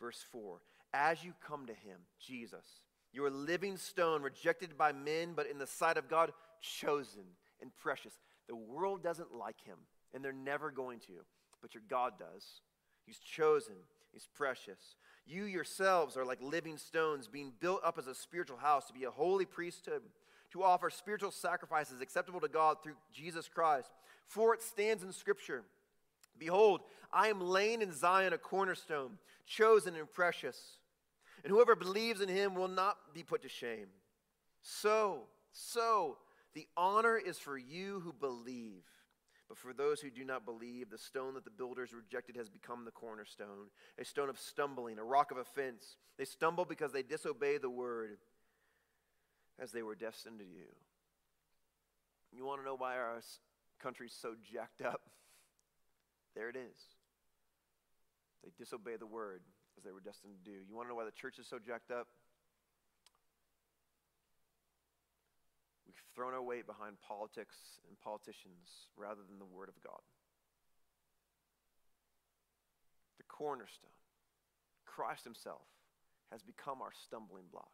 Verse 0.00 0.24
4 0.32 0.60
As 0.92 1.24
you 1.24 1.32
come 1.46 1.66
to 1.66 1.72
him, 1.72 2.00
Jesus, 2.20 2.66
you 3.12 3.24
are 3.24 3.28
a 3.28 3.30
living 3.30 3.76
stone 3.76 4.22
rejected 4.22 4.76
by 4.76 4.92
men, 4.92 5.32
but 5.34 5.46
in 5.46 5.58
the 5.58 5.66
sight 5.66 5.96
of 5.96 6.10
God, 6.10 6.32
chosen 6.60 7.24
and 7.60 7.74
precious. 7.76 8.12
The 8.48 8.56
world 8.56 9.02
doesn't 9.02 9.34
like 9.34 9.60
him, 9.64 9.78
and 10.12 10.24
they're 10.24 10.32
never 10.32 10.70
going 10.70 11.00
to, 11.00 11.24
but 11.62 11.74
your 11.74 11.82
God 11.88 12.14
does. 12.18 12.44
He's 13.06 13.18
chosen, 13.18 13.74
he's 14.18 14.28
precious. 14.34 14.96
You 15.26 15.44
yourselves 15.44 16.16
are 16.16 16.24
like 16.24 16.42
living 16.42 16.76
stones 16.76 17.28
being 17.28 17.52
built 17.60 17.80
up 17.84 17.98
as 17.98 18.08
a 18.08 18.14
spiritual 18.14 18.56
house 18.56 18.86
to 18.86 18.92
be 18.92 19.04
a 19.04 19.10
holy 19.10 19.44
priesthood, 19.44 20.02
to 20.52 20.64
offer 20.64 20.90
spiritual 20.90 21.30
sacrifices 21.30 22.00
acceptable 22.00 22.40
to 22.40 22.48
God 22.48 22.78
through 22.82 22.96
Jesus 23.12 23.48
Christ. 23.48 23.90
For 24.26 24.54
it 24.54 24.62
stands 24.62 25.02
in 25.04 25.12
Scripture 25.12 25.62
Behold, 26.36 26.82
I 27.12 27.28
am 27.28 27.40
laying 27.40 27.82
in 27.82 27.92
Zion 27.92 28.32
a 28.32 28.38
cornerstone, 28.38 29.18
chosen 29.46 29.96
and 29.96 30.10
precious, 30.10 30.78
and 31.42 31.52
whoever 31.52 31.74
believes 31.74 32.20
in 32.20 32.28
him 32.28 32.54
will 32.54 32.68
not 32.68 32.96
be 33.12 33.24
put 33.24 33.42
to 33.42 33.48
shame. 33.48 33.86
So, 34.62 35.22
so, 35.52 36.18
the 36.54 36.66
honor 36.76 37.16
is 37.16 37.38
for 37.38 37.58
you 37.58 38.00
who 38.00 38.12
believe. 38.12 38.82
But 39.48 39.56
for 39.56 39.72
those 39.72 40.00
who 40.00 40.10
do 40.10 40.24
not 40.24 40.44
believe, 40.44 40.90
the 40.90 40.98
stone 40.98 41.34
that 41.34 41.44
the 41.44 41.50
builders 41.50 41.94
rejected 41.94 42.36
has 42.36 42.50
become 42.50 42.84
the 42.84 42.90
cornerstone, 42.90 43.70
a 43.98 44.04
stone 44.04 44.28
of 44.28 44.38
stumbling, 44.38 44.98
a 44.98 45.04
rock 45.04 45.30
of 45.30 45.38
offense. 45.38 45.96
They 46.18 46.26
stumble 46.26 46.66
because 46.66 46.92
they 46.92 47.02
disobey 47.02 47.56
the 47.56 47.70
word 47.70 48.18
as 49.58 49.72
they 49.72 49.82
were 49.82 49.94
destined 49.94 50.38
to 50.40 50.44
do. 50.44 50.68
You 52.32 52.44
want 52.44 52.60
to 52.60 52.64
know 52.64 52.76
why 52.76 52.96
our 52.96 53.20
country's 53.82 54.14
so 54.20 54.34
jacked 54.52 54.82
up? 54.82 55.02
There 56.34 56.50
it 56.50 56.56
is. 56.56 56.78
They 58.44 58.50
disobey 58.56 58.94
the 58.96 59.06
word 59.06 59.40
as 59.76 59.82
they 59.82 59.90
were 59.90 60.00
destined 60.00 60.34
to 60.34 60.50
do. 60.50 60.56
You 60.68 60.76
want 60.76 60.86
to 60.86 60.90
know 60.90 60.94
why 60.94 61.04
the 61.04 61.10
church 61.10 61.38
is 61.38 61.46
so 61.48 61.58
jacked 61.58 61.90
up? 61.90 62.06
We 65.86 65.87
We've 65.87 65.87
thrown 66.14 66.34
our 66.34 66.42
weight 66.42 66.66
behind 66.66 66.96
politics 67.06 67.56
and 67.88 67.98
politicians 68.00 68.88
rather 68.96 69.20
than 69.28 69.38
the 69.38 69.44
Word 69.44 69.68
of 69.68 69.80
God. 69.82 70.00
The 73.18 73.24
cornerstone, 73.24 73.90
Christ 74.84 75.24
Himself, 75.24 75.62
has 76.30 76.42
become 76.42 76.82
our 76.82 76.92
stumbling 77.04 77.44
block. 77.50 77.70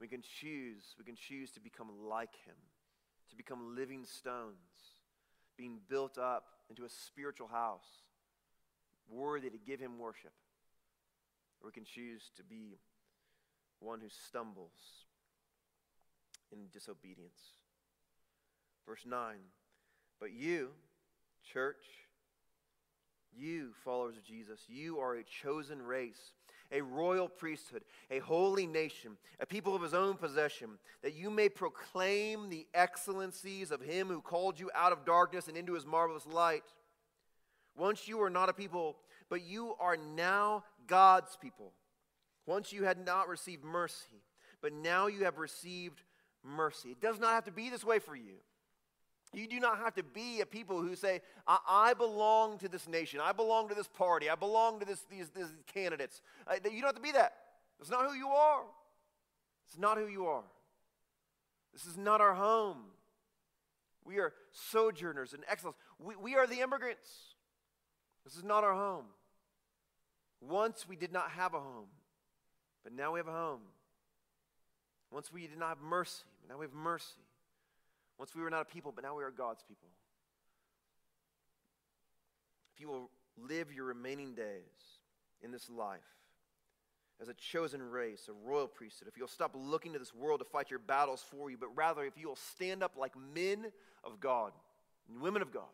We 0.00 0.08
can 0.08 0.22
choose, 0.22 0.94
we 0.98 1.04
can 1.04 1.16
choose 1.16 1.50
to 1.52 1.60
become 1.60 1.88
like 2.08 2.34
Him, 2.44 2.56
to 3.30 3.36
become 3.36 3.74
living 3.74 4.04
stones, 4.04 4.56
being 5.56 5.78
built 5.88 6.18
up 6.18 6.44
into 6.68 6.84
a 6.84 6.88
spiritual 6.88 7.48
house, 7.48 7.86
worthy 9.08 9.50
to 9.50 9.58
give 9.58 9.80
Him 9.80 9.98
worship. 9.98 10.32
Or 11.60 11.68
we 11.68 11.72
can 11.72 11.84
choose 11.84 12.30
to 12.36 12.44
be 12.44 12.78
one 13.80 14.00
who 14.00 14.08
stumbles 14.08 15.05
in 16.56 16.68
disobedience. 16.72 17.38
Verse 18.86 19.04
9 19.06 19.36
But 20.20 20.32
you, 20.32 20.70
church, 21.52 21.84
you, 23.36 23.70
followers 23.84 24.16
of 24.16 24.24
Jesus, 24.24 24.60
you 24.68 24.98
are 24.98 25.14
a 25.14 25.24
chosen 25.24 25.82
race, 25.82 26.32
a 26.72 26.80
royal 26.80 27.28
priesthood, 27.28 27.84
a 28.10 28.18
holy 28.18 28.66
nation, 28.66 29.16
a 29.40 29.46
people 29.46 29.74
of 29.74 29.82
his 29.82 29.94
own 29.94 30.14
possession, 30.14 30.70
that 31.02 31.14
you 31.14 31.30
may 31.30 31.48
proclaim 31.48 32.48
the 32.48 32.66
excellencies 32.74 33.70
of 33.70 33.80
him 33.80 34.08
who 34.08 34.20
called 34.20 34.58
you 34.58 34.70
out 34.74 34.92
of 34.92 35.04
darkness 35.04 35.48
and 35.48 35.56
into 35.56 35.74
his 35.74 35.86
marvelous 35.86 36.26
light. 36.26 36.64
Once 37.76 38.08
you 38.08 38.16
were 38.16 38.30
not 38.30 38.48
a 38.48 38.54
people, 38.54 38.96
but 39.28 39.42
you 39.42 39.74
are 39.78 39.96
now 39.96 40.64
God's 40.86 41.36
people. 41.36 41.72
Once 42.46 42.72
you 42.72 42.84
had 42.84 43.04
not 43.04 43.28
received 43.28 43.64
mercy, 43.64 44.22
but 44.62 44.72
now 44.72 45.08
you 45.08 45.24
have 45.24 45.38
received 45.38 46.00
mercy. 46.46 46.90
It 46.90 47.00
does 47.00 47.18
not 47.18 47.30
have 47.30 47.44
to 47.44 47.52
be 47.52 47.70
this 47.70 47.84
way 47.84 47.98
for 47.98 48.14
you. 48.14 48.34
You 49.32 49.48
do 49.48 49.60
not 49.60 49.78
have 49.78 49.94
to 49.94 50.02
be 50.02 50.40
a 50.40 50.46
people 50.46 50.80
who 50.80 50.94
say, 50.94 51.20
I, 51.46 51.58
I 51.68 51.94
belong 51.94 52.58
to 52.58 52.68
this 52.68 52.88
nation. 52.88 53.20
I 53.22 53.32
belong 53.32 53.68
to 53.68 53.74
this 53.74 53.88
party. 53.88 54.30
I 54.30 54.34
belong 54.34 54.80
to 54.80 54.86
this, 54.86 55.04
these, 55.10 55.28
these 55.30 55.52
candidates. 55.72 56.22
Uh, 56.46 56.54
you 56.64 56.80
don't 56.80 56.88
have 56.88 56.94
to 56.94 57.00
be 57.02 57.12
that. 57.12 57.34
It's 57.80 57.90
not 57.90 58.08
who 58.08 58.14
you 58.14 58.28
are. 58.28 58.62
It's 59.68 59.78
not 59.78 59.98
who 59.98 60.06
you 60.06 60.26
are. 60.26 60.44
This 61.72 61.84
is 61.84 61.98
not 61.98 62.20
our 62.20 62.34
home. 62.34 62.78
We 64.04 64.18
are 64.18 64.32
sojourners 64.52 65.34
and 65.34 65.42
exiles. 65.50 65.74
We, 65.98 66.16
we 66.16 66.34
are 66.36 66.46
the 66.46 66.60
immigrants. 66.60 67.10
This 68.24 68.36
is 68.36 68.44
not 68.44 68.64
our 68.64 68.74
home. 68.74 69.06
Once 70.40 70.86
we 70.88 70.96
did 70.96 71.12
not 71.12 71.30
have 71.30 71.54
a 71.54 71.60
home, 71.60 71.88
but 72.84 72.92
now 72.92 73.12
we 73.12 73.18
have 73.18 73.28
a 73.28 73.32
home. 73.32 73.60
Once 75.10 75.32
we 75.32 75.46
did 75.46 75.58
not 75.58 75.70
have 75.70 75.80
mercy, 75.80 76.24
now 76.48 76.58
we 76.58 76.64
have 76.64 76.74
mercy. 76.74 77.22
Once 78.18 78.34
we 78.34 78.42
were 78.42 78.50
not 78.50 78.62
a 78.62 78.64
people, 78.64 78.92
but 78.94 79.04
now 79.04 79.16
we 79.16 79.22
are 79.22 79.30
God's 79.30 79.62
people. 79.62 79.88
If 82.74 82.80
you 82.80 82.88
will 82.88 83.10
live 83.36 83.72
your 83.72 83.86
remaining 83.86 84.34
days 84.34 85.00
in 85.42 85.50
this 85.50 85.68
life 85.68 86.00
as 87.20 87.28
a 87.28 87.34
chosen 87.34 87.82
race, 87.82 88.28
a 88.28 88.48
royal 88.48 88.68
priesthood, 88.68 89.08
if 89.08 89.16
you'll 89.16 89.28
stop 89.28 89.54
looking 89.54 89.92
to 89.92 89.98
this 89.98 90.14
world 90.14 90.40
to 90.40 90.44
fight 90.44 90.70
your 90.70 90.78
battles 90.78 91.24
for 91.30 91.50
you, 91.50 91.56
but 91.58 91.74
rather 91.74 92.04
if 92.04 92.18
you 92.18 92.28
will 92.28 92.36
stand 92.36 92.82
up 92.82 92.92
like 92.98 93.12
men 93.34 93.66
of 94.04 94.20
God 94.20 94.52
and 95.08 95.20
women 95.20 95.42
of 95.42 95.52
God, 95.52 95.64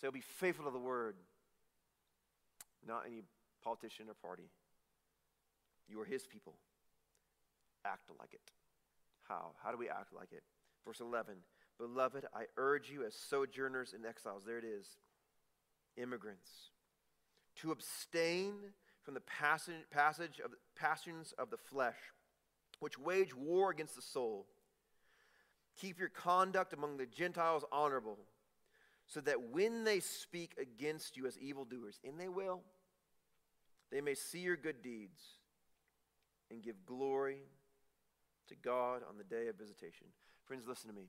say, 0.00 0.08
so 0.08 0.12
be 0.12 0.20
faithful 0.20 0.64
to 0.64 0.70
the 0.70 0.78
word, 0.78 1.16
not 2.86 3.04
any 3.06 3.22
politician 3.62 4.06
or 4.08 4.14
party. 4.14 4.50
You 5.88 6.00
are 6.00 6.04
his 6.04 6.26
people. 6.26 6.54
Act 7.84 8.10
like 8.18 8.34
it. 8.34 8.40
How? 9.28 9.52
How 9.62 9.70
do 9.70 9.78
we 9.78 9.88
act 9.88 10.12
like 10.14 10.32
it? 10.32 10.42
Verse 10.84 11.00
11 11.00 11.34
Beloved, 11.78 12.24
I 12.34 12.44
urge 12.56 12.90
you 12.90 13.04
as 13.04 13.14
sojourners 13.14 13.92
and 13.92 14.06
exiles, 14.06 14.44
there 14.46 14.58
it 14.58 14.64
is, 14.64 14.86
immigrants, 15.96 16.48
to 17.56 17.70
abstain 17.70 18.54
from 19.02 19.14
the 19.14 19.20
passage, 19.20 19.84
passage 19.90 20.40
of 20.42 20.52
passions 20.74 21.34
of 21.38 21.50
the 21.50 21.58
flesh, 21.58 21.96
which 22.80 22.98
wage 22.98 23.34
war 23.34 23.70
against 23.70 23.94
the 23.94 24.02
soul. 24.02 24.46
Keep 25.78 25.98
your 25.98 26.08
conduct 26.08 26.72
among 26.72 26.96
the 26.96 27.04
Gentiles 27.04 27.64
honorable, 27.70 28.18
so 29.06 29.20
that 29.20 29.50
when 29.50 29.84
they 29.84 30.00
speak 30.00 30.54
against 30.58 31.16
you 31.16 31.26
as 31.26 31.38
evildoers, 31.38 32.00
and 32.02 32.18
they 32.18 32.28
will, 32.28 32.62
they 33.92 34.00
may 34.00 34.14
see 34.14 34.40
your 34.40 34.56
good 34.56 34.82
deeds 34.82 35.20
and 36.50 36.62
give 36.62 36.86
glory 36.86 37.42
to 38.48 38.54
God 38.54 39.02
on 39.08 39.18
the 39.18 39.24
day 39.24 39.48
of 39.48 39.56
visitation. 39.56 40.06
Friends, 40.44 40.64
listen 40.68 40.88
to 40.88 40.94
me. 40.94 41.08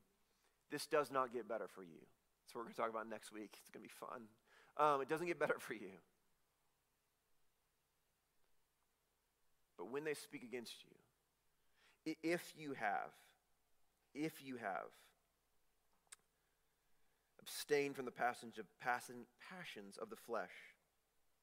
This 0.71 0.85
does 0.85 1.11
not 1.11 1.33
get 1.33 1.47
better 1.47 1.67
for 1.67 1.83
you. 1.83 1.99
That's 1.99 2.55
what 2.55 2.61
we're 2.61 2.65
going 2.65 2.75
to 2.75 2.81
talk 2.81 2.89
about 2.89 3.09
next 3.09 3.31
week. 3.31 3.55
It's 3.61 3.69
going 3.69 3.83
to 3.83 3.87
be 3.87 3.93
fun. 3.99 4.23
Um, 4.77 5.01
it 5.01 5.09
doesn't 5.09 5.27
get 5.27 5.39
better 5.39 5.59
for 5.59 5.73
you. 5.73 5.99
But 9.77 9.91
when 9.91 10.03
they 10.03 10.13
speak 10.13 10.43
against 10.43 10.75
you, 10.83 12.15
if 12.23 12.53
you 12.57 12.73
have, 12.73 13.11
if 14.13 14.43
you 14.43 14.57
have 14.57 14.89
abstained 17.41 17.95
from 17.95 18.05
the 18.05 18.11
passage 18.11 18.57
of 18.57 18.65
passions 18.79 19.97
of 20.01 20.09
the 20.09 20.15
flesh, 20.15 20.51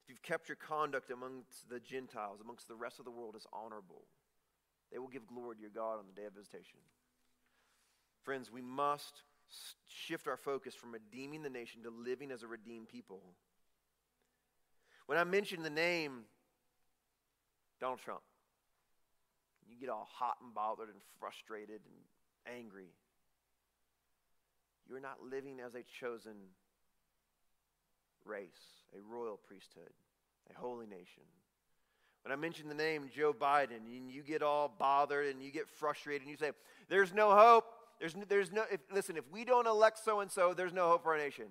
if 0.03 0.11
you've 0.11 0.23
kept 0.23 0.49
your 0.49 0.57
conduct 0.57 1.11
amongst 1.11 1.69
the 1.71 1.81
Gentiles, 1.81 2.41
amongst 2.43 2.69
the 2.69 2.75
rest 2.75 2.99
of 2.99 3.05
the 3.05 3.11
world 3.11 3.35
as 3.37 3.47
honorable, 3.53 4.05
they 4.93 4.99
will 4.99 5.09
give 5.09 5.27
glory 5.27 5.57
to 5.57 5.61
your 5.61 5.71
God 5.71 5.99
on 5.99 6.05
the 6.07 6.21
day 6.21 6.27
of 6.27 6.35
visitation. 6.35 6.79
Friends, 8.23 8.51
we 8.51 8.63
must 8.63 9.23
shift 9.89 10.27
our 10.27 10.37
focus 10.37 10.75
from 10.75 10.93
redeeming 10.93 11.43
the 11.43 11.51
nation 11.51 11.83
to 11.83 11.91
living 11.91 12.31
as 12.31 12.43
a 12.43 12.47
redeemed 12.47 12.89
people. 12.89 13.21
When 15.07 15.19
I 15.19 15.25
mention 15.25 15.63
the 15.63 15.71
name 15.71 16.23
Donald 17.81 18.01
Trump, 18.01 18.23
you 19.69 19.77
get 19.79 19.89
all 19.89 20.09
hot 20.11 20.37
and 20.43 20.55
bothered 20.55 20.89
and 20.89 20.99
frustrated 21.21 21.81
and 21.85 22.57
angry. 22.59 22.89
You're 24.89 25.01
not 25.01 25.23
living 25.23 25.61
as 25.61 25.75
a 25.75 25.83
chosen 26.01 26.37
race, 28.25 28.49
a 28.97 29.01
royal 29.01 29.37
priesthood, 29.37 29.93
a 30.55 30.59
holy 30.59 30.87
nation. 30.87 31.25
When 32.25 32.33
I 32.33 32.37
mention 32.37 32.69
the 32.69 32.75
name 32.75 33.11
Joe 33.15 33.35
Biden, 33.35 33.77
and 33.77 34.11
you 34.11 34.23
get 34.23 34.43
all 34.43 34.75
bothered 34.79 35.27
and 35.27 35.43
you 35.43 35.51
get 35.51 35.69
frustrated 35.69 36.23
and 36.23 36.31
you 36.31 36.39
say, 36.39 36.53
There's 36.89 37.13
no 37.13 37.37
hope. 37.37 37.67
There's, 38.01 38.15
there's 38.29 38.51
no, 38.51 38.65
if, 38.73 38.81
listen, 38.93 39.17
if 39.17 39.25
we 39.31 39.45
don't 39.45 39.67
elect 39.67 40.03
so 40.03 40.21
and 40.21 40.31
so, 40.31 40.55
there's 40.55 40.73
no 40.73 40.89
hope 40.89 41.03
for 41.03 41.13
our 41.13 41.19
nation. 41.19 41.47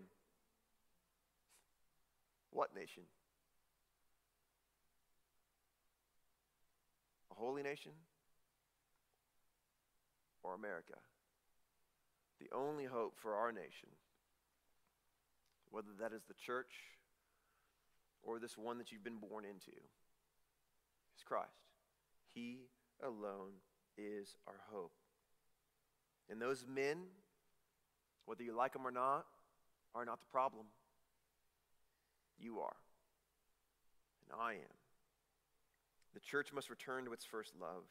What 2.52 2.76
nation? 2.76 3.04
A 7.32 7.36
holy 7.36 7.64
nation? 7.64 7.92
Or 10.42 10.56
America? 10.56 10.94
The 12.40 12.56
only 12.56 12.86
hope 12.86 13.14
for 13.22 13.36
our 13.36 13.52
nation, 13.52 13.90
whether 15.70 15.88
that 16.00 16.14
is 16.14 16.24
the 16.28 16.34
church 16.34 16.74
or 18.22 18.40
this 18.40 18.58
one 18.58 18.80
that 18.80 18.92
you've 18.92 19.04
been 19.04 19.18
born 19.18 19.46
into, 19.46 19.72
is 21.18 21.24
Christ. 21.24 21.50
He 22.34 22.68
alone 23.04 23.62
is 23.98 24.36
our 24.48 24.60
hope. 24.72 24.94
And 26.30 26.42
those 26.42 26.66
men, 26.68 26.98
whether 28.26 28.44
you 28.44 28.56
like 28.56 28.74
them 28.74 28.88
or 28.88 28.92
not, 28.92 29.26
are 29.94 30.06
not 30.06 30.20
the 30.20 30.32
problem. 30.32 30.66
You 32.40 32.60
are. 32.60 32.76
And 34.30 34.42
I 34.42 34.54
am. 34.54 34.78
The 36.14 36.20
church 36.20 36.54
must 36.54 36.70
return 36.70 37.06
to 37.06 37.14
its 37.14 37.26
first 37.26 37.54
love. 37.60 37.84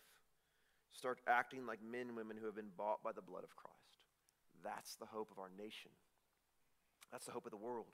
Start 0.93 1.21
acting 1.27 1.67
like 1.67 1.81
men 1.83 2.09
and 2.09 2.17
women 2.17 2.37
who 2.39 2.47
have 2.47 2.55
been 2.57 2.73
bought 2.77 3.03
by 3.03 3.13
the 3.13 3.23
blood 3.23 3.45
of 3.45 3.57
Christ. 3.57 3.77
That's 4.63 4.95
the 4.97 5.07
hope 5.07 5.31
of 5.31 5.39
our 5.39 5.51
nation. 5.59 5.91
That's 7.11 7.27
the 7.27 7.33
hope 7.33 7.47
of 7.47 7.51
the 7.51 7.57
world. 7.57 7.87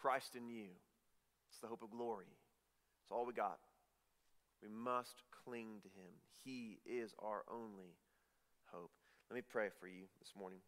Christ 0.00 0.36
in 0.36 0.48
you. 0.48 0.68
It's 1.50 1.58
the 1.58 1.66
hope 1.66 1.82
of 1.82 1.90
glory. 1.90 2.26
It's 3.02 3.10
all 3.10 3.26
we 3.26 3.32
got. 3.32 3.58
We 4.62 4.68
must 4.68 5.22
cling 5.44 5.80
to 5.82 5.88
him. 5.88 6.10
He 6.44 6.78
is 6.84 7.14
our 7.18 7.44
only 7.50 7.96
hope. 8.72 8.90
Let 9.30 9.36
me 9.36 9.42
pray 9.48 9.68
for 9.78 9.86
you 9.86 10.04
this 10.18 10.32
morning. 10.38 10.58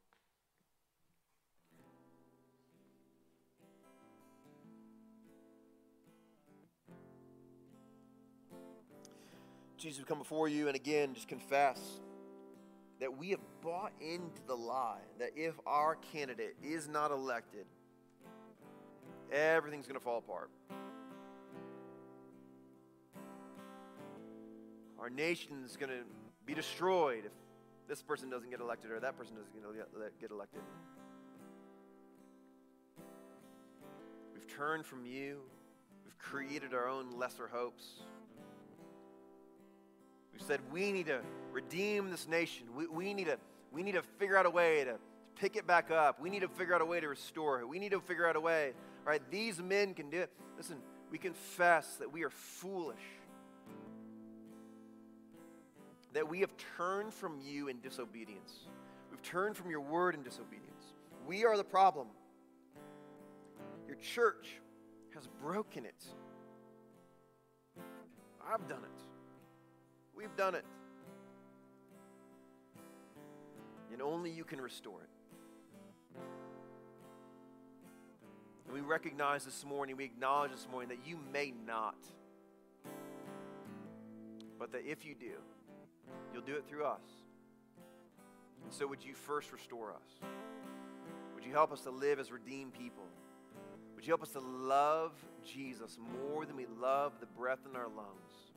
Jesus, 9.77 9.99
we 9.99 10.05
come 10.05 10.19
before 10.19 10.49
you 10.49 10.69
and 10.69 10.77
again 10.77 11.13
just 11.13 11.27
confess 11.27 11.81
that 13.01 13.19
we 13.19 13.31
have 13.31 13.41
bought 13.63 13.91
into 14.01 14.41
the 14.47 14.55
lie 14.55 15.01
that 15.19 15.31
if 15.35 15.55
our 15.67 15.97
candidate 16.13 16.55
is 16.63 16.87
not 16.87 17.11
elected, 17.11 17.67
everything's 19.33 19.89
going 19.89 19.99
to 19.99 20.05
fall 20.05 20.19
apart. 20.19 20.51
Our 25.03 25.11
nation 25.11 25.65
is 25.67 25.77
going 25.77 25.91
to 25.91 26.05
be 26.47 26.55
destroyed 26.55 27.25
if 27.27 27.33
this 27.89 28.01
person 28.01 28.31
doesn't 28.31 28.51
get 28.51 28.61
elected 28.61 28.93
or 28.93 29.01
that 29.01 29.19
person 29.19 29.35
doesn't 29.35 29.53
get 30.21 30.31
elected. 30.31 30.61
We've 34.33 34.47
turned 34.47 34.87
from 34.87 35.05
you. 35.05 35.41
We've 36.05 36.17
created 36.19 36.73
our 36.73 36.89
own 36.89 37.19
lesser 37.19 37.49
hopes. 37.49 37.85
We've 40.33 40.43
said 40.43 40.61
we 40.71 40.93
need 40.93 41.07
to 41.07 41.19
redeem 41.51 42.13
this 42.13 42.29
nation. 42.29 42.67
We, 42.73 42.87
we, 42.87 43.13
need, 43.13 43.27
to, 43.27 43.39
we 43.73 43.83
need 43.83 43.95
to 43.95 44.03
figure 44.21 44.37
out 44.37 44.47
a 44.47 44.51
way 44.51 44.85
to 44.85 44.99
pick 45.35 45.57
it 45.57 45.67
back 45.67 45.91
up. 45.91 46.21
We 46.21 46.31
need 46.31 46.43
to 46.43 46.49
figure 46.49 46.77
out 46.77 46.81
a 46.81 46.87
way 46.87 47.01
to 47.01 47.09
restore 47.09 47.59
it. 47.59 47.69
We 47.69 47.81
need 47.81 47.91
to 47.91 48.01
figure 48.01 48.29
out 48.29 48.37
a 48.37 48.41
way, 48.41 48.71
right? 49.05 49.21
These 49.33 49.61
men 49.61 49.95
can 49.95 50.11
do 50.11 50.21
it. 50.21 50.31
Listen, 50.57 50.77
we 51.11 51.19
confess 51.19 51.97
that 51.97 52.13
we 52.13 52.23
are 52.23 52.31
foolish, 52.31 53.03
that 56.13 56.29
we 56.29 56.41
have 56.41 56.53
turned 56.77 57.13
from 57.13 57.39
you 57.43 57.69
in 57.69 57.81
disobedience. 57.81 58.69
We've 59.11 59.23
turned 59.23 59.57
from 59.57 59.71
your 59.71 59.81
word 59.81 60.15
in 60.15 60.23
disobedience. 60.23 60.95
We 61.27 61.45
are 61.45 61.57
the 61.57 61.65
problem. 61.65 62.09
Your 63.87 63.97
church 63.97 64.61
has 65.15 65.29
broken 65.43 65.85
it. 65.85 66.05
I've 68.53 68.67
done 68.69 68.83
it. 68.83 69.03
We've 70.15 70.35
done 70.37 70.55
it. 70.55 70.65
And 73.93 74.03
only 74.03 74.31
you 74.31 74.45
can 74.45 74.61
restore 74.61 75.01
it. 75.03 75.09
And 78.67 78.75
we 78.75 78.81
recognize 78.81 79.45
this 79.45 79.65
morning, 79.65 79.97
we 79.97 80.05
acknowledge 80.05 80.51
this 80.51 80.67
morning 80.71 80.89
that 80.89 81.07
you 81.07 81.19
may 81.33 81.53
not. 81.67 81.97
But 84.59 84.73
that 84.73 84.83
if 84.87 85.05
you 85.05 85.15
do, 85.15 85.35
you'll 86.33 86.43
do 86.43 86.55
it 86.55 86.65
through 86.69 86.85
us. 86.85 87.01
And 88.65 88.73
so, 88.73 88.87
would 88.87 89.05
you 89.05 89.15
first 89.15 89.53
restore 89.53 89.93
us? 89.93 90.29
Would 91.35 91.45
you 91.45 91.53
help 91.53 91.73
us 91.73 91.81
to 91.83 91.91
live 91.91 92.19
as 92.19 92.31
redeemed 92.31 92.75
people? 92.75 93.05
Would 93.95 94.07
you 94.07 94.11
help 94.11 94.23
us 94.23 94.31
to 94.31 94.41
love 94.41 95.13
Jesus 95.45 95.99
more 96.21 96.45
than 96.45 96.57
we 96.57 96.67
love 96.81 97.13
the 97.21 97.27
breath 97.27 97.61
in 97.69 97.77
our 97.77 97.89
lungs? 97.89 98.53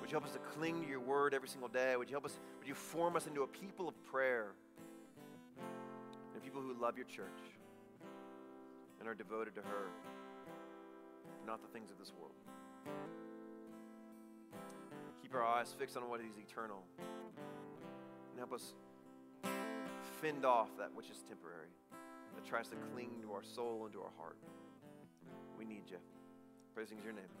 Would 0.00 0.10
you 0.10 0.14
help 0.14 0.26
us 0.26 0.32
to 0.32 0.38
cling 0.38 0.82
to 0.82 0.88
your 0.88 1.00
word 1.00 1.32
every 1.32 1.48
single 1.48 1.68
day? 1.68 1.96
Would 1.96 2.10
you 2.10 2.14
help 2.14 2.26
us, 2.26 2.38
would 2.58 2.68
you 2.68 2.74
form 2.74 3.16
us 3.16 3.26
into 3.26 3.42
a 3.42 3.46
people 3.46 3.88
of 3.88 3.94
prayer 4.04 4.48
and 6.34 6.42
people 6.42 6.60
who 6.60 6.74
love 6.80 6.96
your 6.96 7.06
church 7.06 7.26
and 9.00 9.08
are 9.08 9.14
devoted 9.14 9.54
to 9.54 9.62
her, 9.62 9.86
not 11.46 11.62
the 11.62 11.68
things 11.68 11.90
of 11.90 11.98
this 11.98 12.12
world? 12.18 12.34
Keep 15.24 15.36
our 15.36 15.42
eyes 15.42 15.74
fixed 15.78 15.96
on 15.96 16.10
what 16.10 16.20
is 16.20 16.36
eternal 16.36 16.82
and 16.98 18.38
help 18.38 18.52
us 18.52 18.74
fend 20.20 20.44
off 20.44 20.68
that 20.76 20.94
which 20.94 21.08
is 21.08 21.24
temporary, 21.26 21.72
that 22.34 22.44
tries 22.44 22.68
to 22.68 22.76
cling 22.92 23.08
to 23.22 23.32
our 23.32 23.42
soul 23.42 23.84
and 23.86 23.92
to 23.94 24.00
our 24.00 24.12
heart. 24.18 24.36
We 25.58 25.64
need 25.64 25.84
you. 25.90 25.96
Praising 26.74 26.98
is 26.98 27.04
your 27.04 27.14
name. 27.14 27.32